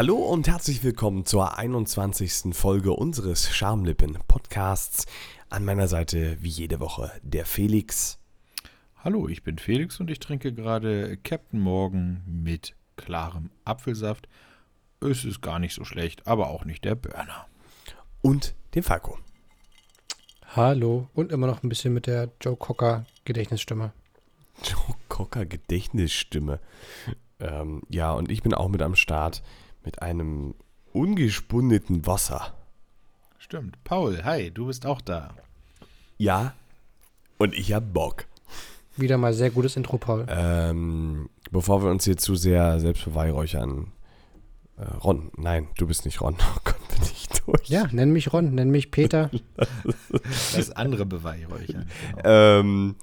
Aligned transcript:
Hallo 0.00 0.16
und 0.16 0.48
herzlich 0.48 0.82
willkommen 0.82 1.26
zur 1.26 1.58
21. 1.58 2.54
Folge 2.54 2.94
unseres 2.94 3.50
Schamlippen-Podcasts. 3.54 5.04
An 5.50 5.66
meiner 5.66 5.88
Seite 5.88 6.38
wie 6.40 6.48
jede 6.48 6.80
Woche 6.80 7.12
der 7.22 7.44
Felix. 7.44 8.18
Hallo, 9.04 9.28
ich 9.28 9.42
bin 9.42 9.58
Felix 9.58 10.00
und 10.00 10.10
ich 10.10 10.18
trinke 10.18 10.54
gerade 10.54 11.18
Captain 11.18 11.60
Morgan 11.60 12.22
mit 12.24 12.74
klarem 12.96 13.50
Apfelsaft. 13.66 14.26
Es 15.02 15.26
ist 15.26 15.42
gar 15.42 15.58
nicht 15.58 15.74
so 15.74 15.84
schlecht, 15.84 16.26
aber 16.26 16.48
auch 16.48 16.64
nicht 16.64 16.86
der 16.86 16.94
Burner. 16.94 17.46
Und 18.22 18.54
dem 18.74 18.82
Falco. 18.82 19.18
Hallo 20.56 21.10
und 21.12 21.30
immer 21.30 21.46
noch 21.46 21.62
ein 21.62 21.68
bisschen 21.68 21.92
mit 21.92 22.06
der 22.06 22.30
Joe 22.40 22.56
Cocker 22.56 23.04
Gedächtnisstimme. 23.26 23.92
Joe 24.64 24.96
Cocker 25.10 25.44
Gedächtnisstimme. 25.44 26.58
Ähm, 27.38 27.82
ja, 27.90 28.12
und 28.12 28.30
ich 28.30 28.42
bin 28.42 28.54
auch 28.54 28.68
mit 28.68 28.80
am 28.80 28.96
Start 28.96 29.42
mit 29.84 30.02
einem 30.02 30.54
ungespundeten 30.92 32.06
Wasser. 32.06 32.54
Stimmt. 33.38 33.82
Paul, 33.84 34.22
hi, 34.24 34.50
du 34.50 34.66
bist 34.66 34.86
auch 34.86 35.00
da. 35.00 35.34
Ja, 36.18 36.54
und 37.38 37.54
ich 37.54 37.72
hab 37.72 37.92
Bock. 37.92 38.26
Wieder 38.96 39.16
mal 39.16 39.32
sehr 39.32 39.50
gutes 39.50 39.76
Intro, 39.76 39.96
Paul. 39.96 40.26
Ähm, 40.28 41.30
bevor 41.50 41.82
wir 41.82 41.90
uns 41.90 42.04
hier 42.04 42.16
zu 42.18 42.34
sehr 42.34 42.78
selbst 42.80 43.04
beweihräuchern. 43.04 43.92
Äh, 44.76 44.84
Ron, 44.98 45.30
nein, 45.36 45.68
du 45.78 45.86
bist 45.86 46.04
nicht 46.04 46.20
Ron. 46.20 46.36
Oh 46.56 46.60
Gott, 46.64 46.88
bin 46.88 47.02
ich 47.02 47.28
durch. 47.46 47.68
Ja, 47.68 47.86
nenn 47.92 48.12
mich 48.12 48.32
Ron, 48.32 48.54
nenn 48.54 48.70
mich 48.70 48.90
Peter. 48.90 49.30
Das 50.54 50.70
andere 50.72 51.06
Beweihräuchern. 51.06 51.88
Genau. 52.16 52.28
Ähm, 52.28 52.96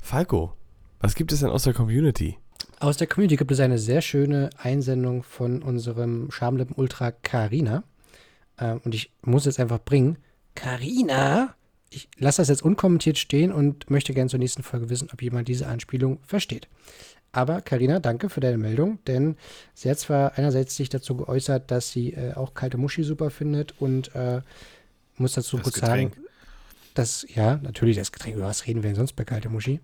Falco, 0.00 0.52
was 1.00 1.14
gibt 1.14 1.32
es 1.32 1.40
denn 1.40 1.50
aus 1.50 1.64
der 1.64 1.74
Community? 1.74 2.38
Aus 2.80 2.96
der 2.96 3.06
Community 3.06 3.36
gibt 3.36 3.52
es 3.52 3.60
eine 3.60 3.78
sehr 3.78 4.00
schöne 4.00 4.48
Einsendung 4.56 5.22
von 5.22 5.62
unserem 5.62 6.30
Schamlippen 6.30 6.74
Ultra 6.76 7.12
Karina. 7.12 7.84
Ähm, 8.58 8.80
und 8.84 8.94
ich 8.94 9.12
muss 9.20 9.44
jetzt 9.44 9.60
einfach 9.60 9.80
bringen. 9.80 10.16
Karina! 10.54 11.54
Ich 11.90 12.08
lasse 12.18 12.40
das 12.40 12.48
jetzt 12.48 12.62
unkommentiert 12.62 13.18
stehen 13.18 13.52
und 13.52 13.90
möchte 13.90 14.14
gerne 14.14 14.30
zur 14.30 14.38
nächsten 14.38 14.62
Folge 14.62 14.88
wissen, 14.88 15.10
ob 15.12 15.20
jemand 15.20 15.48
diese 15.48 15.66
Anspielung 15.66 16.20
versteht. 16.22 16.68
Aber 17.32 17.60
Karina, 17.60 18.00
danke 18.00 18.30
für 18.30 18.40
deine 18.40 18.56
Meldung, 18.58 18.98
denn 19.06 19.36
sie 19.74 19.90
hat 19.90 19.98
zwar 19.98 20.38
einerseits 20.38 20.74
sich 20.74 20.88
dazu 20.88 21.16
geäußert, 21.16 21.70
dass 21.70 21.90
sie 21.90 22.14
äh, 22.14 22.32
auch 22.32 22.54
kalte 22.54 22.78
Muschi 22.78 23.02
super 23.02 23.30
findet 23.30 23.78
und 23.78 24.14
äh, 24.14 24.40
muss 25.16 25.34
dazu 25.34 25.56
Das 25.56 25.64
kurz 25.64 25.74
Getränk. 25.74 26.14
sagen, 26.14 26.26
dass, 26.94 27.26
ja, 27.34 27.58
natürlich 27.58 27.96
das 27.98 28.10
Getränk, 28.10 28.36
über 28.36 28.46
was 28.46 28.66
reden 28.66 28.82
wir 28.82 28.88
denn 28.88 28.96
sonst 28.96 29.12
bei 29.12 29.24
kalte 29.24 29.50
Muschi? 29.50 29.80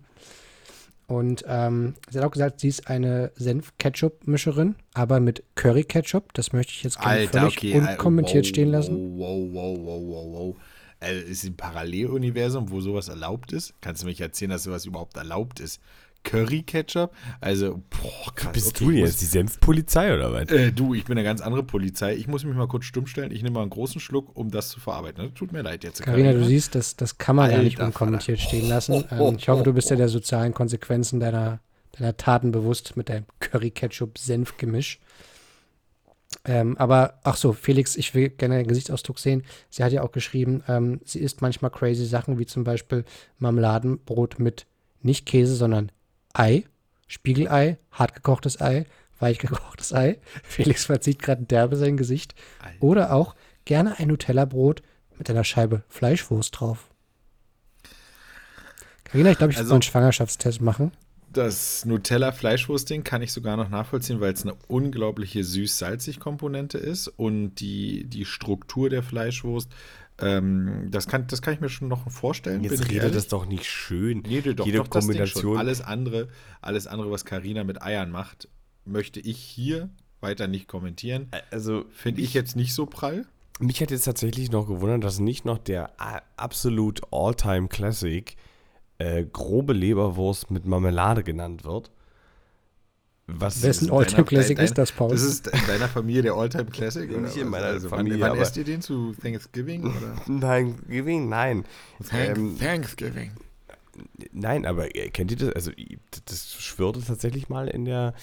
Und 1.07 1.45
ähm, 1.47 1.95
sie 2.09 2.17
hat 2.19 2.25
auch 2.25 2.31
gesagt, 2.31 2.59
sie 2.59 2.67
ist 2.67 2.89
eine 2.89 3.31
Senf-Ketchup-Mischerin, 3.35 4.75
aber 4.93 5.21
mit 5.21 5.41
Curry-Ketchup. 5.55 6.33
Das 6.33 6.51
möchte 6.51 6.73
ich 6.73 6.83
jetzt 6.83 6.99
gerne 6.99 7.27
völlig 7.29 7.75
unkommentiert 7.75 8.43
wow, 8.43 8.49
stehen 8.49 8.71
lassen. 8.71 9.17
Wow, 9.17 9.47
wow, 9.53 9.77
wow, 9.79 10.01
wow, 10.03 10.33
wow. 10.33 10.55
Äh, 10.99 11.21
ist 11.21 11.45
ein 11.45 11.55
Paralleluniversum, 11.55 12.69
wo 12.71 12.81
sowas 12.81 13.07
erlaubt 13.07 13.53
ist? 13.53 13.73
Kannst 13.79 14.01
du 14.01 14.07
mich 14.07 14.19
erzählen, 14.19 14.51
dass 14.51 14.63
sowas 14.63 14.85
überhaupt 14.85 15.15
erlaubt 15.15 15.61
ist? 15.61 15.79
Curry-Ketchup? 16.27 17.11
Also, 17.41 17.81
boah, 17.89 18.35
krass. 18.35 18.53
Bist 18.53 18.67
okay, 18.75 18.85
du 18.85 18.91
denn 18.91 18.99
muss- 19.01 19.09
jetzt 19.09 19.21
die 19.21 19.25
Senfpolizei 19.25 20.13
oder 20.13 20.31
was? 20.33 20.49
Äh, 20.49 20.71
du, 20.71 20.93
ich 20.93 21.05
bin 21.05 21.17
eine 21.17 21.23
ganz 21.25 21.41
andere 21.41 21.63
Polizei. 21.63 22.15
Ich 22.15 22.27
muss 22.27 22.43
mich 22.43 22.55
mal 22.55 22.67
kurz 22.67 22.85
stumm 22.85 23.07
stellen. 23.07 23.31
Ich 23.31 23.43
nehme 23.43 23.55
mal 23.55 23.61
einen 23.61 23.69
großen 23.69 24.01
Schluck, 24.01 24.35
um 24.35 24.51
das 24.51 24.69
zu 24.69 24.79
verarbeiten. 24.79 25.23
Das 25.25 25.33
tut 25.33 25.51
mir 25.51 25.61
leid 25.61 25.83
jetzt. 25.83 26.01
Carina, 26.01 26.33
du 26.33 26.43
siehst, 26.43 26.75
das, 26.75 26.95
das 26.95 27.17
kann 27.17 27.35
man 27.35 27.49
ja 27.51 27.61
nicht 27.63 27.79
unkommentiert 27.79 28.39
stehen 28.39 28.67
lassen. 28.67 29.05
Oh, 29.17 29.29
Ähm, 29.29 29.35
ich 29.37 29.49
hoffe, 29.49 29.63
du 29.63 29.73
bist 29.73 29.89
dir 29.89 29.95
der 29.95 30.09
sozialen 30.09 30.53
Konsequenzen 30.53 31.19
deiner, 31.19 31.59
deiner 31.97 32.15
Taten 32.17 32.51
bewusst 32.51 32.97
mit 32.97 33.09
deinem 33.09 33.25
Curry-Ketchup-Senf-Gemisch. 33.39 34.99
Ähm, 36.45 36.77
aber, 36.77 37.19
ach 37.23 37.35
so, 37.37 37.53
Felix, 37.53 37.95
ich 37.95 38.13
will 38.13 38.29
gerne 38.29 38.57
den 38.57 38.67
Gesichtsausdruck 38.67 39.17
sehen. 39.19 39.43
Sie 39.69 39.83
hat 39.83 39.91
ja 39.93 40.01
auch 40.03 40.11
geschrieben, 40.11 40.63
ähm, 40.67 40.99
sie 41.05 41.19
isst 41.19 41.41
manchmal 41.41 41.71
crazy 41.71 42.05
Sachen, 42.05 42.37
wie 42.37 42.45
zum 42.45 42.63
Beispiel 42.63 43.05
Marmeladenbrot 43.39 44.39
mit 44.39 44.65
nicht 45.01 45.25
Käse, 45.25 45.55
sondern 45.55 45.91
Ei, 46.37 46.65
Spiegelei, 47.07 47.77
hartgekochtes 47.91 48.61
Ei, 48.61 48.85
weichgekochtes 49.19 49.93
Ei. 49.93 50.19
Felix 50.43 50.85
verzieht 50.85 51.21
gerade 51.21 51.43
derbe 51.43 51.75
sein 51.77 51.97
Gesicht. 51.97 52.35
Alter. 52.61 52.83
Oder 52.83 53.13
auch 53.13 53.35
gerne 53.65 53.97
ein 53.99 54.09
Nutella-Brot 54.09 54.81
mit 55.17 55.29
einer 55.29 55.43
Scheibe 55.43 55.83
Fleischwurst 55.89 56.59
drauf. 56.59 56.87
Carina, 59.05 59.31
ich 59.31 59.37
glaube, 59.37 59.51
ich 59.53 59.57
Also- 59.57 59.69
muss 59.69 59.73
einen 59.75 59.81
Schwangerschaftstest 59.83 60.61
machen. 60.61 60.91
Das 61.33 61.85
Nutella-Fleischwurst-Ding 61.85 63.03
kann 63.03 63.21
ich 63.21 63.31
sogar 63.31 63.57
noch 63.57 63.69
nachvollziehen, 63.69 64.21
weil 64.21 64.33
es 64.33 64.43
eine 64.43 64.55
unglaubliche 64.67 65.43
süß-salzig-Komponente 65.43 66.77
ist 66.77 67.07
und 67.09 67.55
die, 67.55 68.05
die 68.05 68.25
Struktur 68.25 68.89
der 68.89 69.03
Fleischwurst, 69.03 69.69
ähm, 70.19 70.87
das, 70.89 71.07
kann, 71.07 71.27
das 71.27 71.41
kann 71.41 71.53
ich 71.53 71.59
mir 71.59 71.69
schon 71.69 71.87
noch 71.87 72.09
vorstellen. 72.09 72.63
Jetzt 72.63 72.89
redet 72.89 73.13
das 73.13 73.27
doch 73.27 73.45
nicht 73.45 73.65
schön. 73.65 74.23
Jede, 74.27 74.55
doch, 74.55 74.65
Jede 74.65 74.79
doch, 74.79 74.89
Kombination. 74.89 75.57
Alles 75.57 75.81
andere, 75.81 76.27
alles 76.61 76.87
andere, 76.87 77.11
was 77.11 77.25
Karina 77.25 77.63
mit 77.63 77.81
Eiern 77.81 78.09
macht, 78.09 78.47
möchte 78.85 79.19
ich 79.19 79.37
hier 79.37 79.89
weiter 80.19 80.47
nicht 80.47 80.67
kommentieren. 80.67 81.27
Also, 81.51 81.85
Finde 81.91 82.21
ich 82.21 82.33
jetzt 82.33 82.55
nicht 82.55 82.73
so 82.73 82.85
prall. 82.85 83.25
Mich 83.59 83.81
hat 83.81 83.91
jetzt 83.91 84.05
tatsächlich 84.05 84.51
noch 84.51 84.67
gewundert, 84.67 85.03
dass 85.03 85.19
nicht 85.19 85.45
noch 85.45 85.57
der 85.57 85.91
absolut 86.35 87.01
all-time 87.11 87.67
Classic 87.67 88.35
äh, 88.99 89.23
grobe 89.25 89.73
Leberwurst 89.73 90.51
mit 90.51 90.65
Marmelade 90.65 91.23
genannt 91.23 91.63
wird. 91.63 91.91
Was 93.27 93.61
Wessen 93.61 93.91
Alltime 93.91 94.23
Classic 94.23 94.55
dein- 94.55 94.65
ist 94.65 94.77
das, 94.77 94.93
Paul? 94.93 95.09
Das 95.09 95.21
ist 95.21 95.47
in 95.47 95.67
deiner 95.67 95.89
Familie 95.89 96.21
der 96.21 96.33
Alltime 96.33 96.65
Classic? 96.65 97.09
oder 97.09 97.19
Nicht 97.21 97.35
in 97.35 97.49
meiner 97.49 97.65
also 97.65 97.89
Familie, 97.89 98.21
Wann, 98.21 98.31
wann 98.31 98.39
esst 98.39 98.55
ihr 98.55 98.63
den 98.63 98.81
zu 98.81 99.13
Thanksgiving? 99.21 99.83
Oder? 99.83 100.15
Nein, 100.27 100.79
Gewinn, 100.87 101.27
nein. 101.27 101.65
Ähm, 102.13 102.57
Thanksgiving. 102.57 103.31
Nein, 104.31 104.65
aber 104.65 104.95
äh, 104.95 105.09
kennt 105.09 105.31
ihr 105.31 105.37
das? 105.37 105.53
Also, 105.53 105.71
das 106.25 106.53
schwirrte 106.53 107.01
tatsächlich 107.01 107.49
mal 107.49 107.67
in 107.67 107.83
der, 107.83 108.13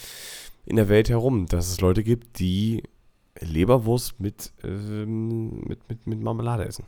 in 0.64 0.76
der 0.76 0.88
Welt 0.88 1.10
herum, 1.10 1.46
dass 1.46 1.68
es 1.68 1.80
Leute 1.82 2.02
gibt, 2.02 2.38
die 2.38 2.82
Leberwurst 3.40 4.20
mit, 4.20 4.52
ähm, 4.62 5.60
mit, 5.66 5.86
mit, 5.88 6.06
mit 6.06 6.20
Marmelade 6.20 6.64
essen. 6.64 6.84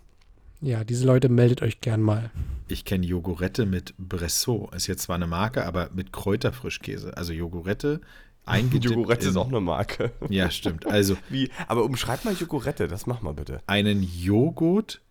Ja, 0.61 0.85
diese 0.85 1.07
Leute 1.07 1.29
meldet 1.29 1.63
euch 1.63 1.81
gern 1.81 2.01
mal. 2.01 2.31
Ich 2.69 2.85
kenne 2.85 3.07
Jogurette 3.07 3.67
mit 3.67 3.95
Bressot. 3.99 4.75
Ist 4.75 4.87
jetzt 4.87 5.03
zwar 5.03 5.17
eine 5.17 5.27
Marke, 5.27 5.65
aber 5.67 5.91
mit 5.95 6.13
Kräuterfrischkäse. 6.13 7.17
Also 7.17 7.33
Jogurette 7.33 8.01
eingedippt 8.45 8.95
Jogurette 8.95 9.29
ist 9.29 9.37
auch 9.37 9.49
eine 9.49 9.61
Marke. 9.61 10.13
Ja, 10.29 10.51
stimmt. 10.51 10.87
Also 10.87 11.17
Wie? 11.29 11.51
Aber 11.69 11.85
umschreib 11.85 12.25
mal 12.25 12.35
Jogurette, 12.35 12.89
das 12.89 13.07
mach 13.07 13.21
mal 13.23 13.35
bitte. 13.35 13.61
einen 13.67 14.03
Joghurt 14.03 15.03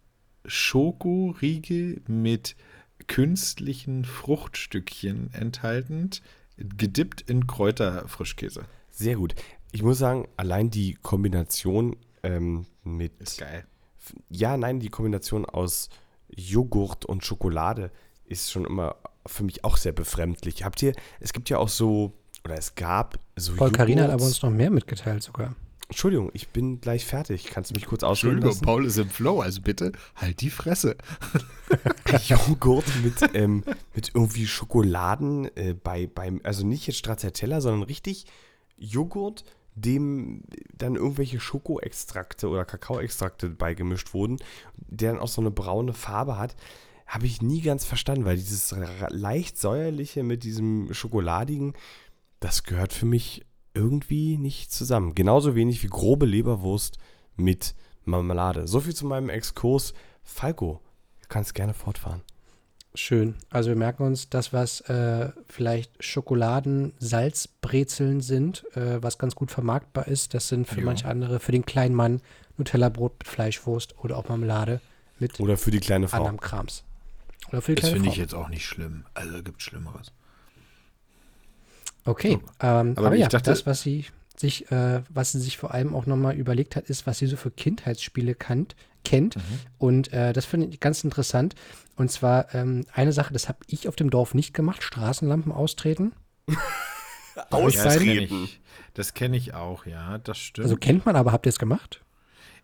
Schokoriegel 0.45 2.01
mit 2.07 2.55
künstlichen 3.07 4.05
Fruchtstückchen 4.05 5.33
enthaltend, 5.33 6.21
gedippt 6.57 7.21
in 7.21 7.45
Kräuterfrischkäse. 7.47 8.63
Sehr 8.89 9.15
gut. 9.15 9.35
Ich 9.71 9.83
muss 9.83 9.97
sagen, 9.97 10.27
allein 10.37 10.69
die 10.69 10.93
Kombination 11.01 11.97
ähm, 12.23 12.65
mit. 12.83 13.19
Ist 13.19 13.39
geil. 13.39 13.65
Ja, 14.29 14.57
nein, 14.57 14.79
die 14.79 14.89
Kombination 14.89 15.45
aus 15.45 15.89
Joghurt 16.29 17.05
und 17.05 17.23
Schokolade 17.23 17.91
ist 18.25 18.51
schon 18.51 18.65
immer 18.65 18.95
für 19.25 19.43
mich 19.43 19.63
auch 19.63 19.77
sehr 19.77 19.91
befremdlich. 19.91 20.63
Habt 20.63 20.81
ihr, 20.81 20.93
es 21.19 21.33
gibt 21.33 21.49
ja 21.49 21.57
auch 21.57 21.69
so, 21.69 22.13
oder 22.43 22.57
es 22.57 22.75
gab 22.75 23.19
so 23.35 23.55
Paul 23.55 23.71
Carina 23.71 24.03
hat 24.03 24.11
aber 24.11 24.23
uns 24.23 24.41
noch 24.41 24.51
mehr 24.51 24.69
mitgeteilt 24.69 25.23
sogar. 25.23 25.55
Entschuldigung, 25.87 26.31
ich 26.33 26.49
bin 26.49 26.81
gleich 26.81 27.05
fertig. 27.05 27.45
Kannst 27.45 27.69
du 27.69 27.75
mich 27.75 27.85
kurz 27.85 28.03
ausreden 28.03 28.37
Entschuldigung, 28.37 28.49
lassen? 28.49 28.65
Paul 28.65 28.85
ist 28.85 28.97
im 28.97 29.09
Flow, 29.09 29.41
also 29.41 29.61
bitte 29.61 29.91
halt 30.15 30.41
die 30.41 30.49
Fresse. 30.49 30.97
Joghurt 32.27 32.85
mit, 33.03 33.35
ähm, 33.35 33.63
mit 33.93 34.11
irgendwie 34.15 34.47
Schokoladen 34.47 35.55
äh, 35.55 35.75
bei, 35.75 36.07
beim, 36.07 36.41
also 36.43 36.65
nicht 36.65 36.87
jetzt 36.87 36.97
Stracciatella, 36.97 37.61
sondern 37.61 37.83
richtig 37.83 38.25
Joghurt, 38.77 39.45
dem 39.75 40.41
dann 40.73 40.95
irgendwelche 40.95 41.39
Schokoextrakte 41.39 42.47
oder 42.49 42.65
Kakaoextrakte 42.65 43.49
beigemischt 43.49 44.13
wurden, 44.13 44.37
der 44.77 45.11
dann 45.11 45.21
auch 45.21 45.27
so 45.27 45.41
eine 45.41 45.51
braune 45.51 45.93
Farbe 45.93 46.37
hat, 46.37 46.55
habe 47.05 47.25
ich 47.25 47.41
nie 47.41 47.61
ganz 47.61 47.85
verstanden, 47.85 48.25
weil 48.25 48.37
dieses 48.37 48.73
leicht 49.09 49.59
säuerliche 49.59 50.23
mit 50.23 50.43
diesem 50.43 50.93
Schokoladigen, 50.93 51.73
das 52.39 52.63
gehört 52.63 52.93
für 52.93 53.05
mich 53.05 53.45
irgendwie 53.73 54.37
nicht 54.37 54.71
zusammen. 54.71 55.13
Genauso 55.13 55.55
wenig 55.55 55.83
wie 55.83 55.87
grobe 55.87 56.25
Leberwurst 56.25 56.97
mit 57.35 57.75
Marmelade. 58.05 58.67
So 58.67 58.79
viel 58.79 58.95
zu 58.95 59.05
meinem 59.05 59.29
Exkurs. 59.29 59.93
Falco, 60.23 60.81
du 61.21 61.27
kannst 61.27 61.53
gerne 61.53 61.73
fortfahren. 61.73 62.21
Schön. 62.95 63.35
Also 63.49 63.69
wir 63.69 63.75
merken 63.75 64.03
uns, 64.03 64.29
das, 64.29 64.53
was 64.53 64.81
äh, 64.81 65.29
vielleicht 65.47 66.03
Schokoladen-Salzbrezeln 66.03 68.21
sind, 68.21 68.63
äh, 68.75 69.01
was 69.03 69.17
ganz 69.17 69.35
gut 69.35 69.51
vermarktbar 69.51 70.07
ist, 70.07 70.33
das 70.33 70.47
sind 70.47 70.67
für 70.67 70.79
Ja. 70.79 70.85
manche 70.85 71.07
andere, 71.07 71.39
für 71.39 71.51
den 71.51 71.65
kleinen 71.65 71.95
Mann, 71.95 72.21
Nutella-Brot 72.57 73.13
mit 73.19 73.27
Fleischwurst 73.27 73.95
oder 73.99 74.17
auch 74.17 74.29
Marmelade 74.29 74.79
mit 75.19 75.39
Oder 75.39 75.57
für 75.57 75.71
die 75.71 75.79
kleine 75.79 76.07
Frau. 76.07 76.17
anderem 76.19 76.39
Krams. 76.39 76.83
Oder 77.49 77.61
für 77.61 77.75
die 77.75 77.81
Das 77.81 77.91
finde 77.91 78.09
ich 78.09 78.17
jetzt 78.17 78.33
auch 78.33 78.49
nicht 78.49 78.65
schlimm. 78.65 79.05
Also 79.13 79.43
gibt 79.43 79.61
Schlimmeres. 79.61 80.11
Okay, 82.05 82.33
So. 82.33 82.37
ähm, 82.65 82.93
Aber 82.95 83.07
aber, 83.07 83.15
ich 83.15 83.21
ja, 83.21 83.27
dachte- 83.27 83.49
das, 83.51 83.65
was 83.65 83.81
sie 83.81 84.05
sich, 84.37 84.69
äh, 84.71 85.01
was 85.09 85.31
sie 85.33 85.39
sich 85.39 85.57
vor 85.57 85.73
allem 85.73 85.95
auch 85.95 86.05
nochmal 86.05 86.35
überlegt 86.35 86.75
hat, 86.75 86.89
ist, 86.89 87.07
was 87.07 87.19
sie 87.19 87.27
so 87.27 87.37
für 87.37 87.51
Kindheitsspiele 87.51 88.35
kannt, 88.35 88.75
kennt. 89.05 89.35
Und 89.77 90.11
äh, 90.11 90.33
das 90.33 90.45
finde 90.45 90.67
ich 90.67 90.79
ganz 90.79 91.03
interessant. 91.03 91.55
Und 91.95 92.11
zwar 92.11 92.53
ähm, 92.53 92.85
eine 92.91 93.13
Sache, 93.13 93.31
das 93.31 93.47
habe 93.47 93.59
ich 93.67 93.87
auf 93.87 93.95
dem 93.95 94.09
Dorf 94.09 94.33
nicht 94.33 94.53
gemacht, 94.53 94.83
Straßenlampen 94.83 95.51
austreten. 95.51 96.13
Ja, 97.35 97.47
das 97.49 97.97
kenne 97.97 98.13
ich, 98.13 98.61
das 98.93 99.13
kenn 99.13 99.33
ich 99.33 99.53
auch, 99.53 99.85
ja, 99.85 100.19
das 100.19 100.37
stimmt. 100.37 100.65
Also 100.65 100.77
kennt 100.77 101.05
man, 101.05 101.17
aber 101.17 101.33
habt 101.33 101.45
ihr 101.45 101.49
es 101.49 101.59
gemacht? 101.59 102.01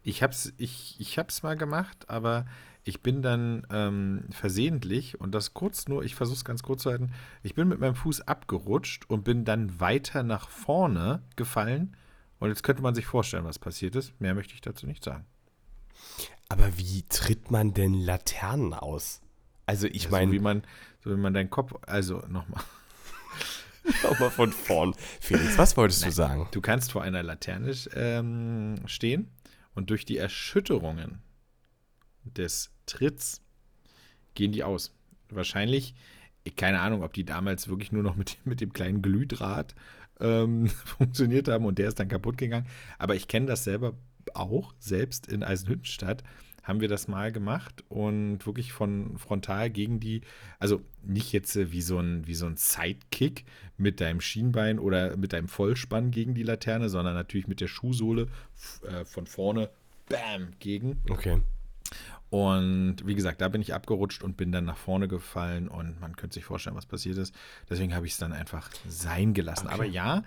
Ich 0.01 0.23
hab's, 0.23 0.53
ich, 0.57 0.95
ich 0.97 1.17
hab's 1.17 1.43
mal 1.43 1.57
gemacht, 1.57 2.09
aber 2.09 2.45
ich 2.83 3.01
bin 3.01 3.21
dann 3.21 3.67
ähm, 3.69 4.23
versehentlich 4.31 5.19
und 5.19 5.35
das 5.35 5.53
kurz 5.53 5.87
nur, 5.87 6.03
ich 6.03 6.15
versuche 6.15 6.37
es 6.37 6.45
ganz 6.45 6.63
kurz 6.63 6.83
zu 6.83 6.89
halten, 6.89 7.11
ich 7.43 7.53
bin 7.53 7.67
mit 7.67 7.79
meinem 7.79 7.95
Fuß 7.95 8.21
abgerutscht 8.21 9.09
und 9.09 9.23
bin 9.23 9.45
dann 9.45 9.79
weiter 9.79 10.23
nach 10.23 10.49
vorne 10.49 11.21
gefallen. 11.35 11.95
Und 12.39 12.49
jetzt 12.49 12.63
könnte 12.63 12.81
man 12.81 12.95
sich 12.95 13.05
vorstellen, 13.05 13.45
was 13.45 13.59
passiert 13.59 13.95
ist. 13.95 14.19
Mehr 14.19 14.33
möchte 14.33 14.55
ich 14.55 14.61
dazu 14.61 14.87
nicht 14.87 15.03
sagen. 15.03 15.25
Aber 16.49 16.77
wie 16.77 17.03
tritt 17.09 17.49
man 17.51 17.73
denn 17.73 17.93
Laternen 17.93 18.73
aus? 18.73 19.21
Also 19.65 19.87
ich 19.87 20.03
Ja, 20.03 20.09
so 20.09 20.15
wie 20.17 20.25
meine, 20.25 20.39
man, 20.41 20.63
so 21.03 21.11
wie 21.11 21.15
man 21.17 21.33
deinen 21.33 21.49
Kopf, 21.49 21.73
also 21.87 22.17
nochmal. 22.27 22.61
nochmal 24.03 24.29
von 24.31 24.51
vorn. 24.51 24.93
Felix, 25.19 25.57
was 25.57 25.75
wolltest 25.77 26.05
du 26.05 26.11
sagen? 26.11 26.47
Du 26.51 26.61
kannst 26.61 26.91
vor 26.91 27.01
einer 27.03 27.23
Laterne 27.23 27.73
ähm, 27.95 28.75
stehen 28.85 29.29
und 29.73 29.89
durch 29.89 30.05
die 30.05 30.17
Erschütterungen 30.17 31.21
des 32.23 32.69
Tritts 32.85 33.41
gehen 34.35 34.51
die 34.51 34.63
aus. 34.63 34.93
Wahrscheinlich, 35.29 35.95
ich- 36.43 36.55
keine 36.55 36.81
Ahnung, 36.81 37.03
ob 37.03 37.13
die 37.13 37.23
damals 37.23 37.67
wirklich 37.69 37.91
nur 37.91 38.03
noch 38.03 38.15
mit, 38.15 38.37
mit 38.45 38.61
dem 38.61 38.73
kleinen 38.73 39.01
Glühdraht 39.01 39.73
ähm, 40.19 40.67
funktioniert 40.85 41.47
haben 41.47 41.65
und 41.65 41.77
der 41.79 41.87
ist 41.87 41.99
dann 41.99 42.09
kaputt 42.09 42.37
gegangen. 42.37 42.67
Aber 42.99 43.15
ich 43.15 43.27
kenne 43.27 43.45
das 43.47 43.63
selber 43.63 43.93
auch, 44.35 44.73
selbst 44.79 45.27
in 45.27 45.43
Eisenhüttenstadt 45.43 46.23
haben 46.63 46.79
wir 46.79 46.87
das 46.87 47.07
mal 47.07 47.31
gemacht 47.31 47.83
und 47.89 48.45
wirklich 48.45 48.71
von 48.71 49.17
frontal 49.17 49.69
gegen 49.69 49.99
die, 49.99 50.21
also 50.59 50.81
nicht 51.03 51.31
jetzt 51.31 51.55
äh, 51.55 51.71
wie 51.71 51.81
so 51.81 51.97
ein, 51.97 52.27
wie 52.27 52.35
so 52.35 52.45
ein 52.45 52.55
Sidekick 52.55 53.45
mit 53.77 53.99
deinem 53.99 54.21
Schienbein 54.21 54.77
oder 54.77 55.17
mit 55.17 55.33
deinem 55.33 55.47
Vollspann 55.47 56.11
gegen 56.11 56.35
die 56.35 56.43
Laterne, 56.43 56.89
sondern 56.89 57.15
natürlich 57.15 57.47
mit 57.47 57.61
der 57.61 57.67
Schuhsohle 57.67 58.27
äh, 58.87 59.05
von 59.05 59.25
vorne, 59.25 59.69
bam, 60.07 60.49
gegen. 60.59 61.01
Okay. 61.09 61.41
Und 62.29 63.05
wie 63.05 63.15
gesagt, 63.15 63.41
da 63.41 63.49
bin 63.49 63.61
ich 63.61 63.73
abgerutscht 63.73 64.23
und 64.23 64.37
bin 64.37 64.53
dann 64.53 64.63
nach 64.63 64.77
vorne 64.77 65.09
gefallen 65.09 65.67
und 65.67 65.99
man 65.99 66.15
könnte 66.15 66.35
sich 66.35 66.45
vorstellen, 66.45 66.77
was 66.77 66.85
passiert 66.85 67.17
ist. 67.17 67.35
Deswegen 67.69 67.93
habe 67.93 68.05
ich 68.05 68.13
es 68.13 68.19
dann 68.19 68.31
einfach 68.31 68.69
sein 68.87 69.33
gelassen. 69.33 69.67
Aber 69.67 69.83
ja, 69.83 70.23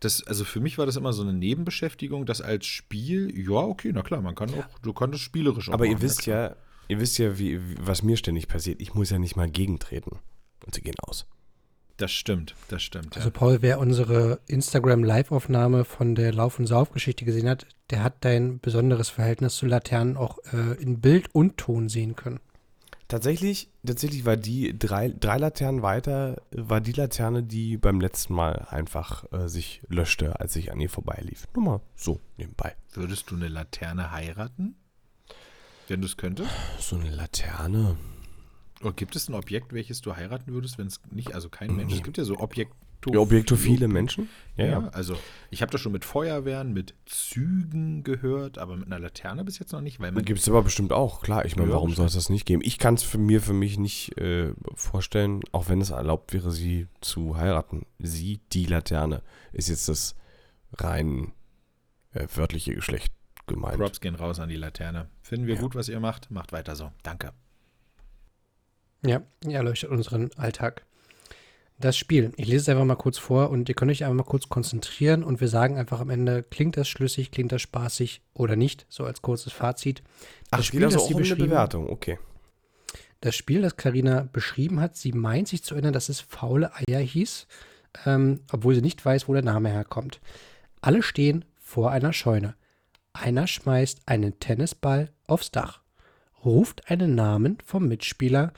das, 0.00 0.26
also 0.26 0.44
für 0.44 0.60
mich 0.60 0.78
war 0.78 0.86
das 0.86 0.96
immer 0.96 1.12
so 1.12 1.22
eine 1.22 1.32
Nebenbeschäftigung, 1.32 2.26
das 2.26 2.40
als 2.40 2.66
Spiel, 2.66 3.32
ja, 3.38 3.56
okay, 3.56 3.92
na 3.94 4.02
klar, 4.02 4.20
man 4.20 4.34
kann 4.34 4.50
auch, 4.50 4.78
du 4.80 4.92
kannst 4.92 5.20
spielerisch 5.20 5.68
auch 5.68 5.74
Aber 5.74 5.86
ihr 5.86 5.92
machen, 5.92 6.02
wisst 6.02 6.22
klar. 6.22 6.50
ja, 6.50 6.56
ihr 6.88 7.00
wisst 7.00 7.18
ja, 7.18 7.38
wie, 7.38 7.60
wie, 7.60 7.76
was 7.80 8.02
mir 8.02 8.16
ständig 8.16 8.48
passiert. 8.48 8.80
Ich 8.80 8.94
muss 8.94 9.10
ja 9.10 9.18
nicht 9.18 9.36
mal 9.36 9.50
gegentreten. 9.50 10.18
Und 10.64 10.74
sie 10.74 10.80
gehen 10.80 10.96
aus. 11.06 11.26
Das 11.96 12.12
stimmt, 12.12 12.54
das 12.68 12.82
stimmt. 12.82 13.16
Also 13.16 13.28
ja. 13.28 13.32
Paul, 13.32 13.62
wer 13.62 13.78
unsere 13.78 14.40
Instagram-Live-Aufnahme 14.48 15.84
von 15.84 16.14
der 16.14 16.32
Lauf- 16.32 16.58
und 16.58 16.66
Saufgeschichte 16.66 17.24
gesehen 17.24 17.48
hat, 17.48 17.66
der 17.90 18.02
hat 18.02 18.16
dein 18.20 18.60
besonderes 18.60 19.08
Verhältnis 19.08 19.56
zu 19.56 19.64
Laternen 19.64 20.16
auch 20.16 20.38
äh, 20.52 20.80
in 20.82 21.00
Bild 21.00 21.34
und 21.34 21.56
Ton 21.56 21.88
sehen 21.88 22.14
können. 22.14 22.40
Tatsächlich, 23.08 23.70
tatsächlich 23.86 24.24
war 24.24 24.36
die 24.36 24.76
drei, 24.76 25.10
drei 25.10 25.38
Laternen 25.38 25.82
weiter, 25.82 26.42
war 26.50 26.80
die 26.80 26.92
Laterne, 26.92 27.44
die 27.44 27.76
beim 27.76 28.00
letzten 28.00 28.34
Mal 28.34 28.66
einfach 28.68 29.30
äh, 29.32 29.48
sich 29.48 29.80
löschte, 29.88 30.40
als 30.40 30.56
ich 30.56 30.72
an 30.72 30.80
ihr 30.80 30.90
vorbeilief. 30.90 31.46
Nur 31.54 31.64
mal 31.64 31.80
so 31.94 32.20
nebenbei. 32.36 32.74
Würdest 32.92 33.30
du 33.30 33.36
eine 33.36 33.46
Laterne 33.46 34.10
heiraten? 34.10 34.74
Wenn 35.86 36.00
du 36.00 36.06
es 36.06 36.16
könntest? 36.16 36.50
So 36.80 36.96
eine 36.96 37.10
Laterne. 37.10 37.96
Oder 38.80 38.92
gibt 38.92 39.14
es 39.14 39.28
ein 39.28 39.34
Objekt, 39.34 39.72
welches 39.72 40.00
du 40.00 40.16
heiraten 40.16 40.52
würdest, 40.52 40.76
wenn 40.76 40.88
es 40.88 41.00
nicht, 41.10 41.32
also 41.32 41.48
kein 41.48 41.76
Mensch? 41.76 41.92
Nee. 41.92 41.98
Es 41.98 42.04
gibt 42.04 42.18
ja 42.18 42.24
so 42.24 42.38
Objekto 43.06 43.18
Ja, 43.18 43.22
Objektophile 43.22 43.88
Menschen? 43.88 44.28
Ja, 44.56 44.88
also 44.88 45.16
ich 45.50 45.60
habe 45.62 45.70
das 45.70 45.80
schon 45.82 45.92
mit 45.92 46.04
Feuerwehren, 46.04 46.72
mit 46.72 46.94
Zügen 47.04 48.02
gehört, 48.04 48.56
aber 48.58 48.76
mit 48.76 48.86
einer 48.86 48.98
Laterne 48.98 49.44
bis 49.44 49.58
jetzt 49.58 49.72
noch 49.72 49.82
nicht, 49.82 50.00
weil 50.00 50.12
Gibt 50.22 50.38
es 50.40 50.48
aber 50.48 50.62
bestimmt 50.62 50.92
auch, 50.92 51.20
klar. 51.22 51.44
Ich 51.44 51.56
meine, 51.56 51.68
Ja, 51.68 51.74
warum 51.74 51.92
soll 51.92 52.06
es 52.06 52.14
das 52.14 52.30
nicht 52.30 52.46
geben? 52.46 52.62
Ich 52.64 52.78
kann 52.78 52.94
es 52.94 53.02
für 53.02 53.18
mir 53.18 53.42
für 53.42 53.52
mich 53.52 53.78
nicht 53.78 54.16
äh, 54.18 54.52
vorstellen, 54.74 55.40
auch 55.52 55.68
wenn 55.68 55.80
es 55.80 55.90
erlaubt 55.90 56.32
wäre, 56.32 56.50
sie 56.50 56.86
zu 57.00 57.36
heiraten. 57.36 57.84
Sie, 57.98 58.40
die 58.52 58.64
Laterne, 58.64 59.22
ist 59.52 59.68
jetzt 59.68 59.88
das 59.88 60.14
rein 60.78 61.32
äh, 62.12 62.26
wörtliche 62.34 62.74
Geschlecht 62.74 63.12
gemeint. 63.46 63.76
Props 63.78 64.00
gehen 64.00 64.14
raus 64.14 64.40
an 64.40 64.48
die 64.48 64.56
Laterne. 64.56 65.08
Finden 65.22 65.46
wir 65.46 65.56
Ja. 65.56 65.60
gut, 65.60 65.74
was 65.74 65.88
ihr 65.88 66.00
macht. 66.00 66.30
Macht 66.30 66.52
weiter 66.52 66.74
so. 66.76 66.90
Danke. 67.02 67.32
Ja, 69.04 69.20
ihr 69.44 69.56
erleuchtet 69.56 69.90
unseren 69.90 70.30
Alltag. 70.36 70.84
Das 71.78 71.96
Spiel, 71.96 72.32
ich 72.36 72.46
lese 72.46 72.56
es 72.62 72.68
einfach 72.70 72.86
mal 72.86 72.96
kurz 72.96 73.18
vor 73.18 73.50
und 73.50 73.68
ihr 73.68 73.74
könnt 73.74 73.90
euch 73.90 74.02
einfach 74.04 74.16
mal 74.16 74.22
kurz 74.22 74.48
konzentrieren 74.48 75.22
und 75.22 75.40
wir 75.42 75.48
sagen 75.48 75.76
einfach 75.76 76.00
am 76.00 76.08
Ende, 76.08 76.42
klingt 76.42 76.76
das 76.78 76.88
schlüssig, 76.88 77.30
klingt 77.30 77.52
das 77.52 77.60
spaßig 77.60 78.22
oder 78.32 78.56
nicht, 78.56 78.86
so 78.88 79.04
als 79.04 79.20
kurzes 79.20 79.52
Fazit. 79.52 80.02
Ach, 80.50 80.58
Das 80.58 80.70
geht 80.70 80.82
also 80.82 80.96
das 80.96 81.04
auch 81.04 81.08
sie 81.08 81.14
um 81.14 81.22
eine 81.22 81.36
Bewertung, 81.36 81.90
okay. 81.90 82.18
Das 83.20 83.34
Spiel, 83.34 83.60
das 83.60 83.76
Karina 83.76 84.28
beschrieben 84.32 84.80
hat, 84.80 84.96
sie 84.96 85.12
meint 85.12 85.48
sich 85.48 85.62
zu 85.64 85.74
erinnern, 85.74 85.92
dass 85.92 86.08
es 86.08 86.20
faule 86.20 86.70
Eier 86.74 87.00
hieß, 87.00 87.46
ähm, 88.06 88.40
obwohl 88.52 88.74
sie 88.74 88.82
nicht 88.82 89.04
weiß, 89.04 89.28
wo 89.28 89.34
der 89.34 89.42
Name 89.42 89.68
herkommt. 89.68 90.20
Alle 90.80 91.02
stehen 91.02 91.44
vor 91.58 91.90
einer 91.90 92.12
Scheune. 92.12 92.54
Einer 93.12 93.46
schmeißt 93.46 94.02
einen 94.06 94.38
Tennisball 94.40 95.10
aufs 95.26 95.50
Dach, 95.50 95.80
ruft 96.44 96.90
einen 96.90 97.14
Namen 97.14 97.58
vom 97.64 97.88
Mitspieler, 97.88 98.52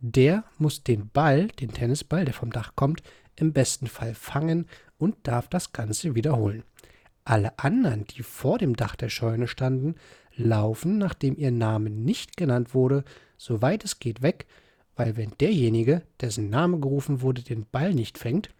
der 0.00 0.44
muss 0.58 0.82
den 0.82 1.08
Ball, 1.08 1.48
den 1.48 1.72
Tennisball, 1.72 2.24
der 2.24 2.34
vom 2.34 2.50
Dach 2.50 2.72
kommt, 2.74 3.02
im 3.36 3.52
besten 3.52 3.86
Fall 3.86 4.14
fangen 4.14 4.66
und 4.98 5.16
darf 5.22 5.48
das 5.48 5.72
Ganze 5.72 6.14
wiederholen. 6.14 6.64
Alle 7.24 7.58
anderen, 7.58 8.06
die 8.06 8.22
vor 8.22 8.58
dem 8.58 8.76
Dach 8.76 8.96
der 8.96 9.08
Scheune 9.08 9.46
standen, 9.46 9.94
laufen, 10.34 10.98
nachdem 10.98 11.36
ihr 11.36 11.50
Name 11.50 11.90
nicht 11.90 12.36
genannt 12.36 12.74
wurde, 12.74 13.04
so 13.36 13.62
weit 13.62 13.84
es 13.84 13.98
geht 13.98 14.22
weg, 14.22 14.46
weil 14.96 15.16
wenn 15.16 15.32
derjenige, 15.40 16.02
dessen 16.20 16.50
Name 16.50 16.78
gerufen 16.80 17.20
wurde, 17.20 17.42
den 17.42 17.66
Ball 17.70 17.94
nicht 17.94 18.18
fängt, 18.18 18.50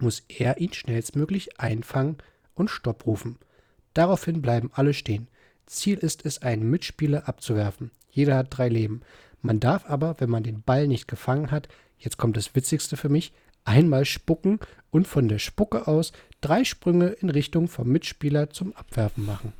muss 0.00 0.22
er 0.28 0.58
ihn 0.58 0.72
schnellstmöglich 0.72 1.60
einfangen 1.60 2.16
und 2.54 2.70
Stopp 2.70 3.06
rufen. 3.06 3.38
Daraufhin 3.94 4.40
bleiben 4.40 4.70
alle 4.72 4.94
stehen. 4.94 5.28
Ziel 5.66 5.98
ist 5.98 6.24
es, 6.24 6.40
einen 6.42 6.70
Mitspieler 6.70 7.28
abzuwerfen. 7.28 7.90
Jeder 8.10 8.36
hat 8.36 8.48
drei 8.50 8.68
Leben. 8.68 9.02
Man 9.42 9.60
darf 9.60 9.88
aber, 9.88 10.16
wenn 10.20 10.30
man 10.30 10.44
den 10.44 10.62
Ball 10.62 10.86
nicht 10.86 11.08
gefangen 11.08 11.50
hat, 11.50 11.68
jetzt 11.98 12.16
kommt 12.16 12.36
das 12.36 12.54
Witzigste 12.54 12.96
für 12.96 13.08
mich, 13.08 13.32
einmal 13.64 14.04
spucken 14.04 14.60
und 14.90 15.06
von 15.06 15.28
der 15.28 15.38
Spucke 15.38 15.86
aus 15.86 16.12
drei 16.40 16.64
Sprünge 16.64 17.08
in 17.08 17.30
Richtung 17.30 17.68
vom 17.68 17.88
Mitspieler 17.88 18.50
zum 18.50 18.72
Abwerfen 18.74 19.26
machen. 19.26 19.52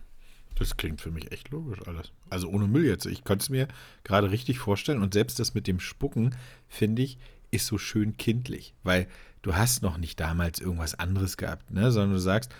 Das 0.56 0.76
klingt 0.76 1.00
für 1.00 1.10
mich 1.10 1.32
echt 1.32 1.50
logisch 1.50 1.80
alles. 1.86 2.12
Also 2.30 2.48
ohne 2.48 2.68
Müll 2.68 2.86
jetzt. 2.86 3.06
Ich 3.06 3.24
konnte 3.24 3.42
es 3.42 3.50
mir 3.50 3.68
gerade 4.04 4.30
richtig 4.30 4.58
vorstellen 4.58 5.02
und 5.02 5.14
selbst 5.14 5.38
das 5.38 5.54
mit 5.54 5.66
dem 5.66 5.80
Spucken, 5.80 6.34
finde 6.68 7.02
ich, 7.02 7.18
ist 7.50 7.66
so 7.66 7.78
schön 7.78 8.16
kindlich, 8.16 8.74
weil 8.82 9.06
du 9.42 9.56
hast 9.56 9.82
noch 9.82 9.98
nicht 9.98 10.20
damals 10.20 10.60
irgendwas 10.60 10.94
anderes 10.98 11.36
gehabt, 11.36 11.70
ne? 11.70 11.90
sondern 11.90 12.12
du 12.12 12.20
sagst, 12.20 12.54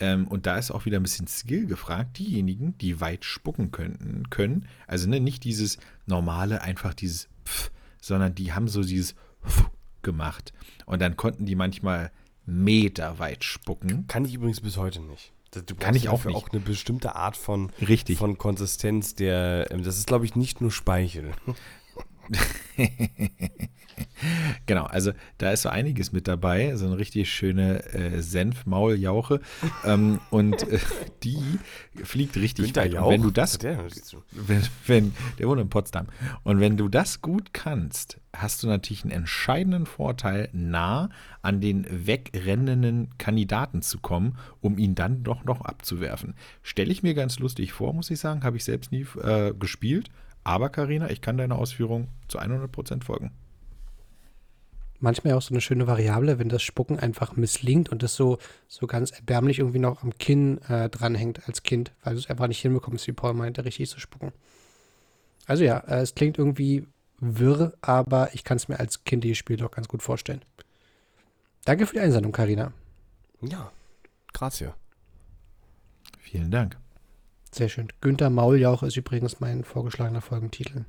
ähm, 0.00 0.28
und 0.28 0.46
da 0.46 0.58
ist 0.58 0.70
auch 0.70 0.84
wieder 0.84 0.98
ein 0.98 1.02
bisschen 1.02 1.26
Skill 1.26 1.66
gefragt, 1.66 2.18
diejenigen, 2.18 2.76
die 2.78 3.00
weit 3.00 3.24
spucken 3.24 3.70
könnten, 3.70 4.30
können, 4.30 4.66
also 4.86 5.08
ne, 5.08 5.20
nicht 5.20 5.44
dieses 5.44 5.78
normale, 6.06 6.62
einfach 6.62 6.94
dieses 6.94 7.28
Pf, 7.44 7.70
sondern 8.00 8.34
die 8.34 8.52
haben 8.52 8.68
so 8.68 8.82
dieses 8.82 9.14
Pf 9.46 9.70
gemacht 10.02 10.52
und 10.86 11.00
dann 11.02 11.16
konnten 11.16 11.46
die 11.46 11.56
manchmal 11.56 12.10
Meter 12.46 13.18
weit 13.18 13.44
spucken. 13.44 14.06
Kann 14.06 14.24
ich 14.24 14.34
übrigens 14.34 14.60
bis 14.60 14.76
heute 14.76 15.00
nicht. 15.00 15.32
Du 15.66 15.74
Kann 15.74 15.94
ich 15.94 16.08
auch 16.08 16.24
nicht. 16.24 16.36
auch 16.36 16.50
eine 16.50 16.60
bestimmte 16.60 17.16
Art 17.16 17.36
von, 17.36 17.70
Richtig. 17.80 18.18
von 18.18 18.36
Konsistenz 18.36 19.14
der, 19.14 19.66
ähm, 19.70 19.82
das 19.82 19.96
ist 19.96 20.06
glaube 20.06 20.26
ich 20.26 20.36
nicht 20.36 20.60
nur 20.60 20.70
Speichel. 20.70 21.32
Genau, 24.66 24.84
also 24.84 25.12
da 25.38 25.52
ist 25.52 25.62
so 25.62 25.68
einiges 25.68 26.12
mit 26.12 26.28
dabei, 26.28 26.74
so 26.76 26.86
eine 26.86 26.98
richtig 26.98 27.30
schöne 27.30 27.84
äh, 27.92 28.20
Senf-Mauljauche 28.20 29.40
ähm, 29.84 30.20
und 30.30 30.68
äh, 30.68 30.78
die 31.22 31.58
fliegt 32.02 32.36
richtig 32.36 32.74
weit. 32.76 32.94
Und 32.94 33.10
wenn 33.10 33.22
du 33.22 33.30
das, 33.30 33.58
der 33.58 33.78
wenn, 34.32 34.62
wenn, 34.86 35.14
der 35.38 35.48
wohnt 35.48 35.60
in 35.60 35.68
Potsdam, 35.68 36.06
und 36.42 36.60
wenn 36.60 36.76
du 36.76 36.88
das 36.88 37.22
gut 37.22 37.52
kannst, 37.52 38.18
hast 38.34 38.62
du 38.62 38.66
natürlich 38.66 39.04
einen 39.04 39.12
entscheidenden 39.12 39.86
Vorteil, 39.86 40.48
nah 40.52 41.10
an 41.42 41.60
den 41.60 41.86
wegrennenden 41.88 43.16
Kandidaten 43.18 43.82
zu 43.82 43.98
kommen, 43.98 44.36
um 44.60 44.78
ihn 44.78 44.94
dann 44.94 45.22
doch 45.22 45.44
noch 45.44 45.62
abzuwerfen. 45.62 46.34
Stelle 46.62 46.92
ich 46.92 47.02
mir 47.02 47.14
ganz 47.14 47.38
lustig 47.38 47.72
vor, 47.72 47.94
muss 47.94 48.10
ich 48.10 48.20
sagen, 48.20 48.42
habe 48.42 48.56
ich 48.56 48.64
selbst 48.64 48.92
nie 48.92 49.06
äh, 49.22 49.54
gespielt, 49.58 50.10
aber 50.48 50.70
Karina, 50.70 51.10
ich 51.10 51.20
kann 51.20 51.36
deiner 51.36 51.58
Ausführung 51.58 52.08
zu 52.26 52.38
100% 52.38 53.04
folgen. 53.04 53.32
manchmal 55.00 55.34
auch 55.34 55.42
so 55.42 55.52
eine 55.52 55.60
schöne 55.60 55.86
Variable, 55.86 56.38
wenn 56.38 56.48
das 56.48 56.62
Spucken 56.62 56.98
einfach 56.98 57.36
misslingt 57.36 57.90
und 57.90 58.02
das 58.02 58.16
so, 58.16 58.38
so 58.66 58.86
ganz 58.86 59.10
erbärmlich 59.10 59.58
irgendwie 59.58 59.78
noch 59.78 60.02
am 60.02 60.16
Kinn 60.18 60.58
äh, 60.68 60.88
dranhängt 60.88 61.46
als 61.46 61.62
Kind, 61.62 61.92
weil 62.02 62.14
du 62.14 62.18
es 62.18 62.30
einfach 62.30 62.48
nicht 62.48 62.60
hinbekommst, 62.60 63.06
wie 63.06 63.12
Paul 63.12 63.34
meinte, 63.34 63.64
richtig 63.64 63.90
zu 63.90 64.00
spucken. 64.00 64.32
Also 65.46 65.64
ja, 65.64 65.78
äh, 65.80 66.00
es 66.00 66.14
klingt 66.14 66.38
irgendwie 66.38 66.86
wirr, 67.20 67.74
aber 67.82 68.30
ich 68.32 68.42
kann 68.42 68.56
es 68.56 68.68
mir 68.68 68.80
als 68.80 69.04
Kind 69.04 69.24
dieses 69.24 69.38
Spiel 69.38 69.56
doch 69.56 69.70
ganz 69.70 69.86
gut 69.86 70.02
vorstellen. 70.02 70.42
Danke 71.64 71.86
für 71.86 71.94
die 71.94 72.00
Einsendung, 72.00 72.32
Karina. 72.32 72.72
Ja, 73.42 73.70
grazie. 74.32 74.70
Vielen 76.18 76.50
Dank. 76.50 76.78
Sehr 77.50 77.68
schön. 77.68 77.88
Günther 78.00 78.30
Mauljauch 78.30 78.82
ist 78.82 78.96
übrigens 78.96 79.40
mein 79.40 79.64
vorgeschlagener 79.64 80.20
Folgentitel. 80.20 80.84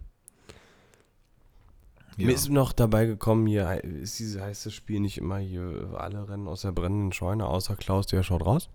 Ja. 2.17 2.25
Mir 2.25 2.33
ist 2.33 2.49
noch 2.49 2.73
dabei 2.73 3.05
gekommen, 3.05 3.47
hier 3.47 3.81
ist 3.83 4.19
dieses, 4.19 4.41
heißt 4.41 4.65
das 4.65 4.73
Spiel 4.73 4.99
nicht 4.99 5.17
immer 5.17 5.37
hier, 5.37 5.95
alle 5.97 6.27
rennen 6.27 6.49
aus 6.49 6.63
der 6.63 6.73
brennenden 6.73 7.13
Scheune, 7.13 7.45
außer 7.45 7.77
Klaus, 7.77 8.07
der 8.07 8.23
schaut 8.23 8.45
raus. 8.45 8.69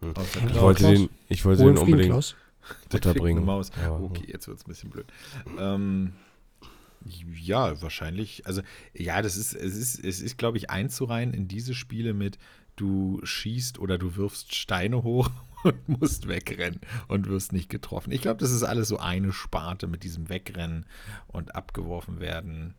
Hm. 0.00 0.14
Ich 0.48 0.60
wollte 0.60 0.92
den, 0.92 1.08
ich 1.28 1.44
wollte 1.44 1.64
den 1.64 1.78
unbedingt 1.78 2.10
Klaus. 2.10 2.36
unterbringen. 2.92 3.44
Maus. 3.44 3.72
Ja, 3.80 3.92
okay, 3.92 4.24
jetzt 4.28 4.46
wird 4.46 4.58
es 4.58 4.64
ein 4.64 4.68
bisschen 4.68 4.90
blöd. 4.90 5.06
Ähm, 5.58 6.12
ja, 7.04 7.82
wahrscheinlich. 7.82 8.46
Also, 8.46 8.62
ja, 8.92 9.20
das 9.20 9.36
ist, 9.36 9.54
es 9.54 9.76
ist, 9.76 10.04
es 10.04 10.20
ist, 10.20 10.38
glaube 10.38 10.58
ich, 10.58 10.70
einzureihen 10.70 11.34
in 11.34 11.48
diese 11.48 11.74
Spiele 11.74 12.14
mit, 12.14 12.38
du 12.76 13.20
schießt 13.24 13.78
oder 13.78 13.98
du 13.98 14.16
wirfst 14.16 14.54
Steine 14.54 15.02
hoch 15.02 15.30
und 15.64 15.88
musst 15.88 16.28
wegrennen 16.28 16.80
und 17.08 17.28
wirst 17.28 17.52
nicht 17.52 17.68
getroffen. 17.68 18.12
Ich 18.12 18.22
glaube, 18.22 18.40
das 18.40 18.50
ist 18.50 18.62
alles 18.62 18.88
so 18.88 18.98
eine 18.98 19.32
Sparte 19.32 19.86
mit 19.86 20.02
diesem 20.02 20.28
Wegrennen 20.28 20.86
und 21.28 21.54
abgeworfen 21.54 22.20
werden, 22.20 22.74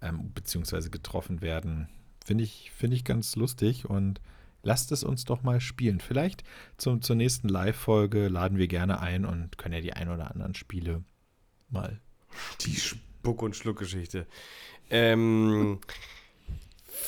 ähm, 0.00 0.32
beziehungsweise 0.34 0.90
getroffen 0.90 1.40
werden. 1.40 1.88
Finde 2.24 2.44
ich, 2.44 2.70
find 2.76 2.94
ich 2.94 3.04
ganz 3.04 3.36
lustig 3.36 3.88
und 3.88 4.20
lasst 4.62 4.92
es 4.92 5.04
uns 5.04 5.24
doch 5.24 5.42
mal 5.42 5.60
spielen. 5.60 6.00
Vielleicht 6.00 6.44
zum, 6.76 7.02
zur 7.02 7.16
nächsten 7.16 7.48
Live-Folge 7.48 8.28
laden 8.28 8.58
wir 8.58 8.68
gerne 8.68 9.00
ein 9.00 9.24
und 9.24 9.58
können 9.58 9.74
ja 9.74 9.80
die 9.80 9.92
ein 9.92 10.08
oder 10.08 10.30
anderen 10.30 10.54
Spiele 10.54 11.04
mal. 11.68 12.00
Die 12.62 12.76
Spuck- 12.76 13.42
und 13.42 13.56
Schluckgeschichte. 13.56 14.26
Ähm. 14.90 15.80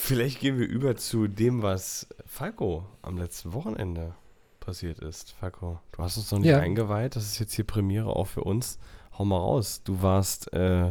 Vielleicht 0.04 0.40
gehen 0.40 0.58
wir 0.58 0.66
über 0.66 0.96
zu 0.96 1.28
dem, 1.28 1.62
was 1.62 2.08
Falco 2.26 2.84
am 3.02 3.18
letzten 3.18 3.52
Wochenende 3.52 4.16
passiert 4.58 4.98
ist. 4.98 5.30
Falco, 5.38 5.78
du 5.92 6.02
hast 6.02 6.16
uns 6.16 6.32
noch 6.32 6.40
nicht 6.40 6.48
ja. 6.48 6.58
eingeweiht. 6.58 7.14
Das 7.14 7.24
ist 7.24 7.38
jetzt 7.38 7.54
hier 7.54 7.64
Premiere 7.64 8.16
auch 8.16 8.26
für 8.26 8.42
uns. 8.42 8.80
Hau 9.16 9.24
mal 9.24 9.36
raus. 9.36 9.82
Du 9.84 10.02
warst, 10.02 10.52
äh, 10.52 10.90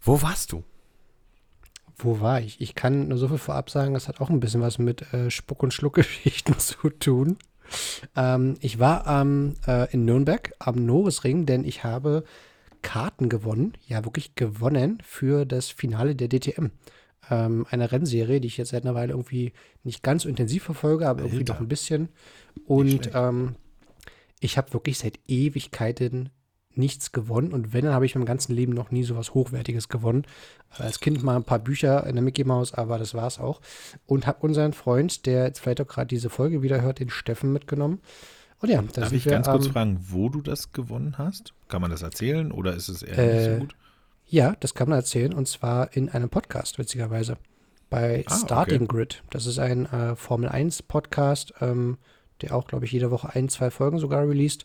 wo 0.00 0.22
warst 0.22 0.52
du? 0.52 0.64
Wo 1.98 2.22
war 2.22 2.40
ich? 2.40 2.62
Ich 2.62 2.74
kann 2.74 3.08
nur 3.08 3.18
so 3.18 3.28
viel 3.28 3.36
vorab 3.36 3.68
sagen, 3.68 3.92
das 3.92 4.08
hat 4.08 4.22
auch 4.22 4.30
ein 4.30 4.40
bisschen 4.40 4.62
was 4.62 4.78
mit 4.78 5.02
äh, 5.12 5.30
Spuck- 5.30 5.62
und 5.62 5.74
Schluckgeschichten 5.74 6.58
zu 6.58 6.88
tun. 6.88 7.36
Ähm, 8.16 8.56
ich 8.60 8.78
war 8.78 9.06
ähm, 9.06 9.56
äh, 9.66 9.92
in 9.92 10.06
Nürnberg 10.06 10.54
am 10.60 10.76
Norisring, 10.76 11.44
denn 11.44 11.62
ich 11.62 11.84
habe 11.84 12.24
Karten 12.80 13.28
gewonnen, 13.28 13.74
ja 13.86 14.02
wirklich 14.06 14.34
gewonnen 14.34 15.02
für 15.04 15.44
das 15.44 15.68
Finale 15.68 16.16
der 16.16 16.30
DTM 16.30 16.70
ähm, 17.30 17.66
einer 17.70 17.90
Rennserie, 17.92 18.40
die 18.40 18.48
ich 18.48 18.56
jetzt 18.56 18.70
seit 18.70 18.84
einer 18.84 18.94
Weile 18.94 19.12
irgendwie 19.12 19.52
nicht 19.82 20.02
ganz 20.02 20.22
so 20.22 20.28
intensiv 20.28 20.64
verfolge, 20.64 21.08
aber 21.08 21.22
irgendwie 21.22 21.44
doch 21.44 21.60
ein 21.60 21.68
bisschen. 21.68 22.08
Und 22.66 23.10
ähm, 23.14 23.56
ich 24.40 24.58
habe 24.58 24.72
wirklich 24.72 24.98
seit 24.98 25.18
Ewigkeiten 25.26 26.30
nichts 26.76 27.12
gewonnen. 27.12 27.52
Und 27.52 27.72
wenn, 27.72 27.84
dann 27.84 27.94
habe 27.94 28.06
ich 28.06 28.14
im 28.14 28.24
ganzen 28.24 28.54
Leben 28.54 28.72
noch 28.72 28.90
nie 28.90 29.04
so 29.04 29.16
was 29.16 29.34
Hochwertiges 29.34 29.88
gewonnen. 29.88 30.24
Als 30.70 31.00
Kind 31.00 31.22
mal 31.22 31.36
ein 31.36 31.44
paar 31.44 31.58
Bücher 31.58 32.06
in 32.06 32.16
der 32.16 32.22
Mickey 32.22 32.44
Mouse, 32.44 32.74
aber 32.74 32.98
das 32.98 33.14
war 33.14 33.26
es 33.26 33.38
auch. 33.38 33.60
Und 34.06 34.26
habe 34.26 34.40
unseren 34.40 34.72
Freund, 34.72 35.26
der 35.26 35.44
jetzt 35.44 35.60
vielleicht 35.60 35.80
auch 35.80 35.86
gerade 35.86 36.08
diese 36.08 36.30
Folge 36.30 36.62
wieder 36.62 36.82
hört, 36.82 36.98
den 36.98 37.10
Steffen 37.10 37.52
mitgenommen. 37.52 38.00
Und 38.60 38.70
ja, 38.70 38.82
da 38.82 39.02
Darf 39.02 39.12
ich 39.12 39.24
wir, 39.24 39.32
ganz 39.32 39.46
kurz 39.46 39.66
ähm, 39.66 39.72
fragen, 39.72 39.98
wo 40.08 40.28
du 40.28 40.40
das 40.40 40.72
gewonnen 40.72 41.18
hast? 41.18 41.52
Kann 41.68 41.82
man 41.82 41.90
das 41.90 42.02
erzählen 42.02 42.50
oder 42.50 42.74
ist 42.74 42.88
es 42.88 43.02
eher 43.02 43.18
äh, 43.18 43.34
nicht 43.34 43.44
so 43.44 43.60
gut? 43.60 43.76
Ja, 44.26 44.56
das 44.60 44.74
kann 44.74 44.88
man 44.88 44.98
erzählen 44.98 45.32
und 45.32 45.48
zwar 45.48 45.94
in 45.96 46.08
einem 46.08 46.30
Podcast, 46.30 46.78
witzigerweise. 46.78 47.36
Bei 47.90 48.24
ah, 48.26 48.36
Starting 48.36 48.82
okay. 48.82 48.96
Grid. 48.96 49.22
Das 49.30 49.46
ist 49.46 49.58
ein 49.58 49.86
äh, 49.86 50.16
Formel 50.16 50.48
1 50.48 50.82
Podcast, 50.82 51.54
ähm, 51.60 51.98
der 52.40 52.54
auch, 52.56 52.66
glaube 52.66 52.86
ich, 52.86 52.92
jede 52.92 53.10
Woche 53.10 53.34
ein, 53.34 53.48
zwei 53.48 53.70
Folgen 53.70 53.98
sogar 53.98 54.26
released. 54.28 54.64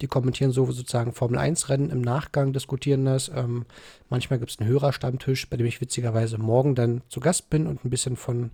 Die 0.00 0.06
kommentieren 0.06 0.50
so 0.50 0.64
sozusagen 0.70 1.12
Formel 1.12 1.38
1 1.38 1.68
Rennen 1.68 1.90
im 1.90 2.00
Nachgang, 2.00 2.52
diskutieren 2.52 3.04
das. 3.04 3.30
Ähm, 3.34 3.66
manchmal 4.08 4.38
gibt 4.38 4.50
es 4.50 4.58
einen 4.58 4.70
Hörerstammtisch, 4.70 5.50
bei 5.50 5.58
dem 5.58 5.66
ich 5.66 5.80
witzigerweise 5.80 6.38
morgen 6.38 6.74
dann 6.74 7.02
zu 7.08 7.20
Gast 7.20 7.50
bin 7.50 7.66
und 7.66 7.84
ein 7.84 7.90
bisschen 7.90 8.16
von, 8.16 8.50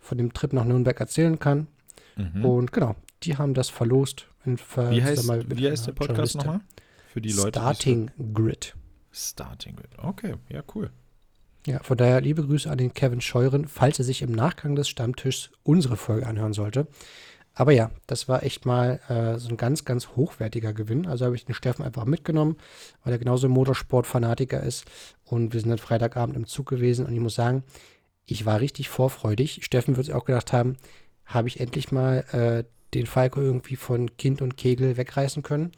von 0.00 0.16
dem 0.16 0.32
Trip 0.32 0.52
nach 0.54 0.64
Nürnberg 0.64 0.98
erzählen 0.98 1.38
kann. 1.38 1.66
Mhm. 2.16 2.44
Und 2.44 2.72
genau, 2.72 2.96
die 3.24 3.36
haben 3.36 3.52
das 3.52 3.68
verlost. 3.68 4.26
wie 4.44 5.02
heißt, 5.02 5.28
wie 5.28 5.68
heißt 5.68 5.88
der 5.88 5.92
Podcast 5.92 6.36
nochmal? 6.36 6.60
Für 7.12 7.20
die 7.20 7.32
Leute. 7.32 7.58
Starting 7.58 8.10
Grid. 8.32 8.74
Starting 9.16 9.76
Grid. 9.76 9.90
Okay, 9.98 10.34
ja, 10.48 10.62
cool. 10.74 10.90
Ja, 11.66 11.82
von 11.82 11.96
daher 11.96 12.20
liebe 12.20 12.44
Grüße 12.44 12.70
an 12.70 12.78
den 12.78 12.94
Kevin 12.94 13.20
Scheuren, 13.20 13.66
falls 13.66 13.98
er 13.98 14.04
sich 14.04 14.22
im 14.22 14.30
Nachgang 14.30 14.76
des 14.76 14.88
Stammtischs 14.88 15.50
unsere 15.64 15.96
Folge 15.96 16.26
anhören 16.26 16.52
sollte. 16.52 16.86
Aber 17.54 17.72
ja, 17.72 17.90
das 18.06 18.28
war 18.28 18.42
echt 18.42 18.66
mal 18.66 19.00
äh, 19.08 19.38
so 19.38 19.48
ein 19.48 19.56
ganz, 19.56 19.86
ganz 19.86 20.08
hochwertiger 20.08 20.74
Gewinn. 20.74 21.06
Also 21.06 21.24
habe 21.24 21.34
ich 21.34 21.46
den 21.46 21.54
Steffen 21.54 21.84
einfach 21.84 22.04
mitgenommen, 22.04 22.58
weil 23.02 23.14
er 23.14 23.18
genauso 23.18 23.48
Motorsport-Fanatiker 23.48 24.62
ist. 24.62 24.84
Und 25.24 25.54
wir 25.54 25.60
sind 25.60 25.70
dann 25.70 25.78
Freitagabend 25.78 26.36
im 26.36 26.46
Zug 26.46 26.66
gewesen 26.68 27.06
und 27.06 27.14
ich 27.14 27.20
muss 27.20 27.34
sagen, 27.34 27.64
ich 28.26 28.44
war 28.44 28.60
richtig 28.60 28.90
vorfreudig. 28.90 29.64
Steffen 29.64 29.96
wird 29.96 30.06
sich 30.06 30.14
auch 30.14 30.26
gedacht 30.26 30.52
haben, 30.52 30.76
habe 31.24 31.48
ich 31.48 31.58
endlich 31.58 31.90
mal 31.90 32.18
äh, 32.32 32.64
den 32.92 33.06
Falco 33.06 33.40
irgendwie 33.40 33.76
von 33.76 34.16
Kind 34.18 34.42
und 34.42 34.58
Kegel 34.58 34.98
wegreißen 34.98 35.42
können. 35.42 35.72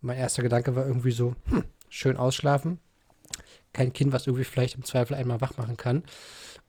Mein 0.00 0.16
erster 0.16 0.42
Gedanke 0.42 0.74
war 0.76 0.86
irgendwie 0.86 1.10
so, 1.10 1.34
hm, 1.50 1.64
schön 1.88 2.16
ausschlafen. 2.16 2.78
Kein 3.72 3.92
Kind, 3.92 4.12
was 4.12 4.26
irgendwie 4.26 4.44
vielleicht 4.44 4.76
im 4.76 4.84
Zweifel 4.84 5.14
einmal 5.14 5.40
wach 5.40 5.56
machen 5.56 5.76
kann. 5.76 6.04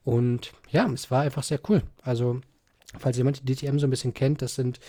Und 0.04 0.52
ja, 0.72 0.90
es 0.92 1.12
war 1.12 1.22
einfach 1.22 1.44
sehr 1.44 1.60
cool. 1.70 1.84
Also, 2.02 2.42
falls 2.98 3.18
jemand 3.18 3.42
die 3.48 3.56
DTM 3.56 3.80
so 3.80 3.88
ein 3.88 3.92
bisschen 3.92 4.14
kennt, 4.14 4.42
das 4.42 4.56
sind 4.56 4.80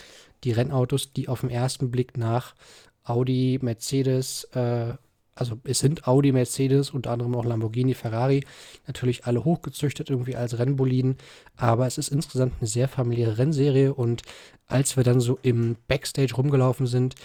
die 0.43 0.51
Rennautos, 0.51 1.13
die 1.13 1.27
auf 1.27 1.41
den 1.41 1.49
ersten 1.49 1.91
Blick 1.91 2.17
nach 2.17 2.55
Audi, 3.03 3.59
Mercedes, 3.61 4.45
äh, 4.53 4.93
also 5.35 5.59
es 5.63 5.79
sind 5.79 6.07
Audi, 6.07 6.31
Mercedes, 6.31 6.91
unter 6.91 7.11
anderem 7.11 7.35
auch 7.35 7.45
Lamborghini, 7.45 7.93
Ferrari, 7.93 8.45
natürlich 8.85 9.25
alle 9.25 9.43
hochgezüchtet 9.43 10.09
irgendwie 10.09 10.35
als 10.35 10.59
Rennboliden, 10.59 11.17
aber 11.55 11.87
es 11.87 11.97
ist 11.97 12.09
insgesamt 12.09 12.53
eine 12.59 12.67
sehr 12.67 12.87
familiäre 12.87 13.37
Rennserie 13.37 13.93
und 13.93 14.21
als 14.67 14.97
wir 14.97 15.03
dann 15.03 15.19
so 15.19 15.39
im 15.41 15.77
Backstage 15.87 16.35
rumgelaufen 16.35 16.85
sind, 16.85 17.15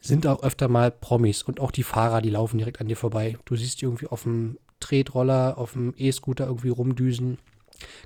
sind 0.00 0.26
auch 0.26 0.42
öfter 0.42 0.68
mal 0.68 0.90
Promis 0.90 1.42
und 1.42 1.60
auch 1.60 1.70
die 1.70 1.82
Fahrer, 1.82 2.22
die 2.22 2.30
laufen 2.30 2.58
direkt 2.58 2.80
an 2.80 2.88
dir 2.88 2.96
vorbei. 2.96 3.36
Du 3.44 3.56
siehst 3.56 3.80
die 3.80 3.86
irgendwie 3.86 4.06
auf 4.06 4.22
dem 4.22 4.58
Tretroller, 4.80 5.58
auf 5.58 5.72
dem 5.72 5.94
E-Scooter 5.96 6.46
irgendwie 6.46 6.68
rumdüsen, 6.68 7.38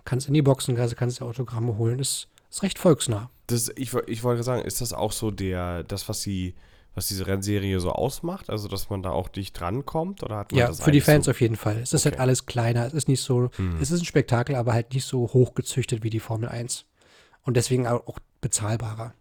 kannst 0.04 0.28
in 0.28 0.34
die 0.34 0.42
Boxengasse, 0.42 0.94
kannst 0.94 1.20
dir 1.20 1.26
Autogramme 1.26 1.76
holen. 1.76 1.98
Ist, 1.98 2.28
ist 2.50 2.62
recht 2.62 2.78
volksnah. 2.78 3.30
Das, 3.48 3.70
ich, 3.76 3.92
ich 4.06 4.22
wollte 4.22 4.42
sagen, 4.42 4.62
ist 4.62 4.80
das 4.80 4.92
auch 4.92 5.12
so 5.12 5.30
der, 5.30 5.82
das, 5.84 6.08
was 6.08 6.22
sie 6.22 6.54
was 6.94 7.06
diese 7.06 7.26
Rennserie 7.26 7.78
so 7.80 7.92
ausmacht? 7.92 8.50
Also, 8.50 8.68
dass 8.68 8.90
man 8.90 9.02
da 9.02 9.10
auch 9.10 9.28
dicht 9.28 9.58
drankommt? 9.58 10.22
Oder 10.22 10.38
hat 10.38 10.52
man 10.52 10.58
ja, 10.58 10.72
für 10.72 10.90
die 10.90 11.00
Fans 11.00 11.26
so? 11.26 11.30
auf 11.30 11.40
jeden 11.40 11.56
Fall. 11.56 11.78
Es 11.78 11.92
ist 11.92 12.04
halt 12.04 12.18
alles 12.18 12.46
kleiner. 12.46 12.86
Es 12.86 12.94
ist 12.94 13.08
nicht 13.08 13.20
so, 13.20 13.50
hm. 13.56 13.78
es 13.80 13.90
ist 13.90 14.00
ein 14.00 14.04
Spektakel, 14.06 14.56
aber 14.56 14.72
halt 14.72 14.92
nicht 14.92 15.04
so 15.04 15.20
hochgezüchtet 15.32 16.02
wie 16.02 16.10
die 16.10 16.20
Formel 16.20 16.48
1. 16.48 16.86
Und 17.42 17.56
deswegen 17.56 17.86
auch 17.86 18.18
bezahlbarer. 18.40 19.14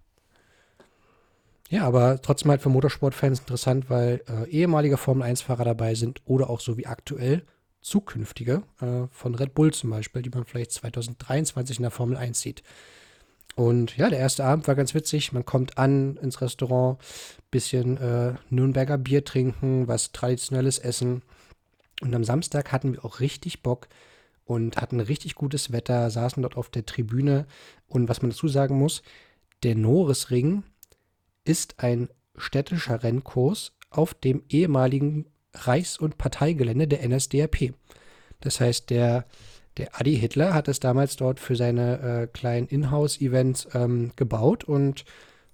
Ja, 1.70 1.84
aber 1.84 2.20
trotzdem 2.22 2.50
halt 2.50 2.62
für 2.62 2.70
Motorsportfans 2.70 3.40
interessant, 3.42 3.90
weil 3.90 4.24
äh, 4.28 4.50
ehemalige 4.50 4.98
Formel-1-Fahrer 4.98 5.66
dabei 5.66 5.94
sind 5.94 6.22
oder 6.26 6.50
auch 6.50 6.60
so 6.60 6.78
wie 6.78 6.88
aktuell 6.88 7.44
zukünftige 7.82 8.64
äh, 8.82 9.08
von 9.12 9.36
Red 9.36 9.54
Bull 9.54 9.72
zum 9.72 9.92
Beispiel, 9.92 10.24
die 10.24 10.32
man 10.32 10.46
vielleicht 10.46 10.72
2023 10.72 11.78
in 11.78 11.84
der 11.84 11.92
Formel 11.92 12.18
1 12.18 12.42
sieht. 12.42 12.64
Und 13.56 13.98
ja, 13.98 14.10
der 14.10 14.20
erste 14.20 14.46
Abend 14.46 14.68
war 14.68 14.76
ganz 14.76 14.96
witzig. 14.96 15.32
Man 15.32 15.46
kommt 15.46 15.78
an 15.78 16.18
ins 16.18 16.42
Restaurant, 16.42 16.98
bisschen 17.52 17.98
äh, 17.98 18.34
Nürnberger 18.50 18.98
Bier 18.98 19.24
trinken, 19.24 19.88
was 19.88 20.12
traditionelles 20.12 20.80
essen. 20.80 21.22
Und 22.02 22.16
am 22.16 22.24
Samstag 22.24 22.72
hatten 22.72 22.94
wir 22.94 23.06
auch 23.06 23.20
richtig 23.20 23.62
Bock 23.62 23.90
und 24.46 24.78
hatten 24.78 25.00
richtig 25.00 25.36
gutes 25.36 25.72
Wetter, 25.72 26.10
saßen 26.10 26.42
dort 26.42 26.58
auf 26.58 26.70
der 26.70 26.86
Tribüne. 26.86 27.46
Und 27.88 28.10
was 28.10 28.22
man 28.22 28.32
dazu 28.32 28.48
sagen 28.48 28.78
muss, 28.78 29.04
der 29.62 29.76
Norisring 29.76 30.64
ist 31.50 31.80
ein 31.84 32.10
städtischer 32.38 33.02
Rennkurs 33.04 33.74
auf 33.90 34.14
dem 34.14 34.44
ehemaligen 34.50 35.26
Reichs- 35.54 35.98
und 35.98 36.18
Parteigelände 36.18 36.88
der 36.88 37.08
NSDAP. 37.08 37.74
Das 38.42 38.60
heißt, 38.60 38.90
der, 38.92 39.26
der 39.78 40.00
Adi 40.00 40.16
Hitler 40.18 40.54
hat 40.54 40.68
es 40.68 40.80
damals 40.80 41.16
dort 41.16 41.40
für 41.40 41.56
seine 41.56 42.00
äh, 42.00 42.28
kleinen 42.28 42.68
Inhouse-Events 42.68 43.70
ähm, 43.74 44.12
gebaut 44.16 44.64
und 44.64 45.06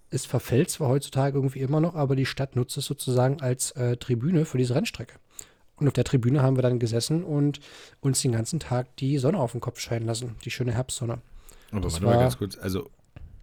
es 0.10 0.26
verfällt 0.26 0.70
zwar 0.70 0.90
heutzutage 0.90 1.38
irgendwie 1.38 1.60
immer 1.62 1.80
noch, 1.82 1.96
aber 1.96 2.16
die 2.16 2.26
Stadt 2.26 2.56
nutzt 2.56 2.78
es 2.78 2.86
sozusagen 2.86 3.42
als 3.42 3.72
äh, 3.72 3.96
Tribüne 3.98 4.46
für 4.46 4.58
diese 4.58 4.76
Rennstrecke. 4.76 5.16
Und 5.78 5.88
auf 5.88 5.94
der 5.94 6.04
Tribüne 6.04 6.42
haben 6.42 6.56
wir 6.58 6.62
dann 6.62 6.80
gesessen 6.80 7.24
und 7.24 7.60
uns 8.02 8.22
den 8.22 8.32
ganzen 8.34 8.60
Tag 8.60 8.96
die 8.98 9.18
Sonne 9.18 9.40
auf 9.40 9.54
den 9.54 9.62
Kopf 9.62 9.80
scheinen 9.80 10.06
lassen, 10.06 10.36
die 10.46 10.52
schöne 10.52 10.74
Herbstsonne. 10.74 11.20
Aber 11.72 11.82
Das 11.82 11.94
warte 11.94 12.06
mal 12.06 12.12
war- 12.16 12.22
ganz 12.22 12.38
kurz. 12.38 12.58
Also, 12.58 12.90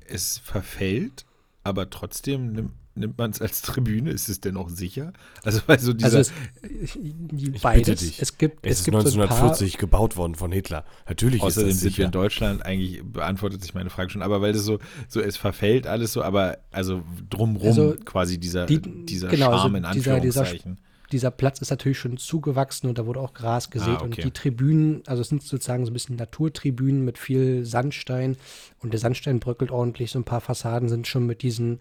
es 0.07 0.39
verfällt, 0.39 1.25
aber 1.65 1.91
trotzdem 1.91 2.53
nimmt, 2.53 2.71
nimmt 2.95 3.17
man 3.19 3.31
es 3.31 3.41
als 3.41 3.63
Tribüne. 3.63 4.11
Ist 4.11 4.29
es 4.29 4.41
denn 4.41 4.57
auch 4.57 4.69
sicher? 4.69 5.13
Also, 5.45 5.61
weil 5.67 5.79
so 5.79 5.93
dieser. 5.93 6.19
Also 6.19 6.33
es, 6.63 6.93
die 6.95 7.47
bitte 7.51 7.61
beides. 7.63 8.01
dich. 8.01 8.21
Es 8.21 8.37
gibt, 8.39 8.67
Es, 8.67 8.73
es, 8.73 8.79
ist 8.81 8.85
gibt 8.85 8.97
so 8.97 8.99
ein 9.21 9.29
paar, 9.29 9.37
1940 9.39 9.79
gebaut 9.79 10.17
worden 10.17 10.35
von 10.35 10.53
Hitler. 10.53 10.85
Natürlich 11.09 11.41
Außerdem 11.43 11.69
ist 11.71 11.77
das 11.77 11.81
sind 11.83 11.91
wir 11.91 11.95
sicher. 11.95 12.05
in 12.07 12.11
Deutschland, 12.13 12.67
eigentlich 12.67 13.03
beantwortet 13.05 13.63
sich 13.63 13.75
meine 13.75 13.91
Frage 13.91 14.11
schon, 14.11 14.23
aber 14.23 14.41
weil 14.43 14.53
das 14.53 14.63
so, 14.65 14.79
so 15.09 15.21
es 15.21 15.37
verfällt 15.37 15.87
alles 15.87 16.13
so, 16.13 16.23
aber 16.23 16.59
also 16.71 17.03
drumrum 17.31 17.69
Also 17.69 17.97
quasi 18.05 18.39
dieser, 18.39 18.67
die- 18.67 18.81
dieser 19.07 19.29
genau, 19.29 19.47
also 19.51 19.59
Charme 19.63 19.77
in 19.77 19.83
dieser- 19.93 20.21
dieser 20.21 20.41
Anführungszeichen. 20.43 20.79
Dieser 21.13 21.31
Platz 21.31 21.61
ist 21.61 21.71
natürlich 21.71 21.99
schon 21.99 22.17
zugewachsen 22.17 22.89
und 22.89 22.99
da 22.99 23.07
wurde 23.07 23.21
auch 23.21 23.35
Gras 23.35 23.71
gesät. 23.71 23.89
Ah, 23.89 23.97
okay. 23.97 24.05
Und 24.05 24.25
die 24.25 24.31
Tribünen, 24.31 25.03
also 25.07 25.23
es 25.23 25.29
sind 25.29 25.43
sozusagen 25.43 25.85
so 25.85 25.91
ein 25.91 25.95
bisschen 25.95 26.17
Naturtribünen 26.17 27.05
mit 27.05 27.19
viel 27.19 27.65
Sandstein 27.65 28.37
und 28.81 28.93
der 28.93 29.01
Sandstein 29.01 29.41
bröckelt 29.41 29.71
ordentlich. 29.71 30.11
So 30.11 30.19
ein 30.19 30.25
paar 30.25 30.41
Fassaden 30.41 30.89
sind 30.89 31.07
schon 31.07 31.27
mit 31.27 31.43
diesen, 31.43 31.81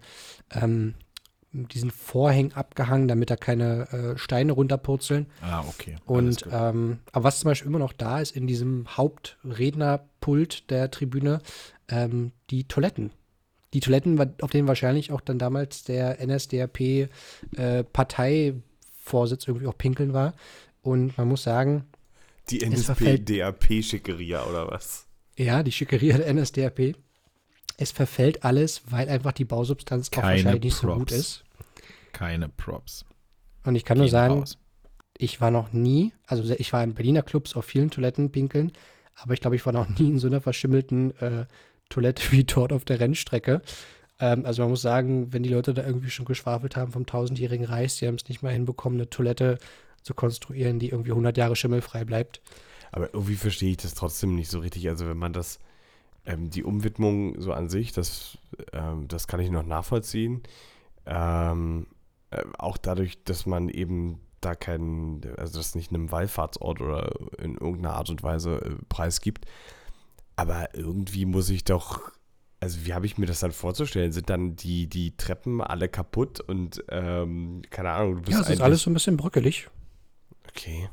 ähm, 0.50 0.94
diesen 1.52 1.90
Vorhängen 1.90 2.52
abgehangen, 2.52 3.08
damit 3.08 3.30
da 3.30 3.36
keine 3.36 3.88
äh, 3.92 4.18
Steine 4.18 4.52
runterpurzeln. 4.52 5.26
ah, 5.42 5.64
okay. 5.66 5.96
Und 6.04 6.46
ähm, 6.50 6.98
aber 7.12 7.24
was 7.24 7.40
zum 7.40 7.48
Beispiel 7.48 7.68
immer 7.68 7.78
noch 7.78 7.92
da 7.92 8.20
ist 8.20 8.36
in 8.36 8.46
diesem 8.46 8.86
Hauptrednerpult 8.96 10.70
der 10.70 10.90
Tribüne, 10.90 11.40
ähm, 11.88 12.32
die 12.50 12.64
Toiletten. 12.64 13.10
Die 13.74 13.80
Toiletten, 13.80 14.20
auf 14.42 14.50
denen 14.50 14.68
wahrscheinlich 14.68 15.12
auch 15.12 15.22
dann 15.22 15.38
damals 15.38 15.82
der 15.84 16.18
NSDAP 16.24 17.08
Parteivorsitz 19.04 19.46
irgendwie 19.48 19.66
auch 19.66 19.76
pinkeln 19.76 20.12
war. 20.12 20.34
Und 20.82 21.16
man 21.18 21.28
muss 21.28 21.42
sagen, 21.42 21.84
Die 22.50 22.60
NSP-DAP-Schickeria 22.64 24.44
oder 24.44 24.70
was? 24.70 25.06
ja, 25.38 25.62
die 25.62 25.72
Schickeria 25.72 26.18
der 26.18 26.32
NSDAP, 26.34 26.94
es 27.78 27.90
verfällt 27.90 28.44
alles, 28.44 28.82
weil 28.90 29.08
einfach 29.08 29.32
die 29.32 29.44
Bausubstanz 29.46 30.08
auch 30.08 30.12
Keine 30.20 30.26
wahrscheinlich 30.44 30.64
nicht 30.64 30.74
so 30.76 30.86
gut 30.88 30.96
Props. 31.08 31.12
ist. 31.12 31.44
Keine 32.12 32.48
Props. 32.50 33.04
Und 33.64 33.74
ich 33.76 33.84
kann 33.84 33.96
nur 33.96 34.06
Gehen 34.06 34.12
sagen, 34.12 34.34
raus. 34.40 34.58
ich 35.16 35.40
war 35.40 35.50
noch 35.50 35.72
nie, 35.72 36.12
also 36.26 36.42
ich 36.58 36.72
war 36.72 36.84
in 36.84 36.94
Berliner 36.94 37.22
Clubs 37.22 37.56
auf 37.56 37.64
vielen 37.64 37.90
Toiletten 37.90 38.30
pinkeln, 38.30 38.72
aber 39.14 39.32
ich 39.34 39.40
glaube, 39.40 39.56
ich 39.56 39.64
war 39.64 39.72
noch 39.72 39.88
nie 39.88 40.08
in 40.10 40.18
so 40.18 40.26
einer 40.26 40.40
verschimmelten 40.42 41.16
äh, 41.20 41.46
Toilette 41.88 42.22
wie 42.32 42.44
dort 42.44 42.72
auf 42.72 42.84
der 42.84 43.00
Rennstrecke. 43.00 43.62
Ähm, 44.22 44.46
also 44.46 44.62
man 44.62 44.70
muss 44.70 44.82
sagen, 44.82 45.32
wenn 45.32 45.42
die 45.42 45.48
Leute 45.48 45.74
da 45.74 45.84
irgendwie 45.84 46.10
schon 46.10 46.24
geschwafelt 46.24 46.76
haben 46.76 46.92
vom 46.92 47.06
tausendjährigen 47.06 47.66
Reich, 47.66 47.94
sie 47.94 48.06
haben 48.06 48.14
es 48.14 48.28
nicht 48.28 48.40
mal 48.40 48.52
hinbekommen, 48.52 48.98
eine 48.98 49.10
Toilette 49.10 49.58
zu 50.02 50.14
konstruieren, 50.14 50.78
die 50.78 50.90
irgendwie 50.90 51.10
100 51.10 51.36
Jahre 51.36 51.56
schimmelfrei 51.56 52.04
bleibt. 52.04 52.40
Aber 52.92 53.12
irgendwie 53.12 53.34
verstehe 53.34 53.70
ich 53.72 53.78
das 53.78 53.94
trotzdem 53.94 54.36
nicht 54.36 54.48
so 54.48 54.60
richtig. 54.60 54.88
Also 54.88 55.08
wenn 55.08 55.16
man 55.16 55.32
das, 55.32 55.58
ähm, 56.24 56.50
die 56.50 56.62
Umwidmung 56.62 57.40
so 57.40 57.52
an 57.52 57.68
sich, 57.68 57.90
das, 57.90 58.38
ähm, 58.72 59.08
das 59.08 59.26
kann 59.26 59.40
ich 59.40 59.50
noch 59.50 59.66
nachvollziehen. 59.66 60.42
Ähm, 61.04 61.88
äh, 62.30 62.44
auch 62.58 62.76
dadurch, 62.76 63.24
dass 63.24 63.44
man 63.44 63.68
eben 63.68 64.20
da 64.40 64.54
keinen, 64.54 65.22
also 65.36 65.58
das 65.58 65.74
nicht 65.74 65.90
einem 65.90 66.12
Wallfahrtsort 66.12 66.80
oder 66.80 67.12
in 67.38 67.54
irgendeiner 67.54 67.94
Art 67.94 68.10
und 68.10 68.22
Weise 68.22 68.60
äh, 68.60 68.70
preisgibt. 68.88 69.46
Aber 70.36 70.74
irgendwie 70.74 71.26
muss 71.26 71.50
ich 71.50 71.64
doch, 71.64 72.12
also 72.62 72.86
wie 72.86 72.94
habe 72.94 73.06
ich 73.06 73.18
mir 73.18 73.26
das 73.26 73.40
dann 73.40 73.50
vorzustellen? 73.50 74.12
Sind 74.12 74.30
dann 74.30 74.54
die, 74.54 74.86
die 74.86 75.16
Treppen 75.16 75.60
alle 75.60 75.88
kaputt 75.88 76.38
und 76.38 76.84
ähm, 76.90 77.62
keine 77.70 77.90
Ahnung, 77.90 78.14
du 78.16 78.22
bist 78.22 78.38
Ja, 78.38 78.40
es 78.44 78.50
ist 78.50 78.60
alles 78.60 78.82
so 78.82 78.90
ein 78.90 78.94
bisschen 78.94 79.16
bröckelig, 79.16 79.68
Okay. 80.48 80.88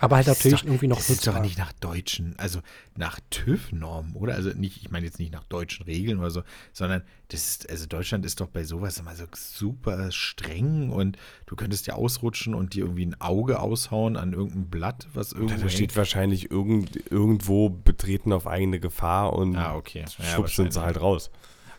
Aber 0.00 0.16
halt 0.16 0.26
Das 0.26 0.38
natürlich 0.38 0.60
doch- 0.60 0.66
irgendwie 0.68 0.88
noch 0.88 0.96
Das 0.98 1.10
ist 1.10 1.26
doch 1.26 1.32
nutzbar. 1.32 1.42
nicht 1.42 1.58
nach 1.58 1.72
deutschen, 1.72 2.34
also 2.38 2.60
nach 2.96 3.18
TÜV-Normen, 3.30 4.14
oder? 4.14 4.34
Also 4.34 4.50
nicht, 4.50 4.78
ich 4.82 4.90
meine 4.90 5.06
jetzt 5.06 5.18
nicht 5.18 5.32
nach 5.32 5.44
deutschen 5.44 5.84
Regeln 5.84 6.18
oder 6.18 6.30
so, 6.30 6.42
sondern 6.72 7.02
das 7.28 7.46
ist, 7.48 7.70
also 7.70 7.86
Deutschland 7.86 8.24
ist 8.24 8.40
doch 8.40 8.46
bei 8.48 8.62
sowas 8.64 8.98
immer 8.98 9.14
so 9.16 9.24
super 9.34 10.10
streng 10.12 10.90
und 10.90 11.16
du 11.46 11.56
könntest 11.56 11.86
ja 11.86 11.94
ausrutschen 11.94 12.54
und 12.54 12.74
dir 12.74 12.84
irgendwie 12.84 13.06
ein 13.06 13.20
Auge 13.20 13.58
aushauen 13.60 14.16
an 14.16 14.32
irgendein 14.32 14.68
Blatt, 14.70 15.08
was 15.14 15.30
Da, 15.30 15.38
irgendwo 15.38 15.62
da 15.64 15.68
steht 15.68 15.96
wahrscheinlich 15.96 16.50
irgend, 16.50 17.10
irgendwo 17.10 17.68
betreten 17.70 18.32
auf 18.32 18.46
eigene 18.46 18.78
Gefahr 18.80 19.32
und 19.32 19.56
Ah, 19.56 19.74
okay. 19.76 20.04
Ja, 20.18 20.24
schubst 20.36 20.58
uns 20.60 20.76
halt 20.76 21.00
raus. 21.00 21.30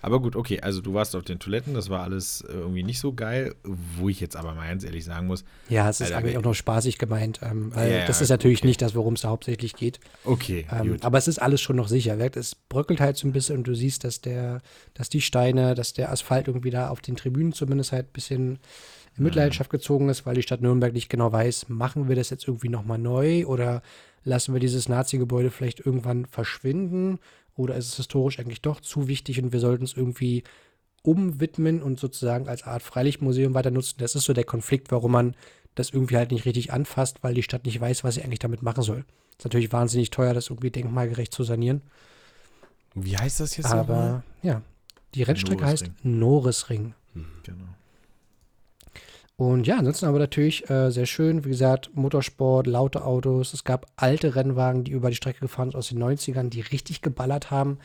Aber 0.02 0.22
gut, 0.22 0.36
okay, 0.36 0.60
also 0.62 0.82
du 0.82 0.94
warst 0.94 1.16
auf 1.16 1.24
den 1.24 1.40
Toiletten, 1.40 1.74
das 1.74 1.90
war 1.90 2.04
alles 2.04 2.42
äh, 2.42 2.54
irgendwie 2.54 2.84
nicht 2.84 3.00
so 3.00 3.14
geil, 3.14 3.56
wo 3.64 4.10
ich 4.10 4.20
jetzt 4.20 4.36
aber 4.36 4.54
mal 4.54 4.68
ganz 4.68 4.84
ehrlich 4.84 5.06
sagen 5.06 5.28
muss, 5.28 5.44
Ja, 5.70 5.90
es 5.90 6.00
ist 6.02 6.08
Alter, 6.08 6.18
eigentlich 6.18 6.38
auch 6.38 6.44
noch 6.44 6.54
spaßig 6.54 6.98
gemeint, 6.98 7.40
ähm, 7.44 7.74
weil 7.76 7.92
Ja, 7.92 8.06
das 8.06 8.22
ist 8.22 8.30
natürlich 8.30 8.60
okay. 8.60 8.68
nicht 8.68 8.82
das, 8.82 8.96
worum 8.96 9.14
es 9.14 9.22
da 9.22 9.30
hauptsächlich 9.30 9.76
geht. 9.76 10.00
okay, 10.24 10.66
Ähm, 10.72 10.98
aber 11.02 11.18
es 11.18 11.28
ist 11.28 11.40
alles 11.40 11.62
schon 11.62 11.76
noch 11.76 11.88
sicher. 11.88 12.18
Es 12.36 12.56
bröckelt 12.56 13.00
halt 13.00 13.18
so 13.18 13.28
ein 13.28 13.32
bisschen 13.32 13.58
und 13.58 13.68
du 13.68 13.76
siehst, 13.76 14.04
dass 14.04 14.22
der, 14.22 14.62
dass 14.94 15.10
die 15.10 15.22
Steine, 15.22 15.76
dass 15.76 15.94
der 15.94 16.12
Asphalt 16.12 16.48
irgendwie 16.48 16.70
da 16.70 16.90
auf 16.90 17.02
den 17.02 17.16
Tribünen 17.16 17.54
zumindest 17.54 17.92
halt 17.92 18.08
ein 18.08 18.14
bisschen 18.14 18.60
in 19.18 19.24
Mitleidenschaft 19.24 19.70
gezogen 19.70 20.10
ist, 20.10 20.26
weil 20.26 20.36
die 20.36 20.44
Stadt 20.44 20.62
Nürnberg 20.62 20.94
nicht 20.94 21.10
genau 21.10 21.32
weiß, 21.32 21.70
machen 21.70 22.08
wir 22.08 22.16
das 22.16 22.30
jetzt 22.30 22.48
irgendwie 22.48 22.70
nochmal 22.70 23.00
neu 23.00 23.46
oder 23.46 23.82
lassen 24.24 24.54
wir 24.54 24.60
dieses 24.60 24.90
Nazi-Gebäude 24.90 25.50
vielleicht 25.50 25.86
irgendwann 25.86 26.26
verschwinden 26.26 27.20
oder 27.58 27.76
ist 27.76 27.90
es 27.90 27.98
historisch 27.98 28.40
eigentlich 28.40 28.62
doch 28.62 28.80
zu 28.80 29.08
wichtig 29.08 29.42
und 29.42 29.52
wir 29.52 29.60
sollten 29.60 29.84
es 29.84 29.94
irgendwie 29.94 30.44
umwidmen 31.04 31.82
und 31.82 32.00
sozusagen 32.00 32.48
als 32.48 32.64
Art 32.64 32.84
Freilichtmuseum 32.84 33.54
weiter 33.54 33.72
nutzen. 33.72 33.96
Das 34.00 34.16
ist 34.16 34.26
so 34.26 34.34
der 34.34 34.44
Konflikt, 34.44 34.92
warum 34.92 35.12
man 35.12 35.36
das 35.76 35.92
irgendwie 35.92 36.18
halt 36.18 36.32
nicht 36.32 36.46
richtig 36.46 36.74
anfasst, 36.74 37.24
weil 37.24 37.34
die 37.34 37.44
Stadt 37.44 37.66
nicht 37.66 37.80
weiß, 37.80 38.04
was 38.04 38.16
sie 38.16 38.24
eigentlich 38.24 38.40
damit 38.40 38.62
machen 38.62 38.84
soll. 38.84 39.06
Ist 39.38 39.46
natürlich 39.46 39.72
wahnsinnig 39.72 40.10
teuer, 40.10 40.34
das 40.34 40.50
irgendwie 40.50 40.72
denkmalgerecht 40.72 41.34
zu 41.34 41.44
sanieren. 41.44 41.82
Wie 42.96 43.16
heißt 43.16 43.40
das 43.40 43.58
jetzt 43.58 43.66
nochmal? 43.66 43.80
Aber 43.80 44.24
ja, 44.42 44.62
die 45.14 45.24
Rennstrecke 45.24 45.66
heißt 45.66 45.92
Norisring. 46.04 46.94
Norisring. 47.14 47.34
genau. 47.44 47.77
Und 49.38 49.68
ja, 49.68 49.78
ansonsten 49.78 50.08
aber 50.08 50.18
natürlich 50.18 50.68
äh, 50.70 50.90
sehr 50.90 51.06
schön. 51.06 51.46
Wie 51.46 51.50
gesagt, 51.50 51.92
Motorsport, 51.94 52.66
laute 52.66 53.06
Autos. 53.06 53.54
Es 53.54 53.64
gab 53.64 53.86
alte 53.96 54.36
Rennwagen, 54.36 54.84
die 54.84 54.92
über 54.92 55.10
die 55.10 55.16
Strecke 55.16 55.42
gefahren 55.42 55.70
sind 55.70 55.78
aus 55.78 55.90
den 55.90 56.04
90ern, 56.04 56.50
die 56.50 56.62
richtig 56.62 57.04
geballert 57.04 57.52
haben. 57.52 57.78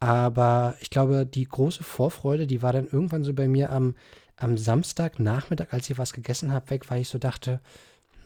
Aber 0.00 0.74
ich 0.80 0.90
glaube, 0.90 1.24
die 1.24 1.48
große 1.48 1.82
Vorfreude, 1.82 2.46
die 2.46 2.60
war 2.60 2.74
dann 2.74 2.88
irgendwann 2.88 3.24
so 3.24 3.32
bei 3.32 3.48
mir 3.48 3.70
am, 3.72 3.94
am 4.36 4.58
Samstagnachmittag, 4.58 5.68
als 5.70 5.88
ich 5.88 5.96
was 5.96 6.12
gegessen 6.12 6.52
habe, 6.52 6.68
weg, 6.68 6.90
weil 6.90 7.00
ich 7.00 7.08
so 7.08 7.18
dachte, 7.18 7.60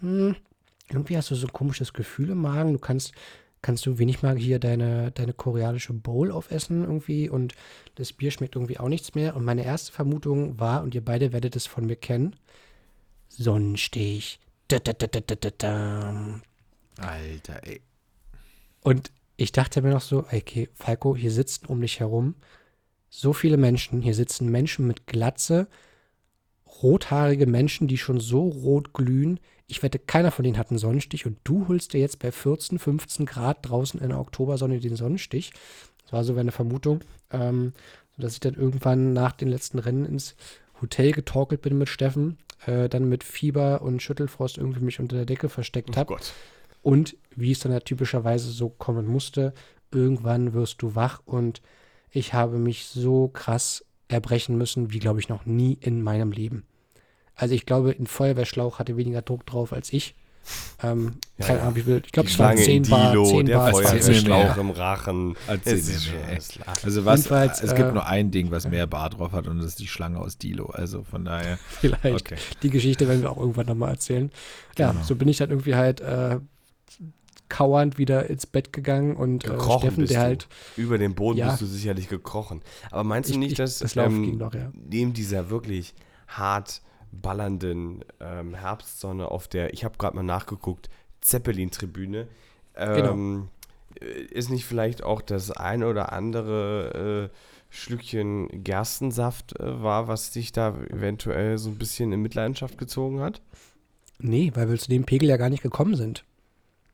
hm, 0.00 0.35
irgendwie 0.88 1.16
hast 1.16 1.31
du 1.31 1.37
so 1.37 1.46
ein 1.46 1.52
komisches 1.52 1.92
Gefühl 1.92 2.31
im 2.31 2.38
Magen. 2.38 2.72
Du 2.72 2.79
kannst, 2.81 3.12
kannst 3.66 3.85
du 3.85 3.90
nicht 3.90 4.22
mal 4.22 4.37
hier 4.37 4.61
deine, 4.61 5.11
deine 5.11 5.33
koreanische 5.33 5.92
Bowl 5.92 6.31
aufessen 6.31 6.83
irgendwie 6.83 7.29
und 7.29 7.57
das 7.96 8.12
Bier 8.12 8.31
schmeckt 8.31 8.55
irgendwie 8.55 8.79
auch 8.79 8.88
nichts 8.88 9.16
mehr. 9.16 9.35
Und 9.35 9.44
meine 9.44 9.64
erste 9.64 9.90
Vermutung 9.90 10.61
war, 10.61 10.85
und 10.85 10.94
ihr 10.94 11.05
beide 11.05 11.33
werdet 11.33 11.57
es 11.57 11.66
von 11.66 11.85
mir 11.85 11.96
kennen, 11.96 12.37
Sonnenstich. 13.29 14.38
Da, 14.68 14.79
da, 14.79 14.92
da, 14.92 15.09
da, 15.09 15.20
da, 15.20 15.50
da. 15.59 16.40
Alter, 16.98 17.66
ey. 17.66 17.81
Und 18.83 19.11
ich 19.37 19.50
dachte 19.50 19.83
mir 19.83 19.90
noch 19.90 20.00
so, 20.00 20.20
okay, 20.20 20.68
Falco, 20.74 21.16
hier 21.16 21.33
sitzen 21.33 21.66
um 21.66 21.81
dich 21.81 21.98
herum 21.98 22.37
so 23.11 23.33
viele 23.33 23.57
Menschen. 23.57 24.00
Hier 24.00 24.14
sitzen 24.14 24.48
Menschen 24.48 24.87
mit 24.87 25.09
Glatze, 25.09 25.66
rothaarige 26.82 27.46
Menschen, 27.46 27.88
die 27.88 27.98
schon 27.98 28.20
so 28.20 28.48
rot 28.48 28.92
glühen. 28.92 29.40
Ich 29.66 29.82
wette, 29.82 29.98
keiner 29.98 30.30
von 30.30 30.44
denen 30.44 30.58
hat 30.58 30.70
einen 30.70 30.78
Sonnenstich 30.78 31.26
und 31.26 31.38
du 31.44 31.68
holst 31.68 31.92
dir 31.92 32.00
jetzt 32.00 32.18
bei 32.18 32.30
14, 32.30 32.78
15 32.78 33.26
Grad 33.26 33.58
draußen 33.62 34.00
in 34.00 34.10
der 34.10 34.20
Oktobersonne 34.20 34.80
den 34.80 34.96
Sonnenstich. 34.96 35.52
Das 36.04 36.12
war 36.12 36.24
so 36.24 36.34
meine 36.34 36.52
Vermutung, 36.52 37.00
ähm, 37.30 37.72
sodass 38.14 38.34
ich 38.34 38.40
dann 38.40 38.54
irgendwann 38.54 39.12
nach 39.12 39.32
den 39.32 39.48
letzten 39.48 39.78
Rennen 39.78 40.04
ins 40.04 40.36
Hotel 40.80 41.12
getorkelt 41.12 41.62
bin 41.62 41.78
mit 41.78 41.88
Steffen, 41.88 42.38
äh, 42.66 42.88
dann 42.88 43.08
mit 43.08 43.24
Fieber 43.24 43.82
und 43.82 44.02
Schüttelfrost 44.02 44.58
irgendwie 44.58 44.84
mich 44.84 45.00
unter 45.00 45.16
der 45.16 45.26
Decke 45.26 45.48
versteckt 45.48 45.90
Oh 45.92 45.96
habe. 45.96 46.14
Gott. 46.14 46.32
Und 46.82 47.16
wie 47.34 47.50
es 47.50 47.58
dann 47.58 47.72
ja 47.72 47.80
typischerweise 47.80 48.50
so 48.50 48.68
kommen 48.68 49.06
musste, 49.06 49.52
irgendwann 49.92 50.52
wirst 50.52 50.82
du 50.82 50.94
wach 50.94 51.20
und 51.24 51.60
ich 52.10 52.32
habe 52.32 52.58
mich 52.58 52.86
so 52.86 53.28
krass 53.28 53.84
erbrechen 54.09 54.57
müssen, 54.59 54.92
wie 54.92 54.99
glaube 54.99 55.21
ich 55.21 55.29
noch 55.29 55.47
nie 55.47 55.77
in 55.81 56.03
meinem 56.03 56.33
Leben. 56.33 56.64
Also 57.35 57.55
ich 57.55 57.66
glaube, 57.66 57.95
ein 57.99 58.07
Feuerwehrschlauch 58.07 58.79
hatte 58.79 58.97
weniger 58.97 59.23
Druck 59.23 59.45
drauf 59.47 59.73
als 59.73 59.92
ich. 59.92 60.14
Ähm, 60.83 61.16
Ja, 61.38 61.47
keine. 61.47 61.62
Ahnung, 61.62 61.77
wie 61.77 61.83
viel. 61.83 62.03
Ich 62.07 62.12
glaube, 62.12 62.29
Die 62.29 62.33
es 62.33 62.38
waren 62.38 62.57
Schlange 62.57 62.64
10 62.64 62.85
in 62.85 62.90
Bar, 62.90 63.11
Dilo, 63.11 63.25
10 63.27 63.47
der 63.47 63.57
Bar, 63.57 63.71
Feuerwehrschlauch. 63.73 64.57
Im 64.57 64.71
Rachen. 64.71 65.37
Erzähl 65.49 65.75
Es 65.75 65.88
ist. 65.88 66.61
Also 66.85 67.05
was, 67.05 67.27
es 67.31 67.75
gibt 67.75 67.88
äh, 67.88 67.92
nur 67.92 68.07
ein 68.07 68.31
Ding, 68.31 68.51
was 68.51 68.69
mehr 68.69 68.87
Bar 68.87 69.11
drauf 69.11 69.33
hat 69.33 69.49
und 69.49 69.59
das 69.59 69.66
ist 69.66 69.81
die 69.81 69.88
Schlange 69.88 70.19
aus 70.21 70.38
Dilo. 70.38 70.66
Also 70.66 71.03
von 71.03 71.25
daher, 71.25 71.59
Vielleicht. 71.81 72.05
okay. 72.33 72.37
Die 72.62 72.71
Geschichte 72.71 73.09
werden 73.09 73.23
wir 73.23 73.31
auch 73.33 73.38
irgendwann 73.38 73.66
nochmal 73.66 73.90
erzählen. 73.90 74.31
Ja, 74.79 74.92
Genau. 74.92 75.03
so 75.05 75.16
bin 75.16 75.29
ich 75.29 75.37
dann 75.38 75.51
irgendwie 75.51 75.75
halt 75.75 76.01
äh, 76.01 76.38
kauernd 77.48 77.98
wieder 77.98 78.28
ins 78.28 78.46
Bett 78.46 78.72
gegangen 78.72 79.16
und 79.16 79.44
äh, 79.44 79.48
Gekrochen 79.48 79.80
Steffen, 79.80 80.00
bist 80.02 80.12
der 80.12 80.20
du. 80.20 80.26
halt, 80.26 80.48
Über 80.76 80.98
den 80.98 81.14
Boden 81.14 81.38
Ja. 81.38 81.50
bist 81.50 81.62
du 81.62 81.66
sicherlich 81.66 82.09
gekrochen. 82.09 82.62
Aber 82.90 83.04
meinst 83.04 83.28
du 83.30 83.35
Ich- 83.35 83.38
nicht, 83.38 83.52
ich- 83.52 83.59
dass 83.59 83.78
das 83.78 83.96
ähm, 83.96 84.37
noch, 84.38 84.54
ja. 84.54 84.70
neben 84.74 85.12
dieser 85.12 85.48
wirklich 85.50 85.94
hart 86.28 86.82
ballernden 87.12 88.04
ähm, 88.20 88.54
Herbstsonne 88.54 89.30
auf 89.30 89.48
der, 89.48 89.72
ich 89.72 89.85
habe 89.85 89.96
gerade 89.98 90.16
mal 90.16 90.22
nachgeguckt, 90.22 90.90
Zeppelin-Tribüne. 91.20 92.26
Ähm, 92.76 93.48
äh, 94.00 94.04
Ist 94.06 94.50
nicht 94.50 94.64
vielleicht 94.64 95.02
auch 95.02 95.20
das 95.22 95.50
eine 95.50 95.87
oder 95.88 96.12
andere 96.12 97.30
äh, 97.32 97.37
Schlückchen 97.70 98.48
Gerstensaft 98.64 99.59
äh, 99.61 99.82
war, 99.82 100.09
was 100.09 100.30
dich 100.30 100.52
da 100.52 100.76
eventuell 100.90 101.59
so 101.59 101.68
ein 101.70 101.78
bisschen 101.78 102.12
in 102.12 102.20
Mitleidenschaft 102.22 102.76
gezogen 102.78 103.20
hat? 103.20 103.40
Nee, 104.18 104.52
weil 104.54 104.68
wir 104.70 104.78
zu 104.78 104.88
dem 104.90 105.04
Pegel 105.04 105.28
ja 105.28 105.37
gar 105.37 105.50
nicht 105.50 105.62
gekommen 105.62 105.94
sind. 105.94 106.24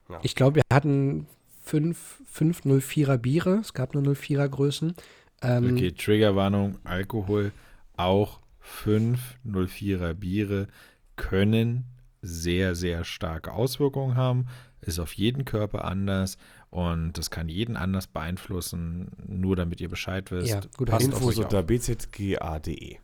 Ja. 0.09 0.21
Ich 0.23 0.35
glaube, 0.35 0.57
wir 0.57 0.63
hatten 0.73 1.27
fünf, 1.61 2.21
fünf 2.27 2.63
04er 2.65 3.17
Biere. 3.19 3.59
Es 3.61 3.73
gab 3.73 3.95
nur 3.95 4.03
04er 4.03 4.49
Größen. 4.49 4.95
Ähm, 5.43 5.75
Okay, 5.75 5.93
Triggerwarnung, 5.93 6.79
Alkohol, 6.85 7.53
auch 7.97 8.41
5 8.61 9.39
04er 9.45 10.15
Biere 10.15 10.69
können 11.17 11.85
sehr, 12.23 12.75
sehr 12.75 13.05
starke 13.05 13.53
Auswirkungen 13.53 14.17
haben. 14.17 14.47
Ist 14.81 14.99
auf 14.99 15.13
jeden 15.15 15.45
Körper 15.45 15.85
anders 15.85 16.39
und 16.71 17.13
das 17.19 17.31
kann 17.31 17.49
jeden 17.49 17.77
anders 17.77 18.07
beeinflussen. 18.07 19.11
Nur 19.27 19.57
damit 19.57 19.81
ihr 19.81 19.89
Bescheid 19.89 20.31
wisst. 20.31 20.49
Ja, 20.49 20.61
gut, 20.77 20.89
passt 20.89 21.07
auf 21.09 21.15
Infos 21.15 21.39
euch 21.39 21.45
unter 21.45 21.61
auf. 21.61 21.67
bzga.de. 21.67 22.97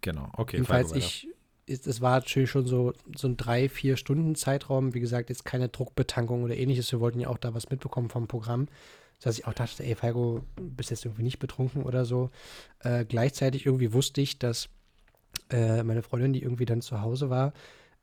Genau, 0.00 0.28
okay. 0.36 0.56
Jedenfalls, 0.56 0.92
ich, 0.92 1.28
ist, 1.66 1.86
es 1.86 2.00
war 2.00 2.20
natürlich 2.20 2.50
schon 2.50 2.66
so, 2.66 2.92
so 3.16 3.28
ein 3.28 3.36
drei, 3.36 3.68
vier 3.68 3.96
Stunden 3.96 4.34
Zeitraum. 4.34 4.94
Wie 4.94 5.00
gesagt, 5.00 5.30
jetzt 5.30 5.44
keine 5.44 5.68
Druckbetankung 5.68 6.42
oder 6.42 6.56
ähnliches. 6.56 6.90
Wir 6.92 7.00
wollten 7.00 7.20
ja 7.20 7.28
auch 7.28 7.38
da 7.38 7.54
was 7.54 7.70
mitbekommen 7.70 8.08
vom 8.08 8.28
Programm. 8.28 8.68
Dass 9.20 9.38
ich 9.38 9.46
auch 9.46 9.54
dachte, 9.54 9.84
ey, 9.84 9.94
Falco, 9.94 10.42
bist 10.56 10.90
jetzt 10.90 11.04
irgendwie 11.04 11.22
nicht 11.22 11.38
betrunken 11.38 11.82
oder 11.82 12.04
so. 12.04 12.30
Äh, 12.80 13.04
gleichzeitig 13.04 13.64
irgendwie 13.64 13.92
wusste 13.92 14.20
ich, 14.20 14.38
dass 14.38 14.68
äh, 15.50 15.82
meine 15.82 16.02
Freundin, 16.02 16.32
die 16.32 16.42
irgendwie 16.42 16.66
dann 16.66 16.82
zu 16.82 17.00
Hause 17.00 17.30
war, 17.30 17.52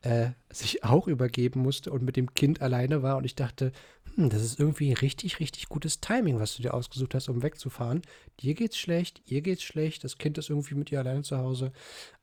äh, 0.02 0.30
sich 0.52 0.84
auch 0.84 1.08
übergeben 1.08 1.62
musste 1.62 1.91
und 1.91 2.04
mit 2.04 2.15
dem 2.15 2.34
Kind 2.34 2.62
alleine 2.62 3.04
war. 3.04 3.17
Und 3.17 3.26
ich 3.26 3.36
dachte, 3.36 3.71
hm, 4.15 4.30
das 4.30 4.43
ist 4.43 4.60
irgendwie 4.60 4.93
richtig, 4.93 5.39
richtig 5.39 5.69
gutes 5.69 6.02
Timing, 6.02 6.39
was 6.39 6.56
du 6.56 6.62
dir 6.62 6.74
ausgesucht 6.74 7.15
hast, 7.15 7.30
um 7.30 7.43
wegzufahren. 7.43 8.02
Dir 8.39 8.54
geht's 8.54 8.78
schlecht, 8.78 9.21
ihr 9.26 9.41
geht's 9.41 9.63
schlecht, 9.63 10.04
das 10.04 10.17
Kind 10.17 10.38
ist 10.38 10.50
irgendwie 10.50 10.76
mit 10.76 10.91
ihr 10.91 11.00
alleine 11.00 11.24
zu 11.24 11.38
Hause. 11.38 11.71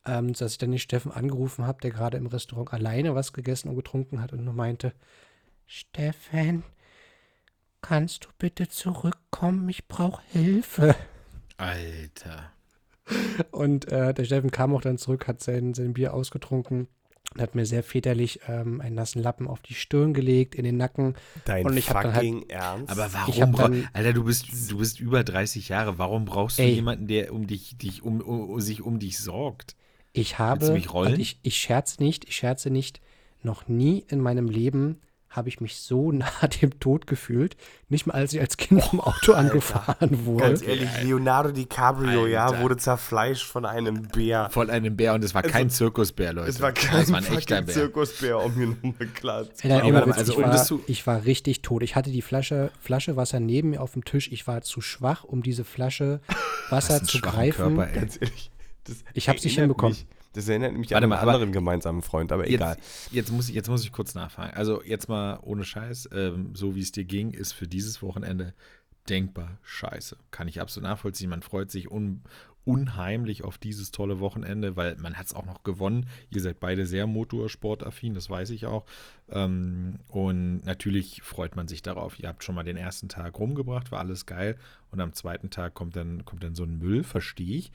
Ähm, 0.04 0.32
dass 0.32 0.52
ich 0.52 0.58
dann 0.58 0.70
den 0.70 0.78
Steffen 0.78 1.12
angerufen 1.12 1.66
habe, 1.66 1.80
der 1.80 1.90
gerade 1.90 2.16
im 2.16 2.26
Restaurant 2.26 2.72
alleine 2.72 3.14
was 3.14 3.32
gegessen 3.32 3.68
und 3.68 3.76
getrunken 3.76 4.20
hat 4.20 4.32
und 4.32 4.44
nur 4.44 4.54
meinte, 4.54 4.92
Steffen, 5.66 6.62
kannst 7.80 8.24
du 8.24 8.28
bitte 8.38 8.68
zurückkommen? 8.68 9.68
Ich 9.68 9.88
brauche 9.88 10.22
Hilfe. 10.32 10.94
Alter. 11.56 12.52
Und 13.50 13.90
äh, 13.90 14.12
der 14.12 14.24
Steffen 14.24 14.50
kam 14.50 14.74
auch 14.74 14.82
dann 14.82 14.98
zurück, 14.98 15.26
hat 15.26 15.42
sein, 15.42 15.74
sein 15.74 15.94
Bier 15.94 16.12
ausgetrunken 16.12 16.88
und 17.34 17.42
hat 17.42 17.54
mir 17.54 17.66
sehr 17.66 17.82
väterlich 17.82 18.40
ähm, 18.48 18.80
einen 18.80 18.94
nassen 18.94 19.22
Lappen 19.22 19.46
auf 19.46 19.60
die 19.60 19.74
Stirn 19.74 20.14
gelegt, 20.14 20.54
in 20.54 20.64
den 20.64 20.76
Nacken. 20.76 21.14
Dein 21.44 21.66
Und 21.66 21.76
ich 21.76 21.90
hab 21.90 22.02
dann 22.02 22.14
halt- 22.14 22.26
fucking 22.26 22.48
Ernst? 22.48 22.90
Aber 22.90 23.12
warum? 23.12 23.52
dann- 23.52 23.88
Alter, 23.92 24.12
du 24.12 24.24
bist, 24.24 24.46
du 24.70 24.78
bist 24.78 24.98
über 25.00 25.24
30 25.24 25.68
Jahre. 25.68 25.98
Warum 25.98 26.24
brauchst 26.24 26.58
du 26.58 26.62
Ey. 26.62 26.72
jemanden, 26.74 27.06
der 27.06 27.32
um 27.34 27.46
dich, 27.46 27.76
dich 27.76 28.02
um, 28.02 28.20
um, 28.20 28.60
sich 28.60 28.82
um 28.82 28.98
dich 28.98 29.18
sorgt? 29.18 29.76
Ich 30.14 30.38
habe, 30.38 30.72
mich 30.72 30.92
rollen? 30.92 31.14
und 31.14 31.20
ich, 31.20 31.38
ich 31.42 31.56
scherze 31.58 32.02
nicht, 32.02 32.26
ich 32.28 32.34
scherze 32.36 32.70
nicht, 32.70 33.00
noch 33.42 33.68
nie 33.68 34.04
in 34.08 34.20
meinem 34.20 34.48
Leben 34.48 34.98
habe 35.30 35.48
ich 35.48 35.60
mich 35.60 35.76
so 35.76 36.12
nah 36.12 36.30
dem 36.60 36.78
Tod 36.80 37.06
gefühlt. 37.06 37.56
Nicht 37.88 38.06
mal, 38.06 38.14
als 38.14 38.32
ich 38.32 38.40
als 38.40 38.56
Kind 38.56 38.82
vom 38.82 39.00
Auto 39.00 39.32
angefahren 39.32 40.26
wurde. 40.26 40.44
Ganz 40.44 40.62
ehrlich, 40.62 40.88
Leonardo 41.02 41.52
DiCaprio, 41.52 42.26
ja, 42.26 42.46
Alter. 42.46 42.62
wurde 42.62 42.76
zerfleischt 42.76 43.46
von 43.46 43.64
einem 43.64 44.02
Bär. 44.08 44.48
Von 44.50 44.70
einem 44.70 44.96
Bär 44.96 45.14
und 45.14 45.24
es 45.24 45.34
war 45.34 45.42
kein 45.42 45.70
Zirkusbär, 45.70 46.32
Leute. 46.32 46.50
Es 46.50 46.60
war 46.60 46.72
kein 46.72 47.02
es 47.02 47.12
war 47.12 47.18
ein 47.18 47.26
echter 47.26 47.62
Bär. 47.62 47.74
Zirkusbär, 47.74 48.44
um 48.44 48.54
mir 48.56 48.66
nochmal 48.68 49.08
klar 49.14 49.44
zu 49.54 49.68
warte 49.68 49.92
mal, 49.92 50.06
Witz, 50.06 50.18
also 50.18 50.32
ich, 50.32 50.38
war, 50.38 50.80
ich 50.86 51.06
war 51.06 51.24
richtig 51.24 51.62
tot. 51.62 51.82
Ich 51.82 51.96
hatte 51.96 52.10
die 52.10 52.22
Flasche, 52.22 52.70
Flasche 52.80 53.16
Wasser 53.16 53.40
neben 53.40 53.70
mir 53.70 53.80
auf 53.80 53.92
dem 53.92 54.04
Tisch. 54.04 54.30
Ich 54.32 54.46
war 54.46 54.62
zu 54.62 54.80
schwach, 54.80 55.24
um 55.24 55.42
diese 55.42 55.64
Flasche 55.64 56.20
Wasser 56.70 57.02
zu 57.02 57.20
greifen. 57.20 57.76
Körper, 57.76 57.88
ey. 57.88 57.94
Ganz 57.94 58.16
ehrlich. 58.20 58.50
Das 58.84 58.96
Ich 59.14 59.28
hab's 59.28 59.44
nicht 59.44 59.58
erinnert 59.58 59.76
hinbekommen. 59.76 59.96
Mich, 59.96 60.06
das 60.38 60.48
erinnert 60.48 60.72
mich 60.74 60.90
Warte 60.90 61.04
an 61.04 61.08
mal, 61.10 61.16
einen 61.16 61.22
aber- 61.22 61.34
anderen 61.34 61.52
gemeinsamen 61.52 62.02
Freund, 62.02 62.30
aber 62.32 62.46
egal. 62.48 62.76
Jetzt, 62.76 63.12
jetzt, 63.12 63.32
muss 63.32 63.48
ich, 63.48 63.54
jetzt 63.54 63.68
muss 63.68 63.82
ich 63.84 63.92
kurz 63.92 64.14
nachfragen. 64.14 64.54
Also 64.56 64.82
jetzt 64.82 65.08
mal 65.08 65.38
ohne 65.42 65.64
Scheiß, 65.64 66.08
ähm, 66.12 66.54
so 66.54 66.74
wie 66.74 66.80
es 66.80 66.92
dir 66.92 67.04
ging, 67.04 67.32
ist 67.32 67.52
für 67.52 67.66
dieses 67.66 68.02
Wochenende 68.02 68.54
denkbar 69.08 69.58
scheiße. 69.62 70.16
Kann 70.30 70.48
ich 70.48 70.60
absolut 70.60 70.88
nachvollziehen. 70.88 71.30
Man 71.30 71.42
freut 71.42 71.70
sich 71.70 71.90
un, 71.90 72.22
unheimlich 72.64 73.42
auf 73.44 73.56
dieses 73.56 73.90
tolle 73.90 74.20
Wochenende, 74.20 74.76
weil 74.76 74.96
man 74.96 75.14
hat 75.14 75.26
es 75.26 75.34
auch 75.34 75.46
noch 75.46 75.62
gewonnen. 75.62 76.06
Ihr 76.30 76.42
seid 76.42 76.60
beide 76.60 76.86
sehr 76.86 77.06
motorsportaffin, 77.06 78.12
das 78.14 78.28
weiß 78.28 78.50
ich 78.50 78.66
auch. 78.66 78.84
Ähm, 79.30 80.00
und 80.08 80.64
natürlich 80.66 81.22
freut 81.22 81.56
man 81.56 81.66
sich 81.66 81.80
darauf. 81.82 82.18
Ihr 82.20 82.28
habt 82.28 82.44
schon 82.44 82.54
mal 82.54 82.64
den 82.64 82.76
ersten 82.76 83.08
Tag 83.08 83.38
rumgebracht, 83.38 83.90
war 83.90 84.00
alles 84.00 84.26
geil. 84.26 84.56
Und 84.90 85.00
am 85.00 85.14
zweiten 85.14 85.48
Tag 85.50 85.74
kommt 85.74 85.96
dann, 85.96 86.24
kommt 86.26 86.42
dann 86.42 86.54
so 86.54 86.64
ein 86.64 86.78
Müll, 86.78 87.02
verstehe 87.04 87.56
ich. 87.56 87.72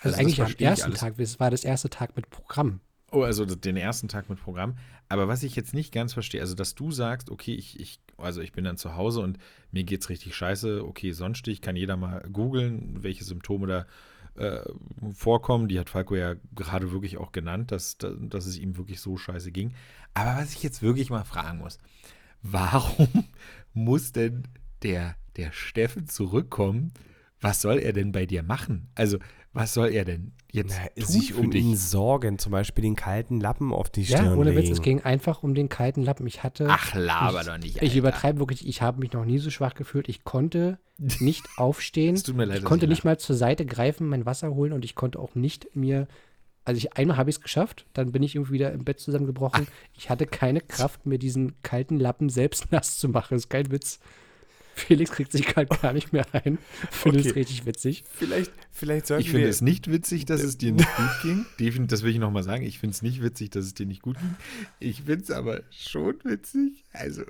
Also, 0.00 0.16
das 0.16 0.18
eigentlich 0.18 0.40
am 0.40 0.52
ersten. 0.58 0.94
Tag. 0.94 1.18
Es 1.18 1.40
war 1.40 1.50
das 1.50 1.64
erste 1.64 1.90
Tag 1.90 2.16
mit 2.16 2.30
Programm. 2.30 2.80
Oh, 3.10 3.22
also 3.22 3.44
den 3.46 3.76
ersten 3.76 4.08
Tag 4.08 4.28
mit 4.28 4.40
Programm. 4.40 4.76
Aber 5.08 5.28
was 5.28 5.42
ich 5.42 5.56
jetzt 5.56 5.72
nicht 5.72 5.92
ganz 5.92 6.12
verstehe, 6.12 6.42
also 6.42 6.54
dass 6.54 6.74
du 6.74 6.90
sagst, 6.90 7.30
okay, 7.30 7.54
ich, 7.54 7.80
ich 7.80 8.00
also 8.18 8.42
ich 8.42 8.52
bin 8.52 8.64
dann 8.64 8.76
zu 8.76 8.96
Hause 8.96 9.20
und 9.20 9.38
mir 9.72 9.84
geht's 9.84 10.10
richtig 10.10 10.34
scheiße, 10.34 10.84
okay, 10.84 11.12
Sonnenstich, 11.12 11.62
kann 11.62 11.76
jeder 11.76 11.96
mal 11.96 12.20
googeln, 12.30 13.02
welche 13.02 13.24
Symptome 13.24 13.66
da 13.66 13.86
äh, 14.38 14.60
vorkommen. 15.14 15.68
Die 15.68 15.78
hat 15.78 15.88
Falco 15.88 16.16
ja 16.16 16.34
gerade 16.54 16.92
wirklich 16.92 17.16
auch 17.16 17.32
genannt, 17.32 17.72
dass, 17.72 17.96
dass 17.98 18.46
es 18.46 18.58
ihm 18.58 18.76
wirklich 18.76 19.00
so 19.00 19.16
scheiße 19.16 19.52
ging. 19.52 19.72
Aber 20.14 20.36
was 20.40 20.52
ich 20.52 20.62
jetzt 20.62 20.82
wirklich 20.82 21.10
mal 21.10 21.24
fragen 21.24 21.58
muss, 21.58 21.78
warum 22.42 23.08
muss 23.72 24.12
denn 24.12 24.44
der, 24.82 25.16
der 25.36 25.52
Steffen 25.52 26.08
zurückkommen? 26.08 26.92
Was 27.40 27.62
soll 27.62 27.78
er 27.78 27.92
denn 27.92 28.12
bei 28.12 28.26
dir 28.26 28.42
machen? 28.42 28.88
Also, 28.96 29.18
was 29.58 29.74
soll 29.74 29.88
er 29.88 30.04
denn 30.04 30.32
jetzt 30.50 30.76
Na, 30.96 31.02
tun 31.04 31.12
sich 31.12 31.32
für 31.34 31.40
um 31.40 31.50
dich? 31.50 31.62
ihn 31.64 31.76
sorgen, 31.76 32.38
zum 32.38 32.52
Beispiel 32.52 32.82
den 32.82 32.96
kalten 32.96 33.40
Lappen 33.40 33.72
auf 33.72 33.90
die 33.90 34.02
Ja, 34.02 34.18
Stirn 34.18 34.38
ohne 34.38 34.50
legen. 34.50 34.62
Witz, 34.62 34.70
es 34.70 34.82
ging 34.82 35.02
einfach 35.02 35.42
um 35.42 35.54
den 35.54 35.68
kalten 35.68 36.02
Lappen. 36.02 36.26
Ich 36.26 36.42
hatte. 36.42 36.66
Ach, 36.70 36.94
laber 36.94 37.40
ich, 37.40 37.46
doch 37.46 37.58
nicht. 37.58 37.76
Ich 37.76 37.82
Alter. 37.82 37.96
übertreibe 37.96 38.38
wirklich, 38.38 38.66
ich 38.66 38.82
habe 38.82 39.00
mich 39.00 39.12
noch 39.12 39.24
nie 39.24 39.38
so 39.38 39.50
schwach 39.50 39.74
gefühlt. 39.74 40.08
Ich 40.08 40.24
konnte 40.24 40.78
nicht 41.20 41.44
aufstehen. 41.56 42.14
Es 42.14 42.22
tut 42.22 42.36
mir 42.36 42.44
leid, 42.46 42.58
ich 42.58 42.64
konnte 42.64 42.86
ich 42.86 42.90
nicht 42.90 43.04
mal 43.04 43.18
zur 43.18 43.36
Seite 43.36 43.66
greifen, 43.66 44.08
mein 44.08 44.26
Wasser 44.26 44.54
holen 44.54 44.72
und 44.72 44.84
ich 44.84 44.94
konnte 44.94 45.18
auch 45.18 45.34
nicht 45.34 45.74
mir. 45.76 46.08
Also 46.64 46.78
ich, 46.78 46.96
einmal 46.98 47.16
habe 47.16 47.30
ich 47.30 47.36
es 47.36 47.42
geschafft, 47.42 47.86
dann 47.94 48.12
bin 48.12 48.22
ich 48.22 48.34
irgendwie 48.34 48.52
wieder 48.52 48.72
im 48.72 48.84
Bett 48.84 49.00
zusammengebrochen. 49.00 49.66
Ich 49.96 50.10
hatte 50.10 50.26
keine 50.26 50.60
Kraft, 50.60 51.06
mir 51.06 51.18
diesen 51.18 51.54
kalten 51.62 51.98
Lappen 51.98 52.28
selbst 52.28 52.66
nass 52.72 52.98
zu 52.98 53.08
machen. 53.08 53.28
Das 53.30 53.44
ist 53.44 53.48
kein 53.48 53.70
Witz. 53.70 54.00
Felix 54.78 55.10
kriegt 55.10 55.32
sich 55.32 55.44
gerade 55.46 55.66
gar 55.80 55.92
nicht 55.92 56.12
mehr 56.12 56.26
ein. 56.32 56.58
Finde 56.90 57.20
es 57.20 57.26
Okay. 57.26 57.40
richtig 57.40 57.66
witzig. 57.66 58.04
Vielleicht, 58.10 58.52
vielleicht 58.72 59.06
sollten 59.06 59.22
Ich 59.22 59.30
finde 59.30 59.44
wir 59.44 59.50
es 59.50 59.60
nicht 59.60 59.90
witzig, 59.90 60.24
dass 60.24 60.42
es 60.42 60.56
dir 60.58 60.72
nicht 60.72 60.88
gut 60.96 61.10
ging. 61.22 61.46
Definitiv, 61.60 61.88
das 61.88 62.02
will 62.02 62.12
ich 62.12 62.18
nochmal 62.18 62.42
sagen. 62.42 62.64
Ich 62.64 62.78
finde 62.78 62.94
es 62.94 63.02
nicht 63.02 63.22
witzig, 63.22 63.50
dass 63.50 63.64
es 63.66 63.74
dir 63.74 63.86
nicht 63.86 64.02
gut 64.02 64.18
ging. 64.18 64.36
Ich 64.80 65.02
finde 65.02 65.24
es 65.24 65.30
aber 65.30 65.60
schon 65.70 66.16
witzig. 66.24 66.84
Also, 66.92 67.22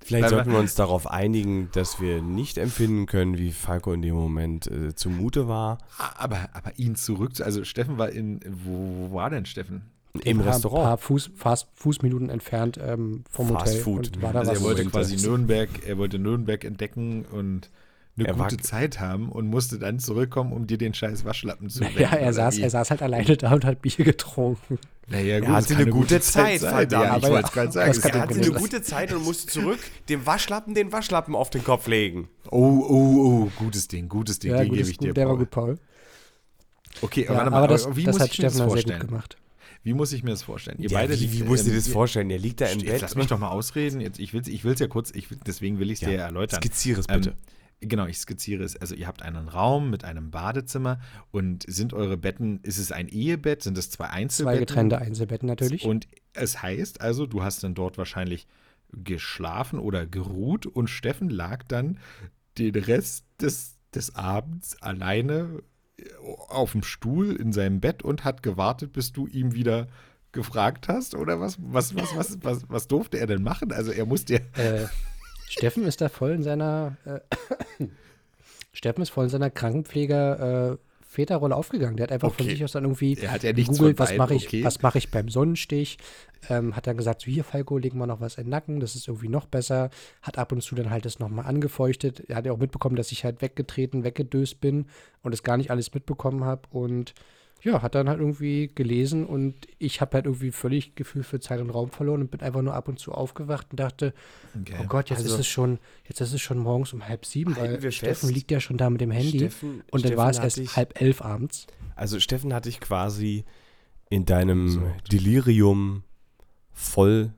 Vielleicht 0.00 0.24
Weil- 0.24 0.28
sollten 0.30 0.50
wir 0.50 0.58
uns 0.58 0.74
darauf 0.74 1.06
einigen, 1.06 1.68
dass 1.72 2.00
wir 2.00 2.20
nicht 2.20 2.58
empfinden 2.58 3.06
können, 3.06 3.38
wie 3.38 3.52
Falco 3.52 3.92
in 3.92 4.02
dem 4.02 4.14
Moment 4.16 4.66
äh, 4.66 4.94
zumute 4.96 5.46
war. 5.46 5.78
aber, 6.16 6.48
aber 6.52 6.76
ihn 6.80 6.96
zurück, 6.96 7.30
also 7.40 7.62
Steffen 7.62 7.96
war 7.96 8.10
in, 8.10 8.40
wo, 8.64 9.08
wo 9.10 9.14
war 9.14 9.30
denn 9.30 9.46
Steffen? 9.46 9.82
Im 10.22 10.38
Ein 10.38 10.44
paar, 10.44 10.54
Restaurant. 10.54 10.84
paar 10.84 10.98
Fuß, 10.98 11.30
fast 11.34 11.66
Fußminuten 11.74 12.30
entfernt 12.30 12.78
ähm, 12.80 13.24
vom 13.30 13.48
Fast 13.48 13.66
Hotel. 13.66 13.80
Food. 13.80 14.06
Und 14.16 14.22
war 14.22 14.32
da 14.32 14.38
Also 14.40 14.52
was 14.52 14.58
er 14.58 14.64
wollte 14.64 14.84
quasi 14.86 15.16
Nürnberg, 15.16 15.68
er 15.86 15.98
wollte 15.98 16.18
Nürnberg 16.20 16.64
entdecken 16.64 17.24
und 17.24 17.68
eine 18.16 18.28
Er 18.28 18.38
war- 18.38 18.48
gute 18.48 18.62
Zeit 18.62 19.00
haben 19.00 19.28
und 19.28 19.48
musste 19.48 19.80
dann 19.80 19.98
zurückkommen, 19.98 20.52
um 20.52 20.68
dir 20.68 20.78
den 20.78 20.94
scheiß 20.94 21.24
Waschlappen 21.24 21.68
zu 21.68 21.82
Ja, 21.98 22.10
er 22.12 22.32
saß, 22.32 22.58
er 22.58 22.70
saß 22.70 22.90
halt 22.90 23.02
alleine 23.02 23.36
da 23.36 23.52
und 23.54 23.64
hat 23.64 23.82
Bier 23.82 24.04
getrunken. 24.04 24.78
Naja, 25.08 25.40
gut, 25.40 25.48
Er 25.48 25.54
hatte 25.56 25.74
eine 25.76 25.86
gute 25.90 26.20
Zeit, 26.20 26.60
verdammt. 26.60 26.92
Ja, 26.92 27.16
ich 27.16 27.22
wollte 27.24 27.50
gerade 27.52 27.72
sagen. 27.72 27.92
Er 28.00 28.02
hatte 28.22 28.34
eine 28.34 28.44
sein. 28.44 28.54
gute 28.54 28.82
Zeit 28.82 29.12
und 29.12 29.24
musste 29.24 29.48
zurück 29.52 29.80
dem 30.08 30.24
Waschlappen 30.26 30.74
den 30.74 30.92
Waschlappen 30.92 31.34
auf 31.34 31.50
den 31.50 31.64
Kopf 31.64 31.88
legen. 31.88 32.28
Oh, 32.52 32.84
oh, 32.88 33.42
oh, 33.48 33.50
gutes 33.58 33.88
Ding, 33.88 34.08
gutes 34.08 34.38
Ding, 34.38 34.52
Ja, 34.52 34.62
den 34.62 34.72
gebe 34.72 34.88
ich 34.88 34.96
dir, 34.96 35.12
der 35.12 35.26
war 35.26 35.32
Paul. 35.34 35.38
gut, 35.40 35.50
Paul. 35.50 35.78
Okay, 37.02 37.24
Ja, 37.24 37.34
warte 37.34 37.50
mal, 37.50 37.56
aber 37.58 37.68
das, 37.68 37.96
wie 37.96 38.04
das 38.04 38.14
muss 38.14 38.22
hat 38.22 38.30
ich 38.30 38.36
das 38.36 38.52
Steffen 38.52 38.56
sehr 38.58 38.64
gut 38.66 38.72
vorstellen? 38.74 39.00
gemacht. 39.08 39.36
Wie 39.84 39.94
muss 39.94 40.12
ich 40.12 40.22
mir 40.24 40.30
das 40.30 40.42
vorstellen? 40.42 40.78
Ihr 40.80 40.88
Ja, 40.90 40.98
beide 40.98 41.18
wie, 41.20 41.32
wie 41.32 41.42
musst 41.44 41.62
du 41.62 41.66
dir 41.70 41.76
ähm, 41.76 41.82
das 41.84 41.88
vorstellen? 41.88 42.28
Der 42.28 42.38
liegt 42.38 42.60
da 42.60 42.66
im 42.66 42.80
Jetzt 42.80 42.90
Bett. 42.90 43.00
lass 43.02 43.14
mich 43.14 43.26
doch 43.28 43.38
mal 43.38 43.50
ausreden. 43.50 44.00
Jetzt, 44.00 44.18
ich 44.18 44.32
will 44.32 44.40
es 44.40 44.48
ich 44.48 44.64
will's 44.64 44.80
ja 44.80 44.88
kurz, 44.88 45.12
ich, 45.14 45.30
will- 45.30 45.38
deswegen 45.46 45.78
will 45.78 45.90
ich 45.90 45.98
es 45.98 46.00
Ja, 46.00 46.08
dir 46.08 46.18
erläutern. 46.20 46.60
Skizziere 46.60 47.00
es 47.00 47.06
bitte. 47.06 47.30
Ähm, 47.82 47.88
genau, 47.88 48.06
ich 48.06 48.18
skizziere 48.18 48.64
es. 48.64 48.76
Also 48.76 48.94
ihr 48.94 49.06
habt 49.06 49.22
einen 49.22 49.46
Raum 49.48 49.90
mit 49.90 50.02
einem 50.04 50.30
Badezimmer 50.30 51.00
und 51.30 51.64
sind 51.68 51.92
eure 51.92 52.16
Betten, 52.16 52.60
ist 52.62 52.78
es 52.78 52.92
ein 52.92 53.08
Ehebett? 53.08 53.62
Sind 53.62 53.76
es 53.78 53.90
zwei 53.90 54.08
Einzelbetten? 54.08 54.56
Zwei 54.56 54.60
getrennte 54.60 54.98
Einzelbetten 54.98 55.46
natürlich. 55.46 55.84
Und 55.84 56.08
es 56.32 56.62
heißt 56.62 57.00
also, 57.02 57.26
du 57.26 57.42
hast 57.42 57.62
dann 57.62 57.74
dort 57.74 57.98
wahrscheinlich 57.98 58.46
geschlafen 58.92 59.78
oder 59.78 60.06
geruht 60.06 60.66
und 60.66 60.88
Steffen 60.88 61.28
lag 61.28 61.62
dann 61.64 61.98
den 62.58 62.74
Rest 62.74 63.26
des, 63.40 63.76
des 63.94 64.14
Abends 64.14 64.80
alleine 64.80 65.62
auf 66.48 66.72
dem 66.72 66.82
Stuhl 66.82 67.34
in 67.36 67.52
seinem 67.52 67.80
Bett 67.80 68.02
und 68.02 68.24
hat 68.24 68.42
gewartet, 68.42 68.92
bis 68.92 69.12
du 69.12 69.26
ihm 69.26 69.54
wieder 69.54 69.88
gefragt 70.32 70.88
hast? 70.88 71.14
Oder 71.14 71.40
was, 71.40 71.56
was, 71.60 71.94
was, 71.94 72.16
was, 72.16 72.38
was, 72.42 72.64
was 72.68 72.88
durfte 72.88 73.18
er 73.18 73.26
denn 73.26 73.42
machen? 73.42 73.72
Also 73.72 73.92
er 73.92 74.06
musste 74.06 74.34
ja. 74.34 74.40
Äh, 74.62 74.86
Steffen 75.48 75.84
ist 75.84 76.00
da 76.00 76.08
voll 76.08 76.32
in 76.32 76.42
seiner 76.42 76.96
äh, 77.04 77.20
Steffen 78.72 79.02
ist 79.02 79.10
voll 79.10 79.24
in 79.24 79.30
seiner 79.30 79.50
Krankenpfleger 79.50 80.72
äh, 80.72 80.76
Väterrolle 81.14 81.56
aufgegangen. 81.56 81.96
Der 81.96 82.04
hat 82.04 82.12
einfach 82.12 82.32
von 82.32 82.44
Okay. 82.44 82.54
sich 82.54 82.64
aus 82.64 82.72
dann 82.72 82.84
irgendwie 82.84 83.16
Er 83.20 83.32
hat 83.32 83.42
ja 83.42 83.52
gegoogelt, 83.52 83.96
von 83.96 84.06
was 84.06 84.16
mache 84.16 84.34
ich, 84.34 84.46
okay. 84.46 84.64
was 84.64 84.82
mache 84.82 84.98
ich 84.98 85.10
beim 85.10 85.28
Sonnenstich. 85.28 85.98
Ähm, 86.50 86.76
hat 86.76 86.86
dann 86.86 86.96
gesagt, 86.96 87.22
so 87.22 87.30
hier 87.30 87.44
Falco, 87.44 87.78
legen 87.78 87.98
wir 87.98 88.06
noch 88.06 88.20
was 88.20 88.36
in 88.36 88.44
den 88.44 88.50
Nacken, 88.50 88.80
das 88.80 88.94
ist 88.94 89.08
irgendwie 89.08 89.28
noch 89.28 89.46
besser. 89.46 89.90
Hat 90.22 90.36
ab 90.36 90.52
und 90.52 90.60
zu 90.62 90.74
dann 90.74 90.90
halt 90.90 91.04
das 91.06 91.18
nochmal 91.18 91.46
angefeuchtet. 91.46 92.24
Er 92.28 92.36
hat 92.36 92.46
ja 92.46 92.52
auch 92.52 92.58
mitbekommen, 92.58 92.96
dass 92.96 93.12
ich 93.12 93.24
halt 93.24 93.40
weggetreten, 93.40 94.04
weggedöst 94.04 94.60
bin 94.60 94.86
und 95.22 95.32
das 95.32 95.42
gar 95.42 95.56
nicht 95.56 95.70
alles 95.70 95.94
mitbekommen 95.94 96.44
habe. 96.44 96.62
Und 96.70 97.14
ja, 97.64 97.82
hat 97.82 97.94
dann 97.94 98.08
halt 98.08 98.20
irgendwie 98.20 98.70
gelesen 98.74 99.26
und 99.26 99.54
ich 99.78 100.00
habe 100.00 100.14
halt 100.14 100.26
irgendwie 100.26 100.52
völlig 100.52 100.94
Gefühl 100.94 101.22
für 101.24 101.40
Zeit 101.40 101.60
und 101.60 101.70
Raum 101.70 101.90
verloren 101.90 102.20
und 102.20 102.30
bin 102.30 102.40
einfach 102.42 102.62
nur 102.62 102.74
ab 102.74 102.86
und 102.88 102.98
zu 102.98 103.10
aufgewacht 103.12 103.68
und 103.70 103.80
dachte, 103.80 104.12
Okay. 104.60 104.76
oh 104.80 104.84
Gott, 104.86 105.10
jetzt 105.10 105.20
Also- 105.20 105.34
ist 105.34 105.40
es 105.40 105.46
schon, 105.46 105.78
jetzt 106.06 106.20
ist 106.20 106.32
es 106.34 106.40
schon 106.40 106.58
morgens 106.58 106.92
um 106.92 107.08
halb 107.08 107.24
sieben, 107.26 107.56
weil 107.56 107.80
Steffen 107.90 108.28
fest, 108.28 108.32
liegt 108.34 108.50
ja 108.50 108.60
schon 108.60 108.76
da 108.76 108.90
mit 108.90 109.00
dem 109.00 109.10
Handy 109.10 109.38
Steffen- 109.38 109.82
und 109.90 109.92
dann 109.92 110.00
Steffen 110.00 110.16
war 110.18 110.30
es 110.30 110.38
erst 110.38 110.56
dich- 110.58 110.76
halb 110.76 111.00
elf 111.00 111.22
abends. 111.22 111.66
Also 111.96 112.20
Steffen 112.20 112.52
hat 112.52 112.66
dich 112.66 112.80
quasi 112.80 113.44
in 114.10 114.26
deinem 114.26 114.64
Umsorgt. 114.66 115.12
Delirium 115.12 116.04
voll 116.72 117.32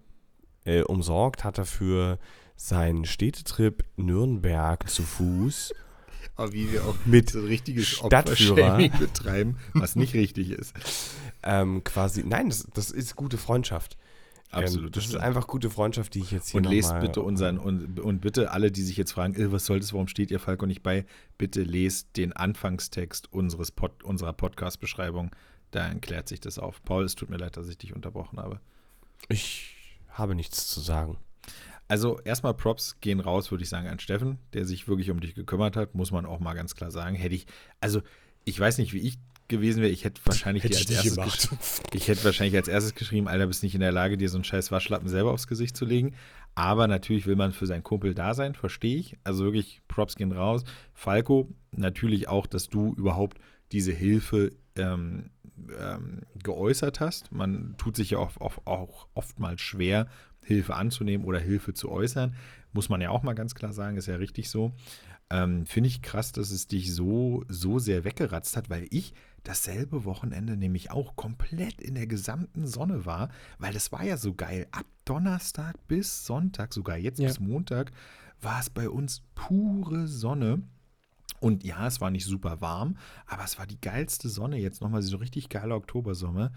äh, 0.64 0.82
umsorgt, 0.82 1.44
hat 1.44 1.58
dafür 1.58 2.18
seinen 2.56 3.04
Städtetrip 3.04 3.84
Nürnberg 3.96 4.88
zu 4.88 5.02
Fuß 5.04 5.72
Aber 6.36 6.52
wie 6.52 6.70
wir 6.70 6.84
auch 6.84 6.94
Mit 7.06 7.30
so 7.30 7.38
ein 7.40 7.46
richtiges 7.46 7.88
Stadtführer. 7.88 8.76
Betreiben, 8.98 9.56
was 9.72 9.96
nicht 9.96 10.14
richtig 10.14 10.50
ist. 10.50 10.74
ähm, 11.42 11.82
quasi, 11.82 12.24
nein, 12.24 12.50
das, 12.50 12.66
das 12.74 12.90
ist 12.90 13.16
gute 13.16 13.38
Freundschaft. 13.38 13.96
Absolut, 14.50 14.86
Ähm, 14.86 14.92
das 14.92 15.06
ist 15.06 15.16
einfach 15.16 15.46
gute 15.46 15.70
Freundschaft, 15.70 16.14
die 16.14 16.20
ich 16.20 16.30
jetzt 16.30 16.50
hier 16.50 16.58
Und 16.58 16.64
lest 16.64 16.98
bitte 17.00 17.20
unseren, 17.20 17.58
und, 17.58 17.98
und 18.00 18.20
bitte 18.20 18.52
alle, 18.52 18.70
die 18.70 18.82
sich 18.82 18.96
jetzt 18.96 19.12
fragen, 19.12 19.34
äh, 19.34 19.50
was 19.50 19.66
soll 19.66 19.80
das, 19.80 19.92
warum 19.92 20.08
steht 20.08 20.30
ihr 20.30 20.38
Falco 20.38 20.66
nicht 20.66 20.82
bei, 20.82 21.04
bitte 21.36 21.62
lest 21.62 22.16
den 22.16 22.32
Anfangstext 22.32 23.32
unseres 23.32 23.70
Pod, 23.72 24.04
unserer 24.04 24.32
Podcast-Beschreibung. 24.32 25.30
Da 25.72 25.86
erklärt 25.88 26.28
sich 26.28 26.40
das 26.40 26.58
auf. 26.58 26.82
Paul, 26.84 27.04
es 27.04 27.16
tut 27.16 27.28
mir 27.28 27.38
leid, 27.38 27.56
dass 27.56 27.68
ich 27.68 27.76
dich 27.76 27.94
unterbrochen 27.94 28.38
habe. 28.38 28.60
Ich 29.28 29.74
habe 30.10 30.34
nichts 30.34 30.68
zu 30.68 30.80
sagen. 30.80 31.18
Also 31.88 32.18
erstmal 32.20 32.54
Props 32.54 32.98
gehen 33.00 33.20
raus, 33.20 33.50
würde 33.50 33.64
ich 33.64 33.70
sagen, 33.70 33.88
an 33.88 33.98
Steffen, 33.98 34.38
der 34.52 34.64
sich 34.64 34.88
wirklich 34.88 35.10
um 35.10 35.20
dich 35.20 35.34
gekümmert 35.34 35.76
hat, 35.76 35.94
muss 35.94 36.10
man 36.10 36.26
auch 36.26 36.40
mal 36.40 36.54
ganz 36.54 36.74
klar 36.74 36.90
sagen. 36.90 37.16
Hätte 37.16 37.34
ich, 37.34 37.46
also 37.80 38.02
ich 38.44 38.58
weiß 38.58 38.78
nicht, 38.78 38.92
wie 38.92 39.00
ich 39.00 39.18
gewesen 39.48 39.82
wäre, 39.82 39.92
ich 39.92 40.04
hätte 40.04 40.20
wahrscheinlich 40.24 40.64
Hätte 40.64 40.76
als 40.76 40.90
erstes 40.90 41.14
gemacht. 41.14 41.48
Ich 41.92 42.08
hätte 42.08 42.24
wahrscheinlich 42.24 42.56
als 42.56 42.68
erstes 42.68 42.94
geschrieben, 42.94 43.28
Alter, 43.28 43.46
bist 43.46 43.62
nicht 43.62 43.74
in 43.74 43.80
der 43.80 43.92
Lage, 43.92 44.16
dir 44.16 44.28
so 44.28 44.36
einen 44.36 44.44
scheiß 44.44 44.72
Waschlappen 44.72 45.08
selber 45.08 45.32
aufs 45.32 45.46
Gesicht 45.46 45.76
zu 45.76 45.84
legen. 45.84 46.14
Aber 46.54 46.88
natürlich 46.88 47.26
will 47.26 47.36
man 47.36 47.52
für 47.52 47.66
seinen 47.66 47.82
Kumpel 47.82 48.14
da 48.14 48.34
sein, 48.34 48.54
verstehe 48.54 48.96
ich. 48.96 49.16
Also 49.24 49.44
wirklich, 49.44 49.82
Props 49.88 50.16
gehen 50.16 50.32
raus. 50.32 50.64
Falco, 50.94 51.48
natürlich 51.70 52.28
auch, 52.28 52.46
dass 52.46 52.68
du 52.68 52.94
überhaupt 52.94 53.38
diese 53.72 53.92
Hilfe 53.92 54.52
ähm, 54.76 55.30
ähm, 55.78 56.22
geäußert 56.42 57.00
hast. 57.00 57.32
Man 57.32 57.74
tut 57.78 57.96
sich 57.96 58.10
ja 58.10 58.18
auch, 58.18 58.36
auch, 58.40 58.58
auch 58.66 59.06
oftmals 59.14 59.60
schwer, 59.60 60.06
Hilfe 60.46 60.76
anzunehmen 60.76 61.26
oder 61.26 61.40
Hilfe 61.40 61.74
zu 61.74 61.90
äußern. 61.90 62.34
Muss 62.72 62.88
man 62.88 63.00
ja 63.00 63.10
auch 63.10 63.22
mal 63.22 63.34
ganz 63.34 63.54
klar 63.54 63.72
sagen, 63.72 63.96
ist 63.96 64.06
ja 64.06 64.16
richtig 64.16 64.48
so. 64.48 64.72
Ähm, 65.28 65.66
Finde 65.66 65.88
ich 65.88 66.02
krass, 66.02 66.30
dass 66.30 66.52
es 66.52 66.68
dich 66.68 66.94
so, 66.94 67.44
so 67.48 67.80
sehr 67.80 68.04
weggeratzt 68.04 68.56
hat, 68.56 68.70
weil 68.70 68.86
ich 68.90 69.12
dasselbe 69.42 70.04
Wochenende 70.04 70.56
nämlich 70.56 70.92
auch 70.92 71.16
komplett 71.16 71.80
in 71.80 71.96
der 71.96 72.06
gesamten 72.06 72.66
Sonne 72.66 73.06
war, 73.06 73.30
weil 73.58 73.72
das 73.72 73.90
war 73.90 74.04
ja 74.04 74.16
so 74.16 74.34
geil. 74.34 74.68
Ab 74.70 74.86
Donnerstag 75.04 75.74
bis 75.88 76.26
Sonntag, 76.26 76.72
sogar 76.72 76.96
jetzt 76.96 77.18
Ja. 77.18 77.26
bis 77.26 77.40
Montag, 77.40 77.90
war 78.40 78.60
es 78.60 78.70
bei 78.70 78.88
uns 78.88 79.22
pure 79.34 80.06
Sonne. 80.06 80.62
Und 81.40 81.64
ja, 81.64 81.86
es 81.86 82.00
war 82.00 82.10
nicht 82.10 82.24
super 82.24 82.60
warm, 82.60 82.96
aber 83.26 83.44
es 83.44 83.58
war 83.58 83.66
die 83.66 83.80
geilste 83.80 84.28
Sonne 84.28 84.58
jetzt 84.58 84.80
nochmal 84.80 85.02
so 85.02 85.16
richtig 85.16 85.48
geile 85.48 85.74
Oktobersonne. 85.74 86.52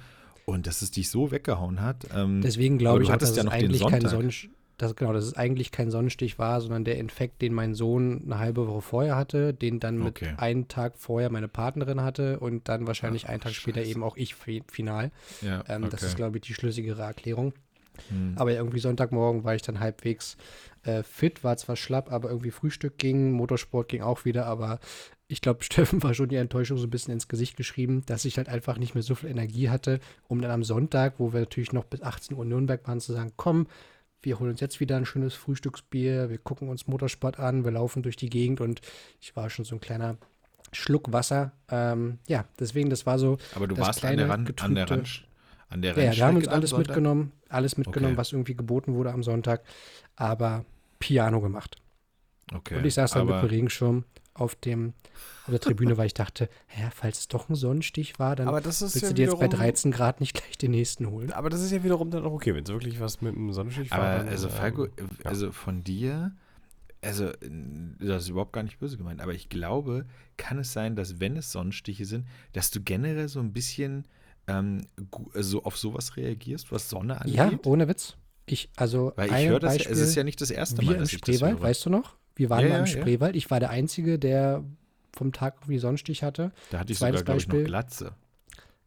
Und 0.46 0.68
dass 0.68 0.82
es 0.82 0.92
dich 0.92 1.10
so 1.10 1.32
weggehauen 1.32 1.82
hat. 1.82 2.08
Ähm, 2.16 2.42
Deswegen 2.42 2.78
glaube 2.78 3.04
ich 3.04 3.12
auch, 3.12 3.18
dass 3.18 3.36
ja 3.36 3.44
es 3.44 3.48
eigentlich 3.50 3.86
kein. 3.86 4.02
Sonnenstich, 4.08 4.50
das, 4.78 4.96
genau, 4.96 5.12
dass 5.12 5.26
es 5.26 5.36
eigentlich 5.36 5.72
kein 5.72 5.92
Sonnenstich 5.92 6.40
war, 6.40 6.62
sondern 6.62 6.86
der 6.86 6.98
Infekt, 6.98 7.42
den 7.42 7.54
mein 7.54 7.74
Sohn 7.76 8.22
eine 8.26 8.40
halbe 8.40 8.66
Woche 8.68 8.82
vorher 8.82 9.16
hatte, 9.18 9.54
den 9.54 9.80
dann 9.82 9.98
mit 9.98 10.08
Okay. 10.22 10.34
einem 10.38 10.70
Tag 10.70 10.94
vorher 10.98 11.30
meine 11.30 11.50
Partnerin 11.50 12.02
hatte 12.02 12.40
und 12.40 12.70
dann 12.70 12.88
wahrscheinlich 12.88 13.26
Ach, 13.26 13.30
einen 13.30 13.42
Tag 13.42 13.52
später 13.54 13.82
Scheiße. 13.82 13.92
eben 13.92 14.04
auch 14.04 14.16
ich 14.16 14.36
fi- 14.36 14.64
final. 14.72 15.12
ja, 15.42 15.64
Ähm, 15.68 15.84
Das 15.90 15.96
okay. 15.96 16.06
ist, 16.06 16.16
glaube 16.16 16.38
ich, 16.38 16.44
die 16.44 16.54
schlüssigere 16.54 17.02
Erklärung. 17.02 17.54
Hm. 18.10 18.34
Aber 18.38 18.52
irgendwie 18.52 18.80
Sonntagmorgen 18.80 19.44
war 19.44 19.56
ich 19.56 19.62
dann 19.62 19.80
halbwegs 19.80 20.38
äh, 20.84 21.04
fit, 21.04 21.44
war 21.44 21.58
zwar 21.58 21.76
schlapp, 21.76 22.12
aber 22.12 22.30
irgendwie 22.30 22.52
Frühstück 22.52 22.98
ging, 22.98 23.32
Motorsport 23.32 23.90
ging 23.90 24.02
auch 24.02 24.26
wieder, 24.26 24.46
aber 24.46 24.80
ich 25.28 25.42
glaube, 25.42 25.64
Steffen 25.64 26.02
war 26.04 26.14
schon 26.14 26.30
die 26.30 26.36
Enttäuschung 26.36 26.78
so 26.78 26.88
ein 26.88 26.90
bisschen 26.90 27.14
ins 27.14 27.28
Gesicht 27.28 27.58
geschrieben, 27.58 28.04
dass 28.06 28.26
ich 28.26 28.38
halt 28.38 28.50
einfach 28.50 28.78
nicht 28.78 28.96
mehr 28.96 29.04
so 29.04 29.16
viel 29.16 29.30
Energie 29.30 29.70
hatte, 29.70 30.00
um 30.28 30.42
dann 30.42 30.52
am 30.52 30.64
Sonntag, 30.64 31.16
wo 31.18 31.34
wir 31.34 31.42
natürlich 31.42 31.74
noch 31.74 31.86
bis 31.86 32.02
18 32.02 32.36
Uhr 32.36 32.44
in 32.44 32.50
Nürnberg 32.50 32.88
waren, 32.88 33.00
zu 33.00 33.14
sagen, 33.14 33.32
komm, 33.36 33.68
wir 34.22 34.40
holen 34.40 34.52
uns 34.52 34.60
jetzt 34.60 34.80
wieder 34.80 34.98
ein 34.98 35.06
schönes 35.06 35.34
Frühstücksbier, 35.34 36.30
wir 36.30 36.38
gucken 36.38 36.70
uns 36.70 36.88
Motorsport 36.88 37.40
an, 37.40 37.64
wir 37.64 37.72
laufen 37.72 38.04
durch 38.04 38.18
die 38.18 38.30
Gegend 38.30 38.60
und 38.60 38.82
ich 39.22 39.36
war 39.36 39.50
schon 39.50 39.64
so 39.66 39.76
ein 39.76 39.82
kleiner 39.82 40.18
Schluck 40.72 41.12
Wasser. 41.12 41.54
Ähm, 41.70 42.20
ja, 42.28 42.46
deswegen, 42.60 42.90
das 42.90 43.06
war 43.06 43.18
so, 43.18 43.38
Aber 43.56 43.68
du 43.68 43.78
warst 43.78 44.04
an 44.04 44.18
der, 44.18 44.26
kleine, 44.26 44.32
Rand, 44.32 44.64
an 44.64 44.76
der, 44.76 44.90
Rand, 44.92 45.26
an 45.70 45.82
der 45.82 45.96
ja, 45.96 46.04
ja, 46.12 46.16
wir 46.16 46.26
haben 46.26 46.36
uns 46.36 46.46
Rennstrecke 46.46 46.52
alles 46.56 46.70
Sonntag? 46.72 46.88
mitgenommen, 46.88 47.32
alles 47.50 47.78
mitgenommen, 47.78 48.14
Okay. 48.14 48.18
was 48.18 48.32
irgendwie 48.32 48.56
geboten 48.56 48.94
wurde 48.94 49.12
am 49.12 49.24
Sonntag, 49.24 49.64
aber 50.16 50.66
Piano 51.00 51.42
gemacht. 51.42 51.78
Okay. 52.54 52.78
Und 52.78 52.86
ich 52.86 52.96
saß 52.96 53.12
dann 53.12 53.28
mit 53.28 53.36
dem 53.36 53.46
Regenschirm 53.48 54.04
auf, 54.34 54.56
dem, 54.56 54.94
auf 55.46 55.52
der 55.52 55.60
Tribüne, 55.60 55.98
weil 55.98 56.08
ich 56.08 56.14
dachte, 56.14 56.50
hä, 56.68 56.90
falls 56.96 57.20
es 57.20 57.28
doch 57.28 57.50
ein 57.50 57.56
Sonnenstich 57.56 58.18
war, 58.20 58.36
dann 58.36 58.48
Aber 58.48 58.62
das 58.62 58.82
ist 58.82 58.96
willst 58.96 59.02
ja 59.04 59.08
du 59.10 59.14
dir 59.16 59.26
jetzt 59.28 59.40
bei 59.40 59.46
wiederum- 59.46 59.60
13 59.60 59.92
Grad 59.92 60.20
nicht 60.22 60.34
gleich 60.34 60.58
den 60.58 60.72
nächsten 60.72 61.08
holen. 61.10 61.32
Aber 61.34 61.50
das 61.50 61.62
ist 61.62 61.72
ja 61.72 61.84
wiederum 61.84 62.10
dann 62.10 62.26
auch 62.26 62.32
okay, 62.32 62.56
wenn 62.56 62.64
es 62.64 62.70
wirklich 62.70 63.00
was 63.00 63.22
mit 63.22 63.36
dem 63.36 63.52
Sonnenstich 63.54 63.92
war. 63.92 64.00
aber 64.00 64.18
dann, 64.20 64.28
also 64.30 64.48
ähm, 64.48 64.54
Falco, 64.54 64.86
ja. 64.86 64.92
also 65.26 65.52
von 65.52 65.84
dir, 65.84 66.32
also 67.02 67.32
das 68.00 68.24
ist 68.24 68.30
überhaupt 68.30 68.54
gar 68.54 68.64
nicht 68.64 68.80
böse 68.80 68.98
gemeint, 68.98 69.22
aber 69.22 69.34
ich 69.34 69.50
glaube, 69.50 70.06
kann 70.38 70.58
es 70.58 70.74
sein, 70.74 70.96
dass 70.96 71.20
wenn 71.20 71.38
es 71.38 71.52
Sonnenstiche 71.52 72.06
sind, 72.06 72.26
dass 72.54 72.72
du 72.72 72.82
generell 72.82 73.28
so 73.28 73.40
ein 73.42 73.54
bisschen 73.54 74.06
ähm, 74.50 74.86
gu- 75.12 75.30
so 75.36 75.64
auf 75.64 75.78
sowas 75.78 76.18
reagierst, 76.18 76.72
was 76.72 76.90
Sonne 76.90 77.20
angeht? 77.22 77.36
Ja, 77.36 77.52
ohne 77.66 77.88
Witz. 77.88 78.16
Ich, 78.46 78.70
also 78.76 79.14
Weil 79.16 79.32
ich 79.32 79.48
höre 79.48 79.60
das, 79.60 79.76
Beispiel, 79.78 79.92
es 79.94 80.00
ist 80.00 80.16
ja 80.16 80.24
nicht 80.24 80.42
das 80.42 80.50
erste 80.52 80.82
Mal, 80.82 80.94
im 80.94 81.00
dass 81.02 81.14
ich 81.14 81.22
das 81.22 81.36
Spreewald, 81.36 81.58
höre. 81.60 81.64
weißt 81.68 81.86
du 81.86 81.90
noch? 81.92 82.16
Wir 82.36 82.50
waren 82.50 82.64
Ja, 82.64 82.70
mal 82.70 82.80
im 82.80 82.86
ja. 82.86 83.00
Spreewald. 83.00 83.36
Ich 83.36 83.52
war 83.52 83.60
der 83.60 83.70
Einzige, 83.70 84.18
der 84.18 84.64
vom 85.16 85.32
Tag 85.34 85.56
irgendwie 85.62 85.78
Sonnenstich 85.80 86.24
hatte. 86.24 86.52
Da 86.72 86.80
hatte 86.80 86.92
ich 86.92 86.98
Zweites 87.00 87.20
sogar, 87.20 87.36
glaube 87.38 87.42
ich, 87.42 87.48
noch. 87.62 87.66
Glatze. 87.66 88.14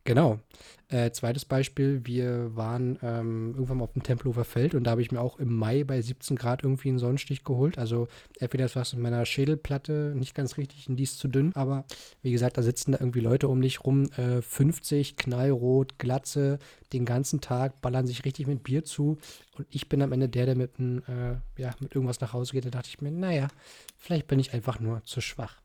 Genau. 0.04 0.40
Äh, 0.88 1.10
zweites 1.12 1.44
Beispiel, 1.44 2.04
wir 2.04 2.54
waren 2.54 2.98
ähm, 3.02 3.52
irgendwann 3.54 3.78
mal 3.78 3.84
auf 3.84 3.92
dem 3.92 4.02
Tempelhofer 4.02 4.44
Feld 4.44 4.74
und 4.74 4.84
da 4.84 4.90
habe 4.90 5.00
ich 5.00 5.10
mir 5.10 5.20
auch 5.20 5.38
im 5.38 5.56
Mai 5.56 5.84
bei 5.84 6.02
17 6.02 6.36
Grad 6.36 6.64
irgendwie 6.64 6.90
einen 6.90 6.98
Sonnenstich 6.98 7.44
geholt. 7.44 7.78
Also 7.78 8.08
entweder 8.38 8.66
ist 8.66 8.76
was 8.76 8.92
in 8.92 9.00
meiner 9.00 9.24
Schädelplatte 9.24 10.12
nicht 10.14 10.34
ganz 10.34 10.58
richtig 10.58 10.88
und 10.88 10.96
die 10.96 11.04
ist 11.04 11.18
zu 11.18 11.28
dünn, 11.28 11.52
aber 11.54 11.86
wie 12.20 12.32
gesagt, 12.32 12.58
da 12.58 12.62
sitzen 12.62 12.92
da 12.92 12.98
irgendwie 12.98 13.20
Leute 13.20 13.48
um 13.48 13.62
dich 13.62 13.84
rum, 13.84 14.10
äh, 14.16 14.42
50, 14.42 15.16
knallrot, 15.16 15.98
Glatze, 15.98 16.58
den 16.92 17.06
ganzen 17.06 17.40
Tag, 17.40 17.80
ballern 17.80 18.06
sich 18.06 18.24
richtig 18.26 18.46
mit 18.46 18.62
Bier 18.62 18.84
zu 18.84 19.18
und 19.56 19.66
ich 19.70 19.88
bin 19.88 20.02
am 20.02 20.12
Ende 20.12 20.28
der, 20.28 20.44
der 20.44 20.56
mit, 20.56 20.78
ein, 20.78 21.02
äh, 21.04 21.36
ja, 21.56 21.74
mit 21.80 21.94
irgendwas 21.94 22.20
nach 22.20 22.34
Hause 22.34 22.52
geht. 22.52 22.66
Da 22.66 22.70
dachte 22.70 22.88
ich 22.88 23.00
mir, 23.00 23.12
naja, 23.12 23.48
vielleicht 23.96 24.26
bin 24.26 24.40
ich 24.40 24.52
einfach 24.52 24.78
nur 24.78 25.02
zu 25.04 25.22
schwach. 25.22 25.56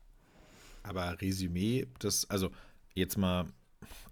Aber 0.84 1.20
Resümee, 1.20 1.86
das, 1.98 2.30
also 2.30 2.50
jetzt 2.94 3.18
mal 3.18 3.46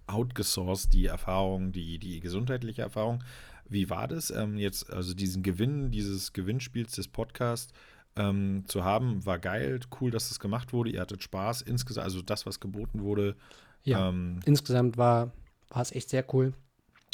outgesourced 0.07 0.93
die 0.93 1.07
Erfahrung, 1.07 1.73
die, 1.73 1.99
die 1.99 2.21
gesundheitliche 2.21 2.83
Erfahrung. 2.83 3.23
Wie 3.69 3.91
war 3.91 4.07
das 4.07 4.31
ähm, 4.31 4.57
jetzt, 4.57 4.93
also 4.93 5.15
diesen 5.15 5.43
Gewinn, 5.43 5.91
dieses 5.91 6.33
Gewinnspiels 6.33 6.93
des 6.93 7.09
Podcasts 7.09 7.73
ähm, 8.17 8.65
zu 8.67 8.85
haben, 8.85 9.25
war 9.27 9.39
geil, 9.39 9.81
cool, 10.01 10.11
dass 10.11 10.29
das 10.29 10.41
gemacht 10.41 10.73
wurde, 10.73 10.91
ihr 10.91 11.01
hattet 11.01 11.23
Spaß 11.23 11.63
insgesamt, 11.63 12.05
also 12.05 12.23
das, 12.23 12.47
was 12.47 12.61
geboten 12.61 13.03
wurde. 13.03 13.37
Ja. 13.83 14.09
Ähm, 14.09 14.41
insgesamt 14.45 14.97
war, 14.97 15.33
war 15.69 15.83
es 15.83 15.93
echt 15.93 16.11
sehr 16.11 16.25
cool. 16.33 16.53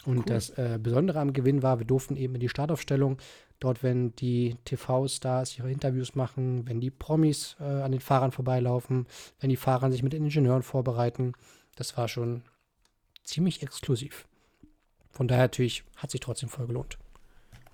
Und 0.05 0.19
Cool. 0.19 0.25
das 0.25 0.51
äh, 0.51 0.79
Besondere 0.83 1.21
am 1.21 1.33
Gewinn 1.33 1.63
war, 1.63 1.79
wir 1.79 1.87
durften 1.87 2.17
eben 2.17 2.35
in 2.35 2.41
die 2.41 2.49
Startaufstellung, 2.49 3.19
dort, 3.61 3.83
wenn 3.83 4.15
die 4.17 4.57
TV-Stars 4.65 5.59
ihre 5.59 5.71
Interviews 5.71 6.15
machen, 6.15 6.67
wenn 6.67 6.81
die 6.81 6.91
Promis 6.91 7.57
äh, 7.61 7.65
an 7.65 7.93
den 7.93 8.01
Fahrern 8.01 8.33
vorbeilaufen, 8.33 9.07
wenn 9.41 9.51
die 9.51 9.57
Fahrer 9.57 9.91
sich 9.93 10.03
mit 10.03 10.13
den 10.13 10.25
Ingenieuren 10.25 10.63
vorbereiten. 10.63 11.35
Das 11.77 11.97
war 11.97 12.09
schon 12.09 12.43
ziemlich 13.25 13.63
exklusiv. 13.63 14.27
Von 15.11 15.29
daher 15.29 15.45
natürlich 15.45 15.85
hat 15.97 16.11
sich 16.11 16.21
trotzdem 16.21 16.49
voll 16.49 16.67
gelohnt. 16.67 16.99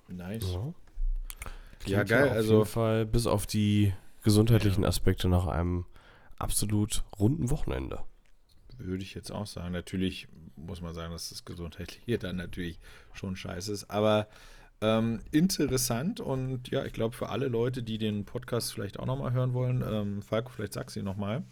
nice. 0.07 0.43
Ja, 0.51 0.73
Ja, 1.85 2.03
geil, 2.03 2.29
auf 2.29 2.35
also- 2.35 2.53
jeden 2.59 2.65
Fall 2.65 3.05
bis 3.05 3.25
auf 3.27 3.47
die 3.47 3.93
gesundheitlichen 4.23 4.83
Aspekte 4.83 5.29
nach 5.29 5.47
einem 5.47 5.85
absolut 6.37 7.03
runden 7.17 7.49
Wochenende. 7.49 8.03
Würde 8.77 9.03
ich 9.03 9.13
jetzt 9.13 9.31
auch 9.31 9.45
sagen. 9.45 9.73
Natürlich 9.73 10.27
muss 10.55 10.81
man 10.81 10.93
sagen, 10.93 11.11
dass 11.13 11.29
das 11.29 11.45
Gesundheitliche 11.45 12.17
dann 12.17 12.35
natürlich 12.37 12.79
schon 13.13 13.35
scheiße 13.35 13.71
ist. 13.71 13.89
Aber 13.89 14.27
ähm, 14.81 15.19
interessant 15.31 16.19
und 16.21 16.69
ja, 16.69 16.85
ich 16.85 16.93
glaube 16.93 17.15
für 17.15 17.29
alle 17.29 17.47
Leute, 17.47 17.83
die 17.83 17.97
den 17.97 18.25
Podcast 18.25 18.73
vielleicht 18.73 18.99
auch 18.99 19.05
nochmal 19.05 19.31
hören 19.33 19.53
wollen, 19.53 19.83
ähm, 19.85 20.21
Falco, 20.21 20.49
vielleicht 20.49 20.73
sagst 20.73 20.95
du 20.95 20.99
ihn 21.01 21.05
nochmal. 21.05 21.43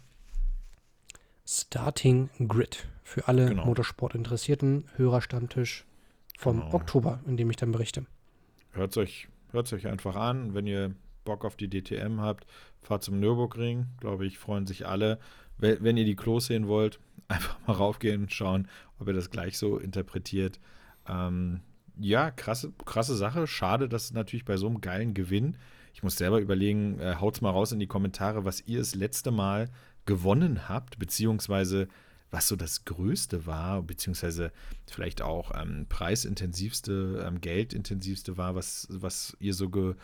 Starting 1.50 2.28
Grid 2.46 2.86
für 3.02 3.26
alle 3.26 3.46
Genau. 3.48 3.64
Motorsport-Interessierten, 3.64 4.84
Hörerstammtisch 4.96 5.86
vom 6.36 6.60
Genau. 6.60 6.74
Oktober, 6.74 7.20
in 7.26 7.38
dem 7.38 7.48
ich 7.48 7.56
dann 7.56 7.72
berichte. 7.72 8.04
Hört 8.72 8.90
es 8.90 8.98
euch, 8.98 9.28
hört's 9.52 9.72
euch 9.72 9.86
einfach 9.86 10.14
an. 10.14 10.52
Wenn 10.52 10.66
ihr 10.66 10.94
Bock 11.24 11.46
auf 11.46 11.56
die 11.56 11.70
DTM 11.70 12.20
habt, 12.20 12.46
fahrt 12.82 13.02
zum 13.02 13.18
Nürburgring. 13.18 13.86
Glaube 13.98 14.26
ich, 14.26 14.36
freuen 14.38 14.66
sich 14.66 14.86
alle. 14.86 15.18
Wenn, 15.56 15.82
wenn 15.82 15.96
ihr 15.96 16.04
die 16.04 16.16
Klos 16.16 16.46
sehen 16.46 16.68
wollt, 16.68 17.00
einfach 17.28 17.56
mal 17.66 17.72
raufgehen 17.72 18.24
und 18.24 18.32
schauen, 18.32 18.68
ob 18.98 19.08
ihr 19.08 19.14
das 19.14 19.30
gleich 19.30 19.56
so 19.56 19.78
interpretiert. 19.78 20.60
Ähm, 21.08 21.60
ja, 21.98 22.30
krasse, 22.30 22.74
krasse 22.84 23.16
Sache. 23.16 23.46
Schade, 23.46 23.88
dass 23.88 24.04
es 24.04 24.12
natürlich 24.12 24.44
bei 24.44 24.58
so 24.58 24.66
einem 24.66 24.82
geilen 24.82 25.14
Gewinn, 25.14 25.56
ich 25.94 26.02
muss 26.02 26.16
selber 26.16 26.40
überlegen, 26.40 27.00
äh, 27.00 27.16
haut's 27.18 27.40
mal 27.40 27.50
raus 27.50 27.72
in 27.72 27.80
die 27.80 27.86
Kommentare, 27.86 28.44
was 28.44 28.60
ihr 28.66 28.78
das 28.78 28.94
letzte 28.94 29.30
Mal 29.30 29.70
gewonnen 30.08 30.68
habt, 30.68 30.98
beziehungsweise 30.98 31.86
was 32.30 32.48
so 32.48 32.56
das 32.56 32.84
Größte 32.84 33.46
war, 33.46 33.82
beziehungsweise 33.82 34.50
vielleicht 34.90 35.22
auch 35.22 35.52
ähm, 35.54 35.86
preisintensivste, 35.88 37.24
ähm, 37.26 37.40
geldintensivste 37.40 38.36
war, 38.36 38.54
was, 38.54 38.88
was 38.90 39.36
ihr 39.40 39.54
so 39.54 39.68
ge, 39.70 39.94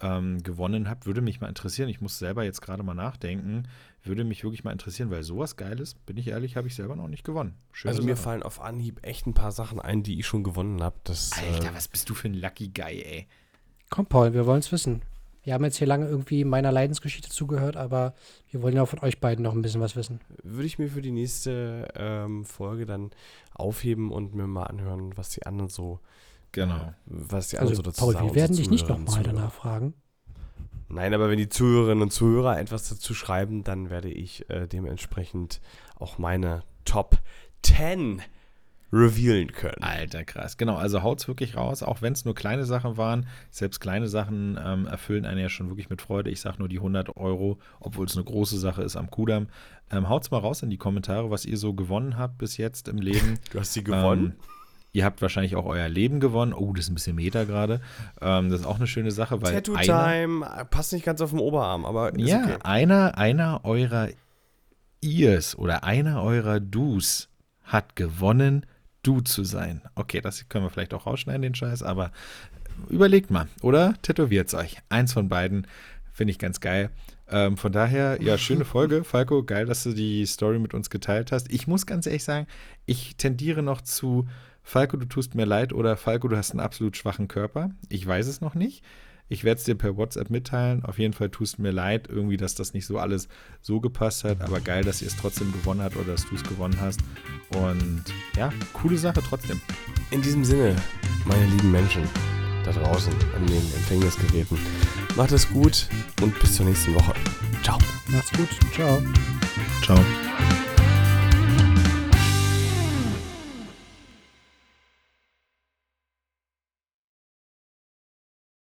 ähm, 0.00 0.42
gewonnen 0.42 0.88
habt, 0.88 1.06
würde 1.06 1.20
mich 1.20 1.40
mal 1.40 1.48
interessieren. 1.48 1.88
Ich 1.88 2.00
muss 2.00 2.18
selber 2.18 2.44
jetzt 2.44 2.60
gerade 2.62 2.82
mal 2.82 2.94
nachdenken. 2.94 3.64
Würde 4.02 4.24
mich 4.24 4.44
wirklich 4.44 4.64
mal 4.64 4.72
interessieren, 4.72 5.10
weil 5.10 5.22
sowas 5.22 5.56
Geiles, 5.56 5.94
bin 5.94 6.16
ich 6.16 6.28
ehrlich, 6.28 6.56
habe 6.56 6.68
ich 6.68 6.74
selber 6.74 6.96
noch 6.96 7.08
nicht 7.08 7.24
gewonnen. 7.24 7.54
Schöne 7.72 7.92
Also 7.92 8.02
mir 8.02 8.16
Sache. 8.16 8.24
fallen 8.24 8.42
auf 8.42 8.60
Anhieb 8.60 9.00
echt 9.02 9.26
ein 9.26 9.34
paar 9.34 9.52
Sachen 9.52 9.80
ein, 9.80 10.02
die 10.02 10.18
ich 10.18 10.26
schon 10.26 10.42
gewonnen 10.42 10.82
habe. 10.82 10.96
Das, 11.04 11.32
Alter, 11.32 11.70
äh, 11.70 11.74
was 11.74 11.88
bist 11.88 12.08
du 12.10 12.14
für 12.14 12.28
ein 12.28 12.34
Lucky 12.34 12.68
Guy, 12.68 13.02
ey? 13.02 13.26
Komm, 13.90 14.06
Paul, 14.06 14.34
wir 14.34 14.46
wollen 14.46 14.60
es 14.60 14.72
wissen. 14.72 15.02
Wir 15.44 15.54
haben 15.54 15.64
jetzt 15.64 15.76
hier 15.76 15.86
lange 15.86 16.06
irgendwie 16.08 16.44
meiner 16.44 16.72
Leidensgeschichte 16.72 17.28
zugehört, 17.28 17.76
aber 17.76 18.14
wir 18.50 18.62
wollen 18.62 18.74
ja 18.74 18.82
auch 18.82 18.88
von 18.88 19.00
euch 19.00 19.20
beiden 19.20 19.42
noch 19.44 19.52
ein 19.52 19.62
bisschen 19.62 19.80
was 19.80 19.94
wissen. 19.94 20.20
würde 20.42 20.66
ich 20.66 20.78
mir 20.78 20.88
für 20.88 21.02
die 21.02 21.12
nächste 21.12 21.88
ähm, 21.96 22.44
Folge 22.44 22.86
dann 22.86 23.10
aufheben 23.54 24.10
und 24.10 24.34
mir 24.34 24.46
mal 24.46 24.64
anhören, 24.64 25.16
was 25.16 25.30
die 25.30 25.44
anderen 25.46 25.68
so, 25.68 26.00
Genau. 26.52 26.94
was 27.06 27.48
die 27.48 27.58
Also, 27.58 27.70
anderen 27.72 27.76
so 27.76 27.82
dazu 27.82 28.00
Paul, 28.04 28.12
sagen. 28.14 28.26
wir 28.28 28.34
werden 28.34 28.56
dich 28.56 28.70
nicht 28.70 28.88
nochmal 28.88 29.22
danach 29.22 29.52
fragen. 29.52 29.94
Nein, 30.88 31.12
aber 31.14 31.28
wenn 31.28 31.38
die 31.38 31.48
Zuhörerinnen 31.48 32.02
und 32.02 32.10
Zuhörer 32.12 32.58
etwas 32.58 32.88
dazu 32.88 33.14
schreiben, 33.14 33.64
dann 33.64 33.90
werde 33.90 34.08
ich 34.10 34.48
äh, 34.50 34.66
dementsprechend 34.68 35.60
auch 35.96 36.18
meine 36.18 36.62
Top 36.84 37.18
10 37.62 38.22
revealen 38.94 39.52
können. 39.52 39.82
Alter, 39.82 40.24
krass. 40.24 40.56
Genau, 40.56 40.76
also 40.76 41.02
haut's 41.02 41.26
wirklich 41.26 41.56
raus, 41.56 41.82
auch 41.82 42.00
wenn 42.00 42.12
es 42.12 42.24
nur 42.24 42.34
kleine 42.34 42.64
Sachen 42.64 42.96
waren. 42.96 43.26
Selbst 43.50 43.80
kleine 43.80 44.08
Sachen 44.08 44.58
ähm, 44.64 44.86
erfüllen 44.86 45.24
einen 45.24 45.40
ja 45.40 45.48
schon 45.48 45.68
wirklich 45.68 45.90
mit 45.90 46.00
Freude. 46.00 46.30
Ich 46.30 46.40
sage 46.40 46.58
nur 46.58 46.68
die 46.68 46.78
100 46.78 47.16
Euro, 47.16 47.58
obwohl 47.80 48.06
es 48.06 48.16
eine 48.16 48.24
große 48.24 48.58
Sache 48.58 48.82
ist 48.82 48.96
am 48.96 49.10
Kudamm. 49.10 49.48
Ähm, 49.90 50.08
haut's 50.08 50.30
mal 50.30 50.38
raus 50.38 50.62
in 50.62 50.70
die 50.70 50.78
Kommentare, 50.78 51.30
was 51.30 51.44
ihr 51.44 51.58
so 51.58 51.74
gewonnen 51.74 52.16
habt 52.16 52.38
bis 52.38 52.56
jetzt 52.56 52.88
im 52.88 52.98
Leben. 52.98 53.38
Du 53.50 53.60
hast 53.60 53.72
sie 53.72 53.84
gewonnen. 53.84 54.24
Ähm, 54.24 54.34
ihr 54.92 55.04
habt 55.04 55.20
wahrscheinlich 55.22 55.56
auch 55.56 55.66
euer 55.66 55.88
Leben 55.88 56.20
gewonnen. 56.20 56.52
Oh, 56.52 56.72
das 56.72 56.86
ist 56.86 56.90
ein 56.90 56.94
bisschen 56.94 57.16
Meta 57.16 57.44
gerade. 57.44 57.80
Ähm, 58.20 58.48
das 58.48 58.60
ist 58.60 58.66
auch 58.66 58.76
eine 58.76 58.86
schöne 58.86 59.10
Sache, 59.10 59.42
weil 59.42 59.52
Tattoo 59.52 59.74
einer, 59.74 59.84
Time 59.84 60.46
äh, 60.46 60.64
passt 60.64 60.92
nicht 60.92 61.04
ganz 61.04 61.20
auf 61.20 61.30
den 61.30 61.40
Oberarm, 61.40 61.84
aber 61.84 62.14
ist 62.14 62.28
ja, 62.28 62.42
okay. 62.44 62.56
einer, 62.62 63.18
einer 63.18 63.64
eurer 63.64 64.08
Irs 65.00 65.56
oder 65.56 65.84
einer 65.84 66.22
eurer 66.22 66.60
Dus 66.60 67.28
hat 67.64 67.96
gewonnen, 67.96 68.66
du 69.04 69.20
zu 69.20 69.44
sein. 69.44 69.82
Okay, 69.94 70.20
das 70.20 70.48
können 70.48 70.64
wir 70.64 70.70
vielleicht 70.70 70.94
auch 70.94 71.06
rausschneiden, 71.06 71.42
den 71.42 71.54
Scheiß, 71.54 71.82
aber 71.82 72.10
überlegt 72.88 73.30
mal, 73.30 73.46
oder? 73.62 73.94
Tätowiert's 74.02 74.54
euch. 74.54 74.78
Eins 74.88 75.12
von 75.12 75.28
beiden 75.28 75.66
finde 76.12 76.32
ich 76.32 76.38
ganz 76.38 76.60
geil. 76.60 76.90
Ähm, 77.28 77.56
von 77.56 77.72
daher, 77.72 78.20
ja, 78.20 78.36
schöne 78.36 78.64
Folge. 78.64 79.04
Falco, 79.04 79.42
geil, 79.44 79.66
dass 79.66 79.82
du 79.84 79.92
die 79.92 80.26
Story 80.26 80.58
mit 80.58 80.74
uns 80.74 80.90
geteilt 80.90 81.32
hast. 81.32 81.52
Ich 81.52 81.66
muss 81.66 81.86
ganz 81.86 82.06
ehrlich 82.06 82.24
sagen, 82.24 82.46
ich 82.86 83.16
tendiere 83.16 83.62
noch 83.62 83.80
zu 83.80 84.26
Falco, 84.62 84.96
du 84.96 85.06
tust 85.06 85.34
mir 85.34 85.44
leid 85.44 85.72
oder 85.72 85.96
Falco, 85.96 86.28
du 86.28 86.36
hast 86.36 86.50
einen 86.50 86.60
absolut 86.60 86.96
schwachen 86.96 87.28
Körper. 87.28 87.70
Ich 87.88 88.06
weiß 88.06 88.26
es 88.26 88.40
noch 88.40 88.54
nicht. 88.54 88.82
Ich 89.28 89.44
werde 89.44 89.58
es 89.58 89.64
dir 89.64 89.74
per 89.74 89.96
WhatsApp 89.96 90.30
mitteilen. 90.30 90.84
Auf 90.84 90.98
jeden 90.98 91.14
Fall 91.14 91.30
tust 91.30 91.58
mir 91.58 91.70
leid, 91.70 92.08
irgendwie, 92.08 92.36
dass 92.36 92.54
das 92.54 92.74
nicht 92.74 92.86
so 92.86 92.98
alles 92.98 93.28
so 93.62 93.80
gepasst 93.80 94.24
hat. 94.24 94.40
Aber 94.42 94.60
geil, 94.60 94.84
dass 94.84 95.00
ihr 95.00 95.08
es 95.08 95.16
trotzdem 95.16 95.52
gewonnen 95.52 95.80
habt 95.80 95.96
oder 95.96 96.12
dass 96.12 96.28
du 96.28 96.34
es 96.34 96.42
gewonnen 96.42 96.78
hast. 96.80 97.00
Und 97.54 98.04
ja, 98.36 98.52
coole 98.72 98.98
Sache 98.98 99.22
trotzdem. 99.26 99.60
In 100.10 100.20
diesem 100.20 100.44
Sinne, 100.44 100.76
meine 101.24 101.46
lieben 101.46 101.70
Menschen 101.70 102.02
da 102.64 102.72
draußen 102.72 103.12
an 103.34 103.46
den 103.46 103.56
Empfängnisgeräten, 103.56 104.58
macht 105.16 105.32
es 105.32 105.48
gut 105.48 105.88
und 106.22 106.38
bis 106.40 106.56
zur 106.56 106.66
nächsten 106.66 106.94
Woche. 106.94 107.14
Ciao. 107.62 107.78
Macht's 108.08 108.32
gut. 108.32 108.48
Ciao. 108.72 109.02
Ciao. 109.82 109.98